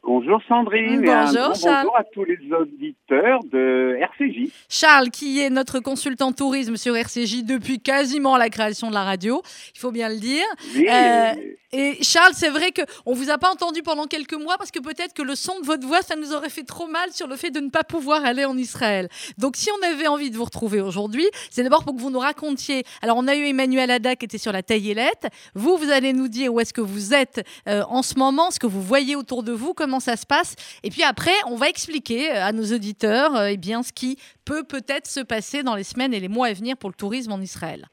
Bonjour 0.09 0.41
Sandrine 0.49 1.05
et 1.05 1.11
un 1.11 1.27
Bonjour, 1.27 1.55
Charles. 1.55 1.85
bonjour 1.85 1.97
à 1.99 2.05
tous 2.05 2.25
les 2.25 2.39
auditeurs 2.51 3.41
de 3.53 3.99
RCJ. 4.01 4.51
Charles, 4.71 5.11
qui 5.11 5.39
est 5.43 5.51
notre 5.51 5.81
consultant 5.81 6.33
tourisme 6.33 6.79
sur 6.79 6.97
RCJ 6.97 7.43
depuis 7.45 7.79
quasiment 7.79 8.39
la 8.39 8.49
création 8.49 8.89
de 8.89 8.95
la 8.95 9.05
radio, 9.05 9.43
il 9.75 9.79
faut 9.79 9.91
bien 9.91 10.09
le 10.09 10.17
dire. 10.17 10.47
Oui, 10.75 10.87
Euh, 10.89 11.33
et- 11.37 11.55
Et 11.71 12.03
Charles, 12.03 12.33
c'est 12.35 12.49
vrai 12.49 12.71
que 12.73 12.81
on 13.05 13.13
vous 13.13 13.29
a 13.29 13.37
pas 13.37 13.51
entendu 13.53 13.83
pendant 13.83 14.07
quelques 14.07 14.33
mois 14.33 14.57
parce 14.57 14.71
que 14.71 14.79
peut-être 14.79 15.13
que 15.13 15.21
le 15.21 15.35
son 15.35 15.61
de 15.61 15.67
votre 15.67 15.87
voix, 15.87 16.01
ça 16.01 16.17
nous 16.17 16.33
aurait 16.33 16.49
fait 16.49 16.63
trop 16.63 16.87
mal 16.87 17.13
sur 17.13 17.27
le 17.27 17.37
fait 17.37 17.51
de 17.51 17.61
ne 17.61 17.69
pas 17.69 17.85
pouvoir 17.85 18.25
aller 18.25 18.47
en 18.47 18.57
Israël. 18.57 19.11
Donc, 19.37 19.55
si 19.57 19.69
on 19.79 19.87
avait 19.87 20.07
envie 20.07 20.31
de 20.31 20.37
vous 20.39 20.45
retrouver 20.45 20.81
aujourd'hui, 20.81 21.27
c'est 21.51 21.63
d'abord 21.63 21.85
pour 21.85 21.95
que 21.95 22.01
vous 22.01 22.09
nous 22.09 22.21
racontiez. 22.21 22.85
Alors, 23.03 23.19
on 23.19 23.29
a 23.29 23.37
eu 23.37 23.45
Emmanuel 23.45 23.91
Ada 23.91 24.17
qui 24.17 24.25
était 24.25 24.39
sur 24.39 24.51
la 24.51 24.63
taillelette. 24.63 25.27
Vous, 25.55 25.77
vous 25.77 25.91
allez 25.91 26.15
nous 26.15 26.29
dire 26.29 26.55
où 26.55 26.59
est-ce 26.59 26.73
que 26.73 26.81
vous 26.81 27.13
êtes 27.13 27.45
euh, 27.69 27.83
en 27.91 28.01
ce 28.03 28.15
moment, 28.19 28.51
ce 28.51 28.59
que 28.59 28.67
vous 28.67 28.81
voyez 28.81 29.15
autour 29.15 29.43
de 29.43 29.53
vous, 29.53 29.75
comment 29.75 29.97
ça 30.01 30.16
se 30.16 30.26
passe. 30.26 30.57
Et 30.82 30.90
puis 30.90 31.03
après, 31.03 31.34
on 31.51 31.57
va 31.57 31.68
expliquer 31.68 32.30
euh, 32.30 32.44
à 32.44 32.53
nos 32.53 32.64
auditeurs, 32.74 33.34
euh, 33.36 33.49
eh 33.53 33.57
bien, 33.57 33.82
ce 33.82 33.92
qui 33.92 34.18
peut 34.44 34.64
peut-être 34.64 35.07
se 35.07 35.20
passer 35.20 35.62
dans 35.62 35.74
les 35.74 35.84
semaines 35.84 36.14
et 36.14 36.20
les 36.20 36.28
mois 36.28 36.46
à 36.49 36.53
venir 36.53 36.76
pour 36.76 36.90
le 36.90 36.94
tourisme 36.94 37.32
en 37.32 37.40
Israël. 37.40 37.86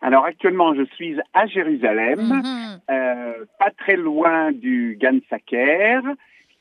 Alors 0.00 0.24
actuellement, 0.24 0.74
je 0.74 0.84
suis 0.96 1.16
à 1.32 1.46
Jérusalem, 1.46 2.20
Mhm. 2.20 2.80
euh, 2.90 3.32
pas 3.58 3.70
très 3.70 3.96
loin 3.96 4.50
du 4.50 4.98
Gan 5.00 5.18
Saker, 5.30 6.02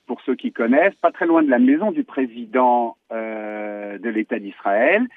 pour 0.05 0.22
ceux 0.26 0.36
qui 0.36 0.51
connaissent, 0.51 0.93
pas 1.01 1.12
très 1.12 1.26
loin 1.26 1.41
de 1.41 1.49
la 1.49 1.57
maison 1.59 1.91
du 1.91 2.03
président 2.03 2.97
euh, 3.12 3.97
de 3.97 4.09
l'État 4.09 4.38
d'Israël. 4.39 5.07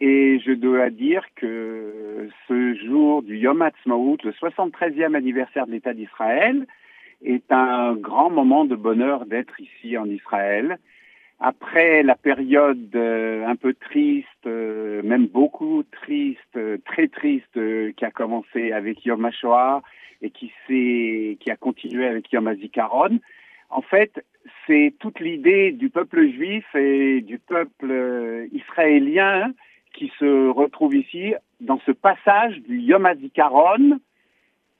Et 0.00 0.40
je 0.44 0.52
dois 0.52 0.90
dire 0.90 1.22
que 1.36 2.28
ce 2.46 2.74
jour 2.86 3.22
du 3.22 3.36
Yom 3.36 3.62
Ha'atzmaut, 3.62 4.16
le 4.24 4.32
73e 4.32 5.14
anniversaire 5.14 5.66
de 5.66 5.72
l'État 5.72 5.92
d'Israël, 5.92 6.66
est 7.24 7.50
un 7.50 7.94
grand 7.94 8.30
moment 8.30 8.64
de 8.64 8.76
bonheur 8.76 9.26
d'être 9.26 9.60
ici 9.60 9.96
en 9.96 10.06
Israël. 10.06 10.78
Après 11.40 12.02
la 12.02 12.16
période 12.16 12.90
euh, 12.96 13.46
un 13.46 13.54
peu 13.54 13.72
triste, 13.72 14.26
euh, 14.46 15.02
même 15.04 15.26
beaucoup 15.26 15.84
triste, 15.84 16.56
euh, 16.56 16.78
très 16.84 17.06
triste, 17.06 17.58
qui 17.96 18.04
a 18.04 18.10
commencé 18.10 18.72
avec 18.72 19.04
Yom 19.04 19.24
HaShoah 19.24 19.82
et 20.20 20.30
qui, 20.30 20.50
qui 20.66 21.50
a 21.50 21.56
continué 21.56 22.06
avec 22.06 22.32
Yom 22.32 22.48
HaZikaron, 22.48 23.20
en 23.70 23.82
fait, 23.82 24.24
c'est 24.66 24.94
toute 24.98 25.20
l'idée 25.20 25.70
du 25.70 25.90
peuple 25.90 26.26
juif 26.28 26.64
et 26.74 27.20
du 27.20 27.38
peuple 27.38 28.48
israélien 28.50 29.52
qui 29.92 30.10
se 30.18 30.48
retrouve 30.48 30.96
ici 30.96 31.34
dans 31.60 31.78
ce 31.86 31.92
passage 31.92 32.58
du 32.62 32.80
Yom 32.80 33.06
HaZikaron 33.06 34.00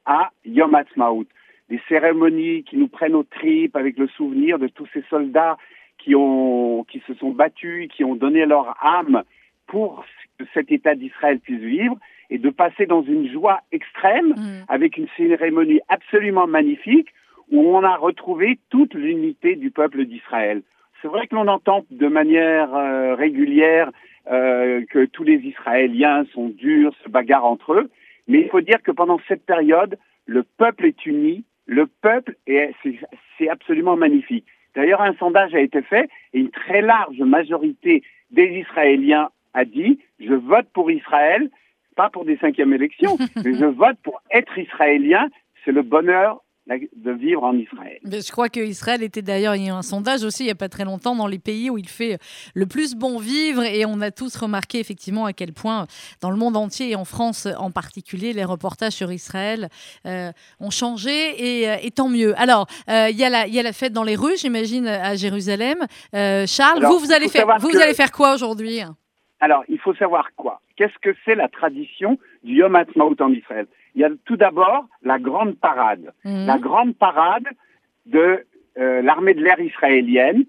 à 0.06 0.32
Yom 0.44 0.74
Ha'atzmaut. 0.74 1.26
Des 1.70 1.80
cérémonies 1.88 2.64
qui 2.64 2.76
nous 2.76 2.88
prennent 2.88 3.14
aux 3.14 3.24
tripes 3.24 3.76
avec 3.76 3.98
le 3.98 4.08
souvenir 4.08 4.58
de 4.58 4.68
tous 4.68 4.86
ces 4.92 5.02
soldats 5.10 5.56
qui, 5.98 6.14
ont, 6.14 6.84
qui 6.84 7.02
se 7.06 7.14
sont 7.14 7.30
battus, 7.30 7.88
qui 7.94 8.04
ont 8.04 8.14
donné 8.14 8.46
leur 8.46 8.76
âme 8.84 9.22
pour 9.66 10.04
que 10.38 10.44
cet 10.54 10.72
État 10.72 10.94
d'Israël 10.94 11.40
puisse 11.40 11.60
vivre 11.60 11.96
et 12.30 12.38
de 12.38 12.50
passer 12.50 12.86
dans 12.86 13.02
une 13.02 13.30
joie 13.30 13.60
extrême 13.72 14.34
Mhm. 14.36 14.64
avec 14.68 14.96
une 14.96 15.08
cérémonie 15.16 15.80
absolument 15.88 16.46
magnifique 16.46 17.08
où 17.50 17.60
on 17.60 17.82
a 17.82 17.96
retrouvé 17.96 18.58
toute 18.70 18.94
l'unité 18.94 19.56
du 19.56 19.70
peuple 19.70 20.04
d'Israël. 20.04 20.62
C'est 21.00 21.08
vrai 21.08 21.26
que 21.26 21.34
l'on 21.34 21.48
entend 21.48 21.84
de 21.90 22.08
manière 22.08 22.74
euh, 22.74 23.14
régulière 23.14 23.90
euh, 24.30 24.84
que 24.90 25.06
tous 25.06 25.24
les 25.24 25.36
Israéliens 25.36 26.24
sont 26.34 26.48
durs, 26.48 26.92
se 27.04 27.08
bagarrent 27.08 27.46
entre 27.46 27.72
eux, 27.74 27.90
mais 28.26 28.40
il 28.40 28.48
faut 28.48 28.60
dire 28.60 28.82
que 28.82 28.90
pendant 28.90 29.18
cette 29.28 29.46
période, 29.46 29.96
le 30.26 30.42
peuple 30.42 30.84
est 30.86 31.06
uni, 31.06 31.44
le 31.68 31.86
peuple 31.86 32.34
est, 32.46 32.72
c'est, 32.82 32.98
c'est 33.36 33.48
absolument 33.48 33.96
magnifique. 33.96 34.46
D'ailleurs, 34.74 35.02
un 35.02 35.14
sondage 35.14 35.54
a 35.54 35.60
été 35.60 35.82
fait 35.82 36.08
et 36.32 36.40
une 36.40 36.50
très 36.50 36.80
large 36.80 37.20
majorité 37.20 38.02
des 38.30 38.64
Israéliens 38.66 39.28
a 39.54 39.64
dit 39.64 40.00
je 40.18 40.34
vote 40.34 40.66
pour 40.72 40.90
Israël, 40.90 41.50
pas 41.94 42.10
pour 42.10 42.24
des 42.24 42.38
cinquièmes 42.38 42.72
élections, 42.72 43.16
mais 43.44 43.54
je 43.54 43.66
vote 43.66 43.98
pour 44.02 44.20
être 44.30 44.58
israélien. 44.58 45.28
C'est 45.64 45.72
le 45.72 45.82
bonheur 45.82 46.42
de 46.96 47.12
vivre 47.12 47.44
en 47.44 47.54
Israël. 47.56 47.98
Mais 48.04 48.20
je 48.20 48.30
crois 48.30 48.48
qu'Israël 48.48 49.02
était 49.02 49.22
d'ailleurs, 49.22 49.56
il 49.56 49.62
y 49.62 49.66
a 49.66 49.68
eu 49.68 49.72
un 49.72 49.82
sondage 49.82 50.22
aussi 50.24 50.42
il 50.42 50.46
n'y 50.46 50.52
a 50.52 50.54
pas 50.54 50.68
très 50.68 50.84
longtemps 50.84 51.16
dans 51.16 51.26
les 51.26 51.38
pays 51.38 51.70
où 51.70 51.78
il 51.78 51.88
fait 51.88 52.18
le 52.54 52.66
plus 52.66 52.94
bon 52.94 53.18
vivre 53.18 53.62
et 53.62 53.86
on 53.86 54.00
a 54.02 54.10
tous 54.10 54.36
remarqué 54.36 54.78
effectivement 54.78 55.24
à 55.24 55.32
quel 55.32 55.52
point 55.52 55.86
dans 56.20 56.30
le 56.30 56.36
monde 56.36 56.56
entier 56.56 56.90
et 56.90 56.94
en 56.96 57.04
France 57.06 57.48
en 57.58 57.70
particulier 57.70 58.32
les 58.34 58.44
reportages 58.44 58.92
sur 58.92 59.10
Israël 59.10 59.68
euh, 60.06 60.30
ont 60.60 60.70
changé 60.70 61.60
et, 61.62 61.68
euh, 61.70 61.76
et 61.82 61.90
tant 61.90 62.08
mieux. 62.08 62.38
Alors 62.38 62.66
euh, 62.90 63.08
il 63.10 63.16
y, 63.16 63.24
a 63.24 63.30
la- 63.30 63.46
il 63.46 63.54
y 63.54 63.58
a 63.58 63.62
la 63.62 63.72
fête 63.72 63.92
dans 63.94 64.04
les 64.04 64.16
rues 64.16 64.36
j'imagine 64.36 64.86
à 64.86 65.14
Jérusalem. 65.16 65.78
Euh, 66.14 66.44
Charles, 66.46 66.78
Alors, 66.78 66.92
vous, 66.92 66.98
vous, 67.06 67.12
allez 67.12 67.28
faire, 67.28 67.40
savoir 67.42 67.58
vous, 67.60 67.68
que- 67.68 67.76
vous 67.76 67.80
allez 67.82 67.94
faire 67.94 68.12
quoi 68.12 68.34
aujourd'hui? 68.34 68.80
Alors, 69.40 69.62
il 69.68 69.78
faut 69.78 69.94
savoir 69.94 70.28
quoi? 70.36 70.60
Qu'est-ce 70.76 70.98
que 71.00 71.16
c'est 71.24 71.34
la 71.36 71.48
tradition 71.48 72.18
du 72.42 72.54
Yom 72.56 72.74
Ha'atzmaut 72.74 73.14
en 73.20 73.32
Israël? 73.32 73.66
Il 73.94 74.00
y 74.00 74.04
a 74.04 74.10
tout 74.24 74.36
d'abord 74.36 74.86
la 75.02 75.18
grande 75.18 75.56
parade. 75.58 76.12
Mhm. 76.24 76.46
La 76.46 76.58
grande 76.58 76.96
parade 76.96 77.48
de 78.06 78.44
euh, 78.78 79.02
l'armée 79.02 79.34
de 79.34 79.42
l'air 79.42 79.60
israélienne, 79.60 80.44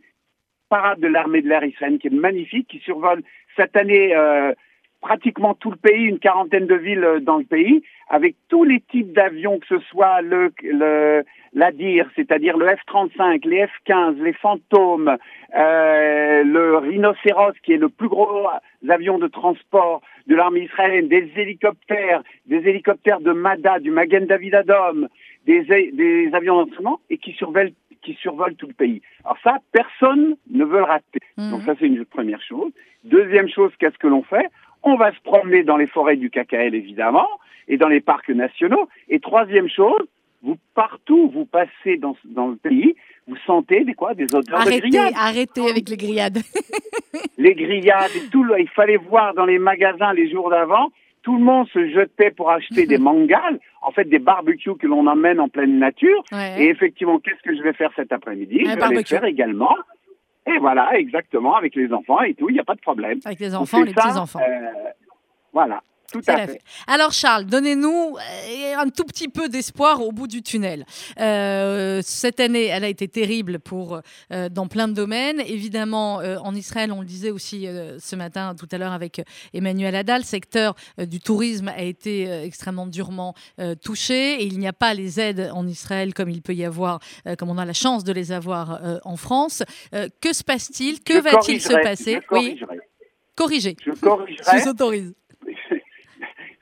parade 0.69 0.99
de 0.99 1.07
l'armée 1.07 1.41
de 1.41 1.49
l'air 1.49 1.63
israélienne 1.63 1.99
qui 1.99 2.07
est 2.07 2.11
magnifique, 2.11 2.67
qui 2.67 2.79
survole 2.79 3.23
cette 3.55 3.75
année 3.75 4.15
euh, 4.15 4.53
pratiquement 5.01 5.53
tout 5.55 5.71
le 5.71 5.77
pays, 5.77 6.05
une 6.05 6.19
quarantaine 6.19 6.67
de 6.67 6.75
villes 6.75 7.03
euh, 7.03 7.19
dans 7.19 7.37
le 7.37 7.45
pays, 7.45 7.83
avec 8.09 8.35
tous 8.49 8.63
les 8.63 8.81
types 8.81 9.13
d'avions, 9.13 9.59
que 9.59 9.67
ce 9.67 9.79
soit 9.85 10.21
le, 10.21 10.51
le 10.63 11.23
l'Adir, 11.53 12.09
c'est-à-dire 12.15 12.57
le 12.57 12.67
F-35, 12.67 13.47
les 13.47 13.65
F-15, 13.65 14.21
les 14.21 14.33
Fantômes, 14.33 15.17
euh, 15.55 16.43
le 16.43 16.77
Rhinocéros, 16.77 17.53
qui 17.63 17.73
est 17.73 17.77
le 17.77 17.89
plus 17.89 18.07
gros 18.07 18.47
avion 18.87 19.17
de 19.17 19.27
transport 19.27 20.01
de 20.27 20.35
l'armée 20.35 20.61
israélienne, 20.61 21.07
des 21.07 21.31
hélicoptères, 21.35 22.23
des 22.45 22.67
hélicoptères 22.67 23.19
de 23.19 23.31
Mada, 23.31 23.79
du 23.79 23.91
Magen 23.91 24.25
David 24.25 24.55
Adom, 24.55 25.07
des, 25.45 25.63
des 25.63 26.29
avions 26.33 26.63
d'instrument, 26.63 26.99
et 27.09 27.17
qui 27.17 27.33
survolent, 27.33 27.71
qui 28.01 28.13
survolent 28.13 28.55
tout 28.55 28.67
le 28.67 28.73
pays. 28.73 29.01
Alors 29.25 29.37
ça, 29.43 29.57
personne 29.71 30.35
ne 30.51 30.63
veut 30.63 30.79
le 30.79 30.83
rater. 30.83 31.19
Mhm. 31.37 31.51
Donc 31.51 31.61
ça, 31.63 31.73
c'est 31.79 31.87
une 31.87 32.05
première 32.05 32.41
chose. 32.41 32.71
Deuxième 33.03 33.49
chose, 33.49 33.71
qu'est-ce 33.79 33.97
que 33.97 34.07
l'on 34.07 34.23
fait? 34.23 34.47
On 34.83 34.95
va 34.95 35.11
se 35.11 35.19
promener 35.21 35.63
dans 35.63 35.77
les 35.77 35.87
forêts 35.87 36.15
du 36.15 36.29
KKL, 36.29 36.75
évidemment, 36.75 37.27
et 37.67 37.77
dans 37.77 37.87
les 37.87 38.01
parcs 38.01 38.29
nationaux. 38.29 38.87
Et 39.09 39.19
troisième 39.19 39.69
chose, 39.69 40.07
vous 40.41 40.55
partout 40.75 41.29
vous 41.33 41.45
passez 41.45 41.97
dans, 41.97 42.15
dans 42.25 42.47
le 42.47 42.55
pays, 42.55 42.95
vous 43.27 43.35
sentez 43.45 43.83
des 43.83 43.93
quoi 43.93 44.13
Des 44.13 44.23
odeurs 44.33 44.43
de 44.43 44.53
Arrêtez, 44.67 44.79
grillades. 44.89 45.13
arrêtez 45.17 45.69
avec 45.69 45.89
les 45.89 45.97
grillades. 45.97 46.39
Les 47.37 47.53
grillades, 47.55 48.11
et 48.15 48.27
tout. 48.29 48.45
Il 48.57 48.67
fallait 48.69 48.97
voir 48.97 49.33
dans 49.33 49.45
les 49.45 49.59
magasins 49.59 50.13
les 50.13 50.29
jours 50.29 50.49
d'avant. 50.49 50.89
Tout 51.23 51.37
le 51.37 51.43
monde 51.43 51.67
se 51.69 51.89
jetait 51.89 52.31
pour 52.31 52.49
acheter 52.51 52.85
des 52.93 52.97
mangals, 52.97 53.59
en 53.81 53.91
fait 53.91 54.05
des 54.05 54.19
barbecues 54.19 54.75
que 54.75 54.87
l'on 54.87 55.07
emmène 55.07 55.39
en 55.39 55.47
pleine 55.49 55.79
nature. 55.79 56.23
Ouais. 56.31 56.63
Et 56.63 56.69
effectivement, 56.69 57.19
qu'est-ce 57.19 57.41
que 57.41 57.55
je 57.55 57.61
vais 57.61 57.73
faire 57.73 57.91
cet 57.95 58.11
après-midi? 58.11 58.59
Je 58.65 58.69
vais 58.69 58.75
barbecue. 58.75 59.13
le 59.13 59.19
faire 59.19 59.25
également. 59.25 59.75
Et 60.47 60.57
voilà, 60.59 60.97
exactement, 60.97 61.55
avec 61.55 61.75
les 61.75 61.91
enfants 61.93 62.21
et 62.21 62.33
tout, 62.33 62.49
il 62.49 62.53
n'y 62.53 62.59
a 62.59 62.63
pas 62.63 62.75
de 62.75 62.81
problème. 62.81 63.19
Avec 63.25 63.39
les 63.39 63.53
enfants, 63.55 63.81
les 63.83 63.93
petits-enfants. 63.93 64.39
euh, 64.41 64.71
voilà, 65.53 65.81
tout 66.11 66.21
à 66.27 66.47
fait. 66.47 66.61
Alors 66.87 67.11
Charles, 67.11 67.45
donnez-nous 67.45 68.17
euh, 68.17 68.75
un 68.77 68.89
tout 68.89 69.03
petit 69.03 69.27
peu 69.27 69.49
d'espoir 69.49 70.01
au 70.01 70.11
bout 70.11 70.27
du 70.27 70.41
tunnel. 70.41 70.85
Euh, 71.19 72.01
cette 72.03 72.39
année, 72.39 72.65
elle 72.65 72.83
a 72.83 72.87
été 72.87 73.07
terrible 73.07 73.59
pour 73.59 73.99
euh, 74.31 74.49
dans 74.49 74.67
plein 74.67 74.87
de 74.87 74.93
domaines. 74.93 75.39
Évidemment, 75.41 76.19
euh, 76.21 76.37
en 76.37 76.55
Israël, 76.55 76.91
on 76.91 77.01
le 77.01 77.07
disait 77.07 77.31
aussi 77.31 77.67
ce 77.99 78.15
matin, 78.15 78.55
tout 78.55 78.67
à 78.71 78.77
l'heure 78.77 78.93
avec 78.93 79.21
Emmanuel 79.53 79.95
Haddad, 79.95 80.21
le 80.21 80.25
secteur 80.25 80.75
du 80.97 81.19
tourisme 81.19 81.67
a 81.69 81.81
été 81.81 82.29
extrêmement 82.43 82.87
durement 82.87 83.33
touché 83.83 84.41
et 84.41 84.45
il 84.45 84.59
n'y 84.59 84.67
a 84.67 84.73
pas 84.73 84.93
les 84.93 85.19
aides 85.19 85.49
en 85.53 85.67
Israël 85.67 86.13
comme 86.13 86.29
il 86.29 86.41
peut 86.41 86.53
y 86.53 86.65
avoir, 86.65 86.99
comme 87.37 87.49
on 87.49 87.57
a 87.57 87.65
la 87.65 87.73
chance 87.73 88.03
de 88.03 88.11
les 88.11 88.31
avoir 88.31 88.99
en 89.03 89.17
France. 89.17 89.63
Que 89.91 90.33
se 90.33 90.43
passe-t-il? 90.43 91.01
Que 91.01 91.19
va-t-il 91.21 91.61
se 91.61 91.73
passer? 91.73 92.19
Je 92.21 92.27
corrigerai. 92.27 92.79
corrigez. 93.35 93.77
Je 93.85 93.91
vous 94.63 94.69
autorise. 94.69 95.13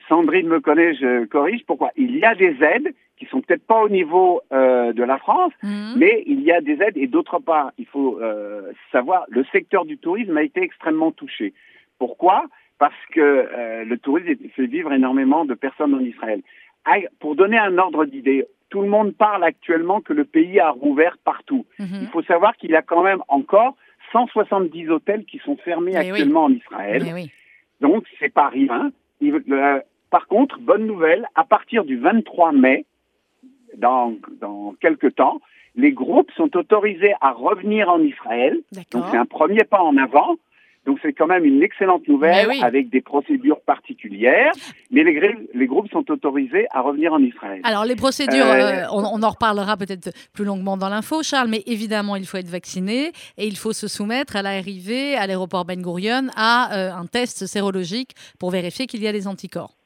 Sandrine 0.10 0.48
me 0.48 0.60
connaît, 0.60 0.94
je 0.96 1.26
corrige. 1.26 1.66
Pourquoi 1.66 1.92
Il 1.98 2.16
y 2.18 2.24
a 2.24 2.34
des 2.36 2.56
aides 2.62 2.94
qui 3.18 3.26
sont 3.26 3.42
peut-être 3.42 3.66
pas 3.66 3.82
au 3.82 3.90
niveau 3.90 4.42
euh, 4.54 4.94
de 4.94 5.04
la 5.04 5.18
France, 5.18 5.52
Mhm. 5.64 5.96
mais 5.98 6.24
il 6.28 6.42
y 6.42 6.52
a 6.52 6.62
des 6.62 6.74
aides. 6.82 6.98
Et 6.98 7.08
d'autre 7.08 7.40
part, 7.40 7.72
il 7.78 7.86
faut 7.88 8.20
euh, 8.22 8.72
savoir, 8.92 9.26
le 9.30 9.44
secteur 9.52 9.86
du 9.86 9.98
tourisme 9.98 10.38
a 10.38 10.44
été 10.44 10.62
extrêmement 10.62 11.12
touché. 11.12 11.54
Pourquoi? 12.00 12.46
Parce 12.80 12.94
que 13.12 13.20
euh, 13.20 13.84
le 13.86 13.98
tourisme 13.98 14.36
fait 14.56 14.68
vivre 14.68 14.94
énormément 14.94 15.46
de 15.46 15.56
personnes 15.56 15.96
en 15.96 16.00
Israël. 16.00 16.42
Ah, 16.86 16.98
Pour 17.20 17.36
donner 17.36 17.58
un 17.58 17.78
ordre 17.80 18.06
d'idée, 18.06 18.46
tout 18.70 18.82
le 18.82 18.88
monde 18.88 19.16
parle 19.16 19.44
actuellement 19.44 20.00
que 20.00 20.14
le 20.14 20.24
pays 20.26 20.60
a 20.60 20.70
rouvert 20.70 21.18
partout. 21.26 21.66
Mhm. 21.80 21.88
Il 22.04 22.08
faut 22.10 22.22
savoir 22.24 22.56
qu'il 22.58 22.70
y 22.70 22.76
a 22.76 22.82
quand 22.84 23.02
même 23.04 23.24
encore 23.30 23.76
170 24.12 24.90
hôtels 24.90 25.26
qui 25.26 25.40
sont 25.40 25.58
fermés 25.58 25.94
Eh 25.96 25.98
oui. 25.98 26.10
actuellement 26.12 26.46
en 26.46 26.52
Israël. 26.52 27.02
Mais 27.04 27.14
oui. 27.14 27.32
Donc, 27.82 28.06
c'est 28.20 28.34
pas 28.34 28.48
rien. 28.50 28.92
Par 30.10 30.28
contre, 30.28 30.60
bonne 30.60 30.86
nouvelle, 30.86 31.28
à 31.36 31.44
partir 31.44 31.84
du 31.84 31.98
23 31.98 32.52
mai, 32.54 32.86
dans, 33.78 34.14
dans 34.40 34.74
quelques 34.80 35.16
temps, 35.16 35.40
les 35.76 35.92
groupes 35.92 36.32
sont 36.36 36.56
autorisés 36.58 37.14
à 37.22 37.32
revenir 37.32 37.90
en 37.90 38.00
Israël. 38.00 38.60
Donc, 38.92 39.06
c'est 39.12 39.18
un 39.18 39.26
premier 39.26 39.64
pas 39.64 39.82
en 39.82 39.96
avant. 39.98 40.36
Donc, 40.88 41.00
c'est 41.02 41.12
quand 41.12 41.28
même 41.28 41.44
une 41.44 41.62
excellente 41.62 42.08
nouvelle 42.08 42.48
oui. 42.48 42.62
avec 42.64 42.90
des 42.90 43.02
procédures 43.02 43.60
particulières. 43.60 44.54
Mais 44.90 45.04
les, 45.04 45.68
groupes 45.68 45.90
sont 45.92 46.10
autorisés 46.10 46.66
à 46.72 46.82
revenir 46.82 47.12
en 47.12 47.20
Israël. 47.20 47.60
Alors 47.66 47.84
les 47.84 47.98
procédures, 47.98 48.46
Euh, 48.46 48.84
euh, 48.84 48.84
on, 48.94 49.04
on 49.04 49.22
en 49.22 49.30
reparlera 49.30 49.76
peut-être 49.76 50.12
plus 50.34 50.46
longuement 50.46 50.78
dans 50.78 50.88
l'info, 50.88 51.24
Charles, 51.24 51.50
mais 51.50 51.62
évidemment 51.66 52.16
il 52.16 52.26
faut 52.26 52.38
être 52.38 52.48
vacciné 52.48 53.12
et 53.38 53.46
il 53.46 53.58
faut 53.58 53.74
se 53.74 53.90
soumettre 53.90 54.38
à 54.38 54.42
l'arrivée 54.42 55.16
à 55.16 55.28
l'aéroport 55.28 55.66
Ben 55.66 55.82
Gurion 55.82 56.28
à 56.38 56.74
euh, 56.74 56.92
un 56.94 57.06
test 57.06 57.48
sérologique 57.48 58.12
pour 58.40 58.50
vérifier 58.52 58.88
qu'il 58.88 59.04
y 59.04 59.08
a 59.08 59.12
des 59.12 59.28
anticorps. 59.28 59.77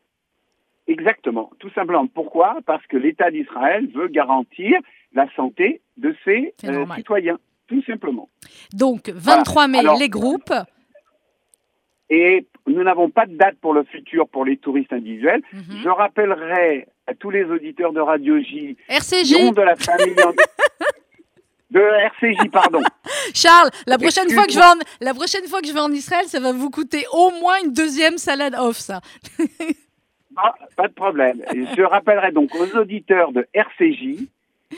Exactement, 0.91 1.49
tout 1.59 1.69
simplement. 1.71 2.07
Pourquoi? 2.07 2.57
Parce 2.65 2.85
que 2.87 2.97
l'État 2.97 3.31
d'Israël 3.31 3.87
veut 3.93 4.07
garantir 4.07 4.77
la 5.13 5.25
santé 5.35 5.81
de 5.97 6.15
ses 6.25 6.53
euh, 6.65 6.85
citoyens, 6.95 7.37
tout 7.67 7.81
simplement. 7.83 8.29
Donc 8.73 9.09
23 9.09 9.67
mai, 9.67 9.79
Alors- 9.79 9.99
les 9.99 10.09
groupes. 10.09 10.53
Et 12.09 12.45
nous 12.67 12.83
n'avons 12.83 13.09
pas 13.09 13.25
de 13.25 13.35
date 13.37 13.55
pour 13.61 13.73
le 13.73 13.83
futur 13.85 14.27
pour 14.27 14.43
les 14.43 14.57
touristes 14.57 14.91
individuels. 14.91 15.41
Mhm. 15.53 15.81
Je 15.83 15.87
rappellerai 15.89 16.87
à 17.07 17.13
tous 17.15 17.29
les 17.29 17.45
auditeurs 17.45 17.93
de 17.93 18.01
Radio 18.01 18.37
J 18.39 18.75
RCJ, 18.89 19.53
de 19.53 19.61
la 19.61 19.75
famille 19.77 20.13
de 21.71 21.79
RCJ, 21.79 22.49
pardon. 22.51 22.81
Charles, 23.33 23.69
la 23.87 23.97
prochaine, 23.97 24.29
fois 24.29 24.45
que 24.45 24.51
je 24.51 24.59
vais 24.59 24.65
Excuse-moi. 24.65 24.85
en, 24.99 25.05
la 25.05 25.13
prochaine 25.13 25.47
fois 25.47 25.61
que 25.61 25.67
je 25.67 25.73
vais 25.73 25.79
en 25.79 25.91
Israël, 25.93 26.25
ça 26.27 26.41
va 26.41 26.51
vous 26.51 26.69
coûter 26.69 27.05
au 27.13 27.31
moins 27.39 27.55
une 27.63 27.71
deuxième 27.71 28.17
salade 28.17 28.55
off, 28.59 28.75
ça. 28.77 28.99
Ah, 30.37 30.53
pas 30.77 30.87
de 30.87 30.93
problème. 30.93 31.41
Je 31.53 31.81
rappellerai 31.81 32.31
donc 32.31 32.49
aux 32.55 32.77
auditeurs 32.77 33.31
de 33.31 33.45
RCJ 33.53 34.27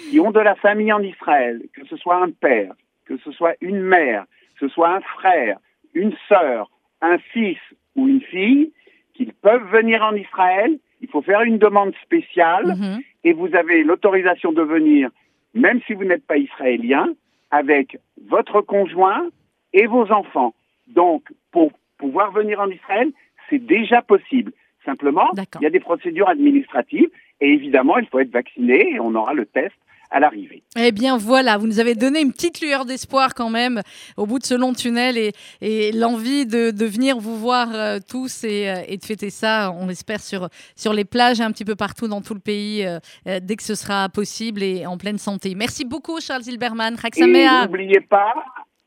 qui 0.10 0.20
ont 0.20 0.32
de 0.32 0.40
la 0.40 0.56
famille 0.56 0.92
en 0.92 1.02
Israël, 1.02 1.62
que 1.74 1.86
ce 1.86 1.96
soit 1.98 2.18
un 2.18 2.32
père, 2.32 2.74
que 3.06 3.18
ce 3.18 3.32
soit 3.32 3.56
une 3.62 3.82
mère, 3.82 4.26
que 4.60 4.68
ce 4.68 4.74
soit 4.74 4.90
un 4.90 5.02
frère, 5.02 5.58
une 5.94 6.14
sœur, 6.28 6.72
un 7.02 7.18
fils 7.18 7.60
ou 7.96 8.08
une 8.08 8.22
fille, 8.22 8.72
qu'ils 9.14 9.34
peuvent 9.34 9.70
venir 9.72 10.02
en 10.04 10.16
Israël. 10.16 10.80
Il 11.02 11.10
faut 11.10 11.22
faire 11.22 11.42
une 11.42 11.60
demande 11.60 11.94
spéciale 12.04 12.66
Mhm. 12.76 13.02
et 13.26 13.34
vous 13.34 13.54
avez 13.56 13.84
l'autorisation 13.84 14.52
de 14.54 14.62
venir, 14.64 15.10
même 15.54 15.82
si 15.86 15.94
vous 15.94 16.06
n'êtes 16.06 16.26
pas 16.26 16.38
israélien, 16.38 17.08
avec 17.52 18.00
votre 18.28 18.62
conjoint 18.62 19.28
et 19.74 19.86
vos 19.86 20.12
enfants. 20.12 20.56
Donc, 20.88 21.24
pour 21.52 21.72
pouvoir 22.00 22.32
venir 22.32 22.60
en 22.60 22.70
Israël, 22.70 23.12
c'est 23.50 23.60
déjà 23.64 24.02
possible. 24.02 24.52
Simplement, 24.86 25.30
il 25.36 25.64
y 25.64 25.66
a 25.66 25.70
des 25.70 25.80
procédures 25.80 26.28
administratives 26.30 27.10
et 27.42 27.50
évidemment, 27.50 27.98
il 27.98 28.08
faut 28.08 28.20
être 28.20 28.32
vacciné 28.32 28.94
et 28.94 29.00
on 29.00 29.16
aura 29.16 29.34
le 29.34 29.46
test 29.46 29.74
à 30.12 30.20
l'arrivée. 30.20 30.62
Eh 30.78 30.92
bien 30.92 31.18
voilà, 31.18 31.58
vous 31.58 31.66
nous 31.66 31.80
avez 31.80 31.96
donné 31.96 32.22
une 32.22 32.32
petite 32.32 32.62
lueur 32.62 32.86
d'espoir 32.86 33.34
quand 33.34 33.50
même 33.50 33.82
au 34.16 34.28
bout 34.28 34.38
de 34.38 34.44
ce 34.46 34.54
long 34.54 34.74
tunnel 34.74 35.18
et, 35.18 35.32
et 35.62 35.92
l'envie 35.92 36.46
de, 36.46 36.70
de 36.70 36.86
venir 36.86 37.18
vous 37.18 37.36
voir 37.36 37.70
euh, 37.74 37.98
tous 38.08 38.44
et, 38.44 38.70
euh, 38.70 38.76
et 38.88 38.98
de 38.98 39.04
fêter 39.04 39.32
ça, 39.32 39.74
on 39.76 39.88
l'espère, 39.88 40.20
sur, 40.20 40.50
sur 40.76 40.94
les 40.94 41.04
plages 41.06 41.42
un 41.42 41.52
petit 41.52 41.66
peu 41.66 41.76
partout 41.76 42.08
dans 42.08 42.22
tout 42.22 42.36
le 42.36 42.40
pays 42.40 42.86
euh, 42.86 43.00
dès 43.42 43.56
que 43.56 43.64
ce 43.64 43.74
sera 43.74 44.08
possible 44.10 44.62
et 44.62 44.86
en 44.86 45.00
pleine 45.00 45.18
santé. 45.18 45.56
Merci 45.56 45.84
beaucoup 45.84 46.20
Charles 46.22 46.44
Et 46.48 46.52
Sameach. 46.52 47.66
n'oubliez 47.66 48.02
pas, 48.02 48.34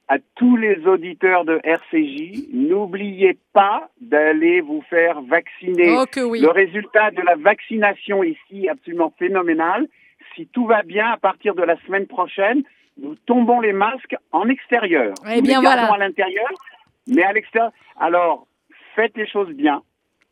à 0.08 0.18
tous 0.36 0.56
les 0.56 0.86
auditeurs 0.86 1.44
de 1.44 1.60
RCJ, 1.64 2.48
n'oubliez 2.52 3.38
pas 3.52 3.90
d'aller 4.00 4.60
vous 4.60 4.82
faire 4.88 5.20
vacciner. 5.22 5.96
Oh 5.98 6.04
que 6.10 6.20
oui. 6.20 6.40
Le 6.40 6.50
résultat 6.50 7.10
de 7.10 7.22
la 7.22 7.34
vaccination 7.34 8.22
ici 8.22 8.66
est 8.66 8.68
absolument 8.68 9.12
phénoménal. 9.18 9.86
Si 10.34 10.46
tout 10.46 10.66
va 10.66 10.82
bien, 10.82 11.10
à 11.10 11.16
partir 11.16 11.54
de 11.54 11.62
la 11.62 11.76
semaine 11.86 12.06
prochaine, 12.06 12.62
nous 12.98 13.14
tombons 13.26 13.60
les 13.60 13.72
masques 13.72 14.16
en 14.32 14.48
extérieur. 14.48 15.14
Eh 15.28 15.36
Nous 15.36 15.42
bien, 15.42 15.60
les 15.60 15.66
voilà. 15.66 15.92
à 15.92 15.98
l'intérieur, 15.98 16.48
mais 17.08 17.22
à 17.22 17.32
l'extérieur. 17.32 17.72
Alors, 17.98 18.46
faites 18.94 19.16
les 19.16 19.26
choses 19.26 19.50
bien. 19.50 19.82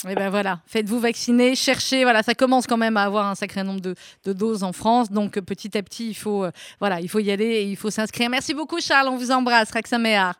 Eh 0.06 0.14
ben 0.14 0.28
voilà, 0.28 0.60
faites-vous 0.66 1.00
vacciner, 1.00 1.54
cherchez. 1.54 2.02
Voilà, 2.02 2.22
ça 2.22 2.34
commence 2.34 2.66
quand 2.66 2.76
même 2.76 2.98
à 2.98 3.04
avoir 3.04 3.26
un 3.26 3.34
sacré 3.34 3.62
nombre 3.62 3.80
de, 3.80 3.94
doses 4.32 4.62
en 4.62 4.72
France, 4.72 5.10
donc 5.10 5.38
euh, 5.38 5.40
petit 5.40 5.78
à 5.78 5.82
petit, 5.82 6.10
il 6.10 6.14
faut, 6.14 6.44
euh, 6.44 6.50
voilà, 6.78 7.00
il 7.00 7.08
faut 7.08 7.20
y 7.20 7.30
aller 7.30 7.44
et 7.44 7.62
il 7.62 7.76
faut 7.76 7.90
s'inscrire. 7.90 8.28
Merci 8.28 8.52
beaucoup, 8.52 8.80
Charles. 8.80 9.08
On 9.08 9.16
vous 9.16 9.30
embrasse, 9.30 9.70
Raksamear. 9.70 10.34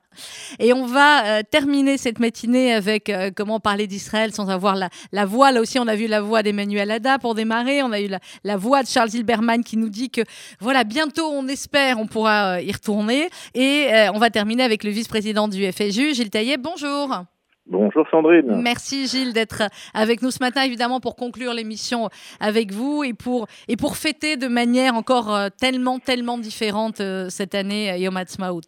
Et 0.59 0.73
on 0.75 0.85
va 0.85 1.25
euh, 1.25 1.43
terminer 1.51 1.97
cette 1.97 2.19
matinée 2.19 2.75
avec 2.75 3.11
comment 3.35 3.59
parler 3.59 3.87
d'Israël 3.87 4.33
sans 4.35 4.51
avoir 4.51 4.77
la, 4.77 5.25
voix. 5.25 5.51
Là 5.51 5.61
aussi, 5.61 5.79
on 5.79 5.89
a 5.89 5.97
vu 5.97 6.09
la 6.09 6.21
voix 6.21 6.43
d'Emmanuel 6.43 6.91
Ada 6.91 7.19
pour 7.19 7.35
démarrer. 7.35 7.83
On 7.83 7.91
a 7.91 8.01
eu 8.01 8.09
la, 8.45 8.57
voix 8.57 8.83
de 8.83 8.89
Charles 8.89 9.11
Hilberman 9.15 9.65
qui 9.65 9.77
nous 9.77 9.89
dit 9.89 10.11
que 10.11 10.21
voilà, 10.61 10.85
bientôt, 10.85 11.27
on 11.27 11.49
espère, 11.49 11.99
on 11.99 12.07
pourra 12.07 12.61
y 12.61 12.71
retourner. 12.71 13.31
Et 13.55 13.89
on 14.13 14.19
va 14.19 14.31
terminer 14.31 14.63
avec 14.63 14.85
le 14.85 14.91
vice-président 14.91 15.49
du 15.49 15.71
FSU, 15.73 16.15
Gilles 16.15 16.31
Taillet. 16.31 16.59
Bonjour. 16.59 17.25
Bonjour 17.67 18.07
Sandrine. 18.11 18.61
Merci 18.63 19.07
Gilles 19.07 19.33
d'être 19.33 19.63
avec 19.95 20.21
nous 20.23 20.31
ce 20.31 20.43
matin, 20.43 20.63
évidemment, 20.63 21.01
pour 21.01 21.17
conclure 21.17 21.55
l'émission 21.55 22.09
avec 22.41 22.73
vous 22.73 23.05
et 23.05 23.15
pour, 23.15 23.47
et 23.69 23.77
pour 23.77 23.97
fêter 23.97 24.37
de 24.37 24.49
manière 24.49 24.95
encore 24.95 25.35
euh, 25.35 25.49
tellement, 25.59 25.99
tellement 25.99 26.37
différente 26.37 27.01
euh, 27.01 27.29
cette 27.31 27.55
année 27.55 27.91
euh, 27.91 27.97
Yom 27.97 28.17
Ha'atzmaut. 28.17 28.61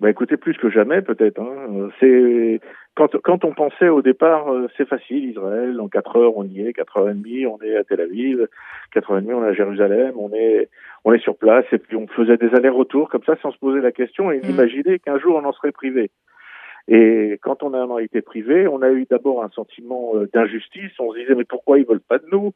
Bah 0.00 0.10
écoutez, 0.10 0.36
plus 0.36 0.54
que 0.58 0.68
jamais 0.68 1.00
peut-être. 1.00 1.40
Hein. 1.40 1.88
C'est 1.98 2.60
quand, 2.94 3.16
quand 3.22 3.44
on 3.44 3.52
pensait 3.52 3.88
au 3.88 4.02
départ, 4.02 4.52
euh, 4.52 4.68
c'est 4.76 4.86
facile, 4.86 5.30
Israël, 5.30 5.80
en 5.80 5.88
4 5.88 6.16
heures 6.16 6.36
on 6.36 6.44
y 6.44 6.60
est, 6.60 6.72
4 6.72 6.96
heures 6.98 7.10
et 7.10 7.14
demie, 7.14 7.46
on 7.46 7.58
est 7.62 7.76
à 7.76 7.84
Tel 7.84 8.00
Aviv, 8.00 8.46
4 8.92 9.10
heures 9.10 9.18
et 9.18 9.22
demie 9.22 9.34
on 9.34 9.44
est 9.44 9.48
à 9.48 9.54
Jérusalem, 9.54 10.12
on 10.18 10.30
est, 10.32 10.68
on 11.04 11.12
est 11.12 11.18
sur 11.20 11.36
place, 11.36 11.64
et 11.72 11.78
puis 11.78 11.96
on 11.96 12.06
faisait 12.08 12.36
des 12.36 12.54
allers-retours 12.54 13.08
comme 13.08 13.24
ça 13.24 13.34
sans 13.42 13.50
se 13.50 13.58
poser 13.58 13.80
la 13.80 13.92
question 13.92 14.30
et 14.30 14.40
Mm. 14.40 14.50
imaginer 14.50 14.98
qu'un 14.98 15.18
jour 15.18 15.36
on 15.36 15.44
en 15.44 15.52
serait 15.52 15.72
privé. 15.72 16.10
Et 16.86 17.38
quand 17.42 17.62
on 17.62 17.72
en 17.72 17.96
a 17.96 18.02
été 18.02 18.20
privé, 18.20 18.68
on 18.68 18.82
a 18.82 18.90
eu 18.90 19.06
d'abord 19.08 19.42
un 19.42 19.48
sentiment 19.50 20.12
euh, 20.16 20.28
d'injustice. 20.34 20.92
On 20.98 21.12
se 21.12 21.18
disait 21.18 21.34
mais 21.34 21.44
pourquoi 21.44 21.78
ils 21.78 21.86
veulent 21.86 22.00
pas 22.00 22.18
de 22.18 22.26
nous? 22.30 22.52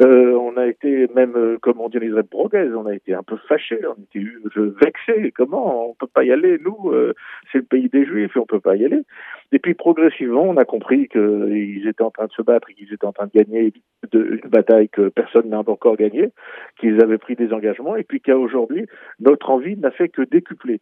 Euh, 0.00 0.34
On 0.34 0.56
a 0.56 0.66
été 0.66 1.08
même, 1.14 1.36
euh, 1.36 1.58
comme 1.60 1.80
on 1.80 1.88
dirait 1.88 2.22
brogues, 2.22 2.70
on 2.76 2.86
a 2.86 2.94
été 2.94 3.12
un 3.12 3.24
peu 3.24 3.36
fâchés, 3.48 3.80
on 3.84 4.00
était 4.00 4.24
euh, 4.56 4.74
vexés. 4.80 5.32
Comment? 5.32 5.90
On 5.90 5.94
peut 5.94 6.06
pas 6.06 6.22
y 6.22 6.30
aller 6.30 6.58
Nous, 6.64 6.92
c'est 7.50 7.58
le 7.58 7.64
pays 7.64 7.88
des 7.88 8.04
Juifs 8.04 8.36
et 8.36 8.38
on 8.38 8.46
peut 8.46 8.60
pas 8.60 8.76
y 8.76 8.84
aller. 8.84 9.02
Et 9.50 9.58
puis 9.58 9.74
progressivement, 9.74 10.42
on 10.42 10.56
a 10.56 10.64
compris 10.64 11.08
qu'ils 11.08 11.86
étaient 11.88 12.02
en 12.02 12.10
train 12.10 12.26
de 12.26 12.32
se 12.32 12.42
battre, 12.42 12.68
qu'ils 12.68 12.92
étaient 12.92 13.06
en 13.06 13.12
train 13.12 13.26
de 13.26 13.32
gagner 13.32 13.72
une 14.12 14.48
bataille 14.48 14.88
que 14.88 15.08
personne 15.08 15.48
n'a 15.48 15.58
encore 15.58 15.96
gagnée, 15.96 16.30
qu'ils 16.78 17.02
avaient 17.02 17.18
pris 17.18 17.34
des 17.34 17.52
engagements, 17.52 17.96
et 17.96 18.04
puis 18.04 18.20
qu'à 18.20 18.38
aujourd'hui, 18.38 18.86
notre 19.20 19.50
envie 19.50 19.76
n'a 19.76 19.90
fait 19.90 20.08
que 20.08 20.22
décupler. 20.22 20.80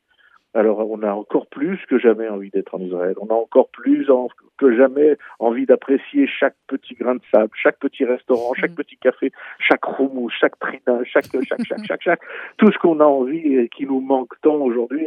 Alors 0.55 0.91
on 0.91 1.03
a 1.03 1.13
encore 1.13 1.47
plus 1.47 1.79
que 1.89 1.99
jamais 1.99 2.29
envie 2.29 2.51
d'être 2.51 2.75
en 2.75 2.81
Israël. 2.81 3.15
On 3.21 3.29
a 3.29 3.35
encore 3.35 3.69
plus 3.71 4.11
en- 4.11 4.29
que 4.59 4.77
jamais 4.77 5.17
envie 5.39 5.65
d'apprécier 5.65 6.27
chaque 6.27 6.57
petit 6.67 6.95
grain 6.95 7.15
de 7.15 7.21
sable, 7.33 7.51
chaque 7.55 7.79
petit 7.79 8.05
restaurant, 8.05 8.53
chaque 8.55 8.75
petit 8.75 8.97
café, 8.99 9.33
chaque 9.59 9.83
roumou, 9.85 10.29
chaque 10.29 10.59
trina, 10.59 11.03
chaque 11.05 11.25
chaque 11.49 11.65
chaque 11.67 11.85
chaque 11.87 12.03
chaque 12.03 12.21
tout 12.59 12.71
ce 12.71 12.79
qu'on 12.79 13.01
a 13.01 13.05
envie 13.05 13.57
et 13.57 13.69
qui 13.69 13.87
nous 13.87 14.01
manque 14.01 14.33
tant 14.43 14.57
aujourd'hui 14.57 15.07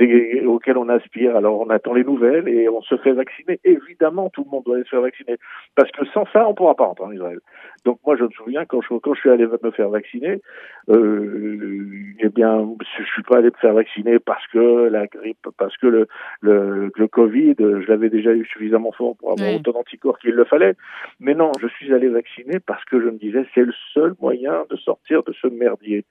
et 0.00 0.44
auquel 0.46 0.76
on 0.78 0.88
aspire. 0.88 1.36
Alors 1.36 1.60
on 1.60 1.70
attend 1.70 1.94
les 1.94 2.02
nouvelles 2.04 2.48
et 2.48 2.68
on 2.68 2.80
se 2.82 2.96
fait 2.96 3.12
vacciner. 3.12 3.60
Évidemment, 3.64 4.30
tout 4.30 4.44
le 4.44 4.50
monde 4.50 4.64
doit 4.64 4.76
aller 4.76 4.84
se 4.84 4.90
faire 4.90 5.02
vacciner 5.02 5.36
parce 5.76 5.90
que 5.92 6.04
sans 6.06 6.24
ça, 6.32 6.48
on 6.48 6.54
pourra 6.54 6.74
pas 6.74 6.86
rentrer 6.86 7.04
en 7.04 7.12
Israël. 7.12 7.38
Donc 7.84 8.00
moi, 8.04 8.16
je 8.16 8.24
me 8.24 8.30
souviens 8.30 8.64
quand 8.64 8.80
je 8.80 8.94
quand 8.94 9.14
je 9.14 9.20
suis 9.20 9.30
allé 9.30 9.46
me 9.46 9.70
faire 9.70 9.90
vacciner, 9.90 10.40
euh, 10.88 12.14
eh 12.20 12.28
bien, 12.30 12.68
je 12.98 13.04
suis 13.04 13.22
pas 13.22 13.38
allé 13.38 13.50
me 13.50 13.58
faire 13.60 13.74
vacciner 13.74 14.18
parce 14.18 14.44
que 14.48 14.77
la 14.78 15.06
grippe, 15.06 15.46
parce 15.58 15.76
que 15.76 15.86
le 15.86 16.06
le, 16.40 16.90
le 16.94 17.08
Covid, 17.08 17.54
je 17.58 17.86
l'avais 17.88 18.10
déjà 18.10 18.32
eu 18.32 18.44
suffisamment 18.46 18.92
fort 18.92 19.16
pour 19.16 19.32
avoir 19.32 19.48
Ouais. 19.48 19.56
autant 19.56 19.72
d'anticorps 19.72 20.18
qu'il 20.18 20.32
le 20.34 20.44
fallait. 20.44 20.74
Mais 21.20 21.34
non, 21.34 21.52
je 21.60 21.66
suis 21.68 21.92
allé 21.94 22.08
vacciner 22.08 22.58
parce 22.60 22.84
que 22.84 23.00
je 23.00 23.06
me 23.06 23.18
disais 23.18 23.44
c'est 23.54 23.64
le 23.64 23.72
seul 23.94 24.14
moyen 24.20 24.64
de 24.70 24.76
sortir 24.76 25.22
de 25.22 25.32
ce 25.32 25.46
merdier. 25.48 26.04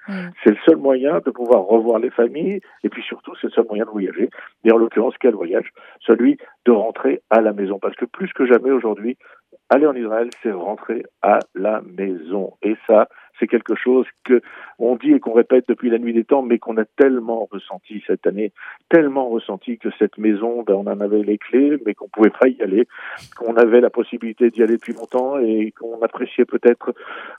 C'est 0.43 0.51
le 0.51 0.57
seul 0.65 0.77
moyen 0.77 1.19
de 1.25 1.29
pouvoir 1.31 1.63
revoir 1.65 1.99
les 1.99 2.09
familles 2.09 2.59
et 2.83 2.89
puis 2.89 3.01
surtout 3.03 3.33
c'est 3.39 3.47
le 3.47 3.51
seul 3.53 3.65
moyen 3.67 3.85
de 3.85 3.89
voyager. 3.89 4.29
Et 4.63 4.71
en 4.71 4.77
l'occurrence, 4.77 5.15
quel 5.19 5.33
voyage? 5.35 5.69
Celui 6.01 6.37
de 6.65 6.71
rentrer 6.71 7.21
à 7.29 7.41
la 7.41 7.53
maison. 7.53 7.79
Parce 7.79 7.95
que 7.95 8.05
plus 8.05 8.31
que 8.33 8.45
jamais 8.45 8.71
aujourd'hui, 8.71 9.17
aller 9.69 9.85
en 9.85 9.95
Israël, 9.95 10.29
c'est 10.41 10.51
rentrer 10.51 11.03
à 11.21 11.39
la 11.55 11.81
maison. 11.81 12.53
Et 12.61 12.75
ça, 12.87 13.07
c'est 13.39 13.47
quelque 13.47 13.75
chose 13.75 14.05
que 14.23 14.41
on 14.79 14.95
dit 14.95 15.11
et 15.11 15.19
qu'on 15.19 15.33
répète 15.33 15.65
depuis 15.67 15.89
la 15.89 15.97
nuit 15.97 16.13
des 16.13 16.23
temps, 16.23 16.41
mais 16.41 16.59
qu'on 16.59 16.77
a 16.77 16.85
tellement 16.85 17.47
ressenti 17.51 18.03
cette 18.05 18.27
année, 18.27 18.51
tellement 18.89 19.29
ressenti 19.29 19.77
que 19.77 19.89
cette 19.97 20.17
maison, 20.17 20.63
ben, 20.63 20.75
on 20.75 20.87
en 20.87 20.99
avait 20.99 21.23
les 21.23 21.37
clés, 21.37 21.77
mais 21.85 21.93
qu'on 21.95 22.07
pouvait 22.09 22.29
pas 22.29 22.47
y 22.47 22.61
aller, 22.61 22.87
qu'on 23.37 23.55
avait 23.55 23.81
la 23.81 23.89
possibilité 23.89 24.49
d'y 24.51 24.61
aller 24.63 24.77
depuis 24.77 24.93
longtemps 24.93 25.39
et 25.39 25.73
qu'on 25.79 26.01
appréciait 26.01 26.45
peut-être 26.45 26.93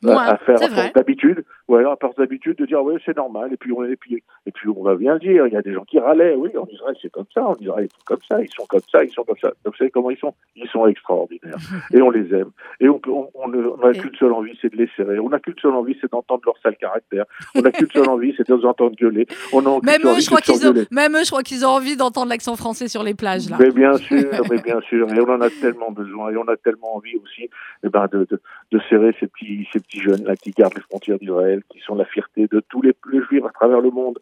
euh, 0.05 0.09
Ouais, 0.09 0.15
à 0.17 0.37
faire 0.39 0.63
à 0.63 0.69
vrai. 0.69 0.93
d'habitude, 0.95 1.45
ou 1.69 1.77
alors 1.77 1.93
à 1.93 1.97
force 1.97 2.17
d'habitude 2.17 2.57
de 2.57 2.67
dire 2.67 2.83
ouais 2.83 2.97
c'est 3.05 3.17
normal 3.17 3.53
et 3.53 3.57
puis 3.57 3.73
on 3.73 3.85
et 3.85 3.97
puis 3.97 4.23
et 4.47 4.53
puis 4.53 4.69
on 4.69 4.83
va 4.83 4.95
bien 4.95 5.15
le 5.15 5.21
dire, 5.21 5.47
il 5.47 5.53
y 5.53 5.57
a 5.57 5.63
des 5.63 5.73
gens 5.73 5.85
qui 5.85 5.99
râlaient, 5.99 6.35
oui 6.35 6.51
en 6.57 6.67
Israël 6.67 6.97
c'est 7.01 7.11
comme 7.11 7.27
ça, 7.33 7.47
en 7.47 7.55
Israël 7.57 7.89
ils 7.89 7.93
sont 7.93 8.05
comme 8.05 8.23
ça, 8.29 8.43
ils 8.43 8.49
sont 8.51 8.67
comme 8.67 8.81
ça, 8.91 9.05
ils 9.05 9.11
sont 9.11 9.25
comme 9.25 9.37
ça. 9.41 9.49
Donc 9.65 9.75
vous 9.75 9.79
savez 9.79 9.91
comment 9.91 10.11
ils 10.11 10.19
sont? 10.19 10.35
Ils 10.57 10.69
sont 10.69 10.87
extraordinaires 10.87 11.57
et 11.93 12.01
on 12.01 12.11
les 12.11 12.33
aime 12.35 12.51
et 12.81 12.89
on 12.89 12.99
peut 12.99 13.11
on 13.11 13.29
on 13.35 13.93
qu'une 13.93 14.15
seule 14.19 14.33
envie 14.33 14.57
c'est 14.61 14.73
de 14.73 14.77
les 14.77 14.89
serrer, 14.97 15.19
on 15.19 15.29
n'a 15.29 15.41
qu'une 15.41 15.59
seule 15.61 15.75
envie 15.75 15.88
c'est 16.01 16.11
d'entendre 16.11 16.43
leur 16.47 16.57
sale 16.63 16.77
caractère, 16.77 17.25
on 17.55 17.63
n'a 17.63 17.71
qu'une 17.71 17.91
seule 17.91 18.09
envie 18.09 18.35
c'est 18.37 18.49
de 18.49 18.55
les 18.55 18.65
entendre 18.65 18.97
gueuler, 18.97 19.27
on 19.53 19.65
a 19.67 19.81
Même 19.83 20.03
eux, 20.05 20.11
envie, 20.11 20.21
je 20.21 20.27
crois 20.27 20.41
qu'ils 20.41 20.67
ont, 20.67 20.75
même 20.91 21.17
eux, 21.17 21.25
je 21.25 21.31
crois 21.31 21.43
qu'ils 21.43 21.65
ont 21.65 21.71
envie 21.71 21.97
d'entendre 21.97 22.29
l'accent 22.29 22.57
français 22.57 22.89
sur 22.89 23.03
les 23.03 23.15
plages 23.15 23.49
là. 23.51 23.57
Mais 23.61 23.71
bien 23.71 23.97
sûr, 23.97 24.31
mais 24.51 24.61
bien 24.63 24.81
sûr, 24.83 25.13
et 25.13 25.21
on 25.21 25.31
en 25.31 25.41
a 25.41 25.51
tellement 25.51 25.91
besoin, 25.91 26.31
et 26.31 26.37
on 26.37 26.49
a 26.49 26.57
tellement 26.57 26.97
envie 26.97 27.17
aussi, 27.17 27.49
eh 27.85 27.89
ben, 27.89 28.07
de, 28.13 28.27
de, 28.31 28.41
de 28.73 28.81
serrer 28.89 29.15
ces 29.21 29.27
petits, 29.27 29.67
ces 29.73 29.81
petits 29.81 30.01
jeunes 30.01 30.25
là 30.25 30.37
qui 30.37 30.51
gardent 30.51 30.75
les 30.75 30.83
frontières 30.83 31.19
d'Israël, 31.19 31.63
qui 31.71 31.81
sont 31.81 31.95
la 31.95 32.05
fierté 32.05 32.47
de 32.51 32.61
tous 32.69 32.83
les, 32.83 32.95
les 33.13 33.23
juifs 33.23 33.45
à 33.45 33.51
travers 33.51 33.81
le 33.81 33.91
monde. 33.91 34.19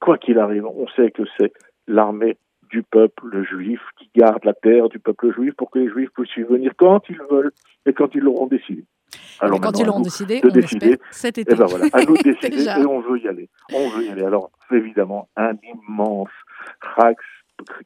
Quoi 0.00 0.18
qu'il 0.18 0.38
arrive, 0.38 0.64
on 0.66 0.86
sait 0.96 1.10
que 1.10 1.22
c'est 1.38 1.52
l'armée 1.86 2.36
du 2.70 2.82
peuple 2.82 3.44
juif 3.44 3.80
qui 3.98 4.10
garde 4.14 4.44
la 4.44 4.52
terre 4.52 4.88
du 4.88 4.98
peuple 4.98 5.32
juif 5.32 5.54
pour 5.54 5.70
que 5.70 5.78
les 5.78 5.88
juifs 5.88 6.10
puissent 6.10 6.36
y 6.36 6.42
venir 6.42 6.72
quand 6.76 7.02
ils 7.08 7.20
veulent 7.30 7.52
et 7.86 7.92
quand 7.92 8.14
ils 8.14 8.20
l'auront 8.20 8.46
décidé. 8.46 8.84
Alors 9.40 9.60
quand 9.60 9.78
ils 9.78 9.86
nous 9.86 10.02
décidé, 10.02 10.40
on 10.44 10.48
décider, 10.48 10.98
cet 11.10 11.38
été. 11.38 11.52
et 11.52 11.56
ben 11.56 11.66
voilà, 11.66 11.86
à 11.92 12.02
nous 12.02 12.16
de 12.16 12.22
décider 12.40 12.64
et 12.64 12.86
on 12.86 13.00
veut 13.00 13.18
y 13.18 13.28
aller. 13.28 13.48
On 13.72 13.88
veut 13.90 14.04
y 14.04 14.10
aller. 14.10 14.24
Alors, 14.24 14.50
évidemment, 14.70 15.28
un 15.36 15.52
immense 15.62 16.30
Chag 16.96 17.16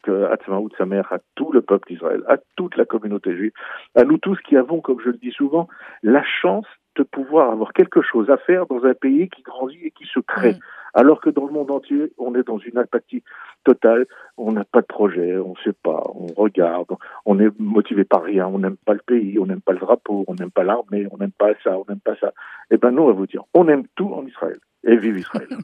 que 0.03 0.25
Hatzmaout, 0.25 0.71
sa 0.77 0.87
mère, 0.87 1.11
à 1.13 1.19
tout 1.35 1.53
le 1.53 1.63
peuple 1.63 1.89
d'Israël, 1.89 2.23
à 2.29 2.37
toute 2.57 2.77
la 2.77 2.85
communauté 2.85 3.35
juive, 3.35 3.53
à 3.95 4.05
nous 4.05 4.19
tous 4.19 4.39
qui 4.47 4.57
avons, 4.57 4.81
comme 4.81 5.01
je 5.01 5.11
le 5.11 5.17
dis 5.17 5.33
souvent, 5.33 5.69
la 6.03 6.23
chance 6.25 6.67
de 6.97 7.03
pouvoir 7.03 7.51
avoir 7.51 7.73
quelque 7.73 8.03
chose 8.03 8.29
à 8.29 8.37
faire 8.37 8.67
dans 8.67 8.85
un 8.85 8.95
pays 8.95 9.29
qui 9.29 9.43
grandit 9.43 9.81
et 9.83 9.91
qui 9.91 10.05
se 10.05 10.21
crée. 10.21 10.53
Mm. 10.53 10.61
Alors 10.95 11.21
que 11.21 11.31
dans 11.31 11.47
le 11.47 11.53
monde 11.53 11.71
entier, 11.71 12.13
on 12.19 12.35
est 12.35 12.47
dans 12.47 12.59
une 12.59 12.79
apathie 12.79 13.23
totale, 13.65 14.07
on 14.37 14.53
n'a 14.53 14.65
pas 14.65 14.81
de 14.81 14.87
projet, 14.87 15.37
on 15.39 15.51
ne 15.51 15.65
sait 15.65 15.77
pas, 15.83 16.03
on 16.15 16.27
regarde, 16.37 16.89
on 17.25 17.39
est 17.39 17.49
motivé 17.59 18.05
par 18.05 18.23
rien, 18.23 18.47
on 18.47 18.59
n'aime 18.59 18.77
pas 18.77 18.95
le 18.95 19.01
pays, 19.05 19.39
on 19.39 19.47
n'aime 19.47 19.61
pas 19.61 19.73
le 19.73 19.79
drapeau, 19.79 20.25
on 20.27 20.35
n'aime 20.35 20.51
pas 20.51 20.65
l'armée, 20.65 21.07
on 21.11 21.19
n'aime 21.19 21.33
pas 21.33 21.53
ça, 21.65 21.79
on 21.79 21.85
n'aime 21.89 22.01
pas 22.01 22.17
ça. 22.17 22.33
Eh 22.71 22.77
ben 22.77 22.91
nous, 22.91 23.03
on 23.03 23.07
va 23.07 23.13
vous 23.13 23.27
dire, 23.27 23.43
on 23.55 23.69
aime 23.69 23.85
tout 23.95 24.13
en 24.13 24.27
Israël. 24.27 24.59
Et 24.85 24.97
vive 24.97 25.19
Israël. 25.19 25.47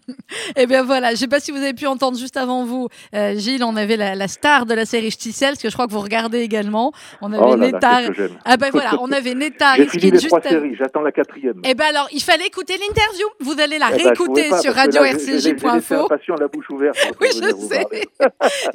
Eh 0.57 0.66
bien 0.66 0.83
voilà, 0.83 1.09
je 1.09 1.12
ne 1.14 1.16
sais 1.16 1.29
pas 1.29 1.41
si 1.41 1.51
vous 1.51 1.59
avez 1.59 1.74
pu 1.74 1.87
entendre 1.87 2.16
juste 2.16 2.37
avant 2.37 2.64
vous, 2.64 2.89
euh, 3.14 3.35
Gilles, 3.35 3.64
on 3.64 3.76
avait 3.76 3.97
la, 3.97 4.14
la 4.14 4.29
star 4.29 4.66
de 4.66 4.74
la 4.74 4.85
série 4.85 5.11
Sticel, 5.11 5.51
parce 5.51 5.62
que 5.62 5.68
je 5.68 5.74
crois 5.74 5.87
que 5.87 5.93
vous 5.93 6.01
regardez 6.01 6.39
également. 6.39 6.93
On 7.20 7.33
avait 7.33 7.43
Oh 7.43 7.57
là 7.57 7.70
là, 7.70 8.12
j'aime. 8.12 8.31
Ah 8.45 8.57
ben 8.57 8.70
voilà, 8.70 8.93
on 9.01 9.11
avait 9.11 9.35
Nettar 9.35 9.76
J'ai 9.76 9.83
Riskin 9.83 9.99
fini 9.99 10.12
les 10.12 10.18
juste 10.18 10.29
trois 10.29 10.41
séries, 10.43 10.74
j'attends 10.76 11.01
la 11.01 11.12
quatrième. 11.12 11.61
Eh 11.64 11.74
ben 11.74 11.85
alors, 11.91 12.09
il 12.12 12.22
fallait 12.22 12.47
écouter 12.47 12.74
l'interview. 12.74 13.26
Vous 13.41 13.61
allez 13.61 13.79
la 13.79 13.89
Eh 13.93 13.97
ben, 13.97 14.05
réécouter 14.05 14.51
pas, 14.51 14.59
sur 14.59 14.74
parce 14.74 14.89
que 14.89 15.18
impatient 15.19 16.35
la 16.37 16.49
bouche 16.49 16.69
ouverte. 16.71 16.97
Oui, 17.21 17.29
je 17.33 17.55
sais. 17.66 17.87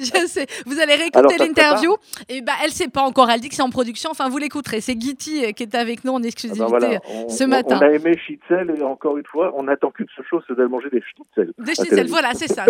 je 0.00 0.26
sais. 0.26 0.46
Vous 0.66 0.78
allez 0.80 0.94
réécouter 0.94 1.38
l'interview. 1.38 1.96
Et 2.28 2.40
ben, 2.40 2.52
elle 2.62 2.70
sait 2.70 2.88
pas 2.88 3.02
encore. 3.02 3.30
Elle 3.30 3.40
dit 3.40 3.48
que 3.48 3.54
c'est 3.54 3.62
en 3.62 3.70
production. 3.70 4.10
Enfin, 4.10 4.28
vous 4.28 4.38
l'écouterez. 4.38 4.80
C'est 4.80 4.94
Guity 4.94 5.44
euh, 5.44 5.52
qui 5.52 5.62
était 5.62 5.78
avec 5.78 6.04
nous 6.04 6.12
en 6.12 6.22
Ah 6.22 6.26
exclusivité 6.26 6.64
ben 6.64 6.78
voilà, 6.78 7.00
on, 7.08 7.28
ce 7.28 7.44
matin. 7.44 7.78
on 7.80 7.84
a 7.84 7.90
aimé 7.90 8.18
Schnitzel 8.26 8.74
et 8.78 8.82
encore 8.82 9.16
une 9.16 9.26
fois, 9.26 9.52
on 9.56 9.64
n'attend 9.64 9.90
qu'une 9.90 10.06
seule 10.16 10.24
chose, 10.28 10.42
c'est 10.46 10.56
d'aller 10.56 10.68
manger 10.68 10.90
des 10.90 11.02
Schnitzel. 11.02 11.52
Des 11.58 11.74
Schnitzel, 11.74 12.08
voilà, 12.08 12.32
c'est 12.34 12.48
ça. 12.48 12.64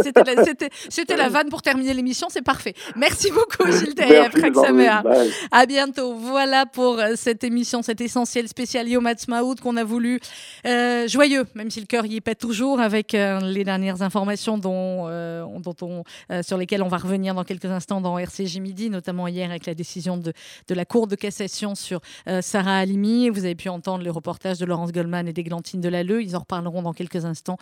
C'était 0.89 1.17
la, 1.17 1.29
vanne 1.29 1.49
pour 1.49 1.63
terminer 1.63 1.95
l'émission, 1.95 2.29
c'est 2.31 2.45
parfait. 2.45 2.75
Merci 2.97 3.31
beaucoup, 3.31 3.71
Gilles. 3.71 3.95
À 5.51 5.67
bientôt. 5.67 6.15
Voilà 6.15 6.67
pour 6.67 6.99
euh, 6.99 7.13
cette 7.17 7.45
émission, 7.45 7.83
cet 7.83 8.01
essentiel 8.01 8.49
spécial 8.49 8.89
Yom 8.89 9.07
Ha'atzmaut 9.07 9.55
qu'on 9.63 9.77
a 9.77 9.85
voulu 9.85 10.21
euh, 10.67 11.07
joyeux, 11.09 11.45
même 11.55 11.71
si 11.71 11.81
le 11.81 11.87
cœur 11.87 12.07
y 12.07 12.17
est 12.17 12.21
pas 12.21 12.35
toujours, 12.35 12.81
avec 12.81 13.15
euh, 13.15 13.41
les 13.41 13.64
dernières 13.65 14.03
informations 14.03 14.59
dont, 14.59 15.09
euh, 15.09 15.45
euh, 16.31 16.43
sur 16.43 16.57
lesquelles 16.57 16.83
on 16.83 16.89
va 16.89 16.99
revenir 16.99 17.35
dans 17.35 17.45
quelques 17.45 17.65
instants 17.67 18.01
dans 18.01 18.19
RCJ 18.19 18.59
Midi, 18.59 18.91
notamment 18.91 19.27
hier 19.27 19.51
avec 19.51 19.67
la 19.67 19.75
décision 19.75 20.17
de, 20.17 20.33
de 20.69 20.75
la 20.75 20.85
Cour 20.85 21.07
de 21.07 21.17
cassation 21.17 21.75
sur 21.75 22.01
euh, 22.29 22.43
Sarah 22.43 22.79
Halimi. 22.79 23.29
Vous 23.31 23.45
avez 23.45 23.55
pu 23.55 23.69
entendre 23.69 24.05
le 24.05 24.11
reportage 24.11 24.59
de 24.59 24.67
Laurence 24.67 24.93
Goldman 24.93 25.27
et 25.27 25.33
d'Églantine 25.33 25.81
Delalleux. 25.81 26.23
Ils 26.23 26.37
en 26.37 26.41
reparleront 26.41 26.83
dans 26.83 26.93
quelques 26.93 27.25
instants 27.25 27.57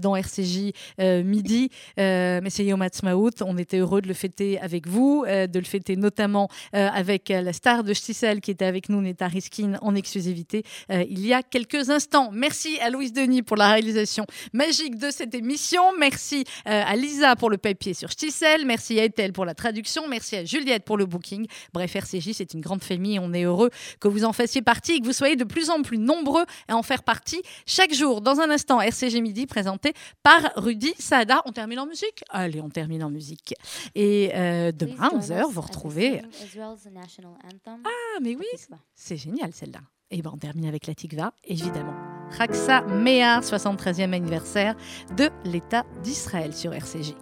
dans 0.00 0.14
RCJ 0.14 0.72
Midi. 0.98 1.70
Mais 1.96 2.50
c'est 2.50 2.64
Yom. 2.64 2.84
On 3.42 3.58
était 3.58 3.78
heureux 3.78 4.00
de 4.00 4.08
le 4.08 4.14
fêter 4.14 4.60
avec 4.60 4.86
vous, 4.86 5.24
de 5.26 5.58
le 5.58 5.64
fêter 5.64 5.96
notamment 5.96 6.48
avec 6.72 7.28
la 7.28 7.52
star 7.52 7.84
de 7.84 7.94
Stissel 7.94 8.40
qui 8.40 8.50
était 8.50 8.64
avec 8.64 8.88
nous, 8.88 9.00
Neta 9.00 9.26
Riskin, 9.26 9.78
en 9.80 9.94
exclusivité 9.94 10.62
il 10.90 11.26
y 11.26 11.32
a 11.32 11.42
quelques 11.42 11.90
instants. 11.90 12.30
Merci 12.32 12.78
à 12.80 12.90
Louise 12.90 13.12
Denis 13.12 13.42
pour 13.42 13.56
la 13.56 13.70
réalisation 13.70 14.26
magique 14.52 14.98
de 14.98 15.10
cette 15.10 15.34
émission. 15.34 15.45
Merci 15.98 16.44
euh, 16.66 16.82
à 16.84 16.96
Lisa 16.96 17.36
pour 17.36 17.50
le 17.50 17.58
papier 17.58 17.94
sur 17.94 18.10
Stissel. 18.10 18.66
Merci 18.66 18.98
à 18.98 19.04
Ethel 19.04 19.32
pour 19.32 19.44
la 19.44 19.54
traduction. 19.54 20.08
Merci 20.08 20.36
à 20.36 20.44
Juliette 20.44 20.84
pour 20.84 20.96
le 20.96 21.06
booking. 21.06 21.46
Bref, 21.72 21.94
RCJ, 21.94 22.32
c'est 22.32 22.54
une 22.54 22.60
grande 22.60 22.82
famille. 22.82 23.18
On 23.18 23.32
est 23.32 23.44
heureux 23.44 23.70
que 24.00 24.08
vous 24.08 24.24
en 24.24 24.32
fassiez 24.32 24.62
partie 24.62 24.92
et 24.92 25.00
que 25.00 25.06
vous 25.06 25.12
soyez 25.12 25.36
de 25.36 25.44
plus 25.44 25.70
en 25.70 25.82
plus 25.82 25.98
nombreux 25.98 26.44
à 26.68 26.76
en 26.76 26.82
faire 26.82 27.02
partie 27.02 27.42
chaque 27.66 27.94
jour. 27.94 28.20
Dans 28.20 28.40
un 28.40 28.50
instant, 28.50 28.80
RCG 28.80 29.20
Midi 29.20 29.46
présenté 29.46 29.92
par 30.22 30.52
Rudy 30.56 30.94
Saada. 30.98 31.42
On 31.44 31.52
termine 31.52 31.80
en 31.80 31.86
musique? 31.86 32.22
Allez, 32.30 32.60
on 32.60 32.70
termine 32.70 33.02
en 33.04 33.10
musique. 33.10 33.54
Et 33.94 34.30
euh, 34.34 34.72
demain, 34.72 34.96
à 35.00 35.08
11h, 35.10 35.50
vous 35.50 35.60
retrouvez. 35.60 36.22
Ah, 37.84 38.20
mais 38.20 38.34
oui, 38.36 38.46
c'est 38.94 39.16
génial 39.16 39.52
celle-là. 39.52 39.80
Et 40.10 40.22
ben 40.22 40.30
on 40.32 40.38
termine 40.38 40.66
avec 40.66 40.86
la 40.86 40.94
Tikva, 40.94 41.32
évidemment. 41.44 41.94
Raksa 42.38 42.82
Mehar, 42.82 43.42
73e 43.42 44.12
anniversaire 44.12 44.76
de 45.16 45.30
l'État 45.44 45.84
d'Israël 46.02 46.52
sur 46.52 46.72
RCJ. 46.72 47.14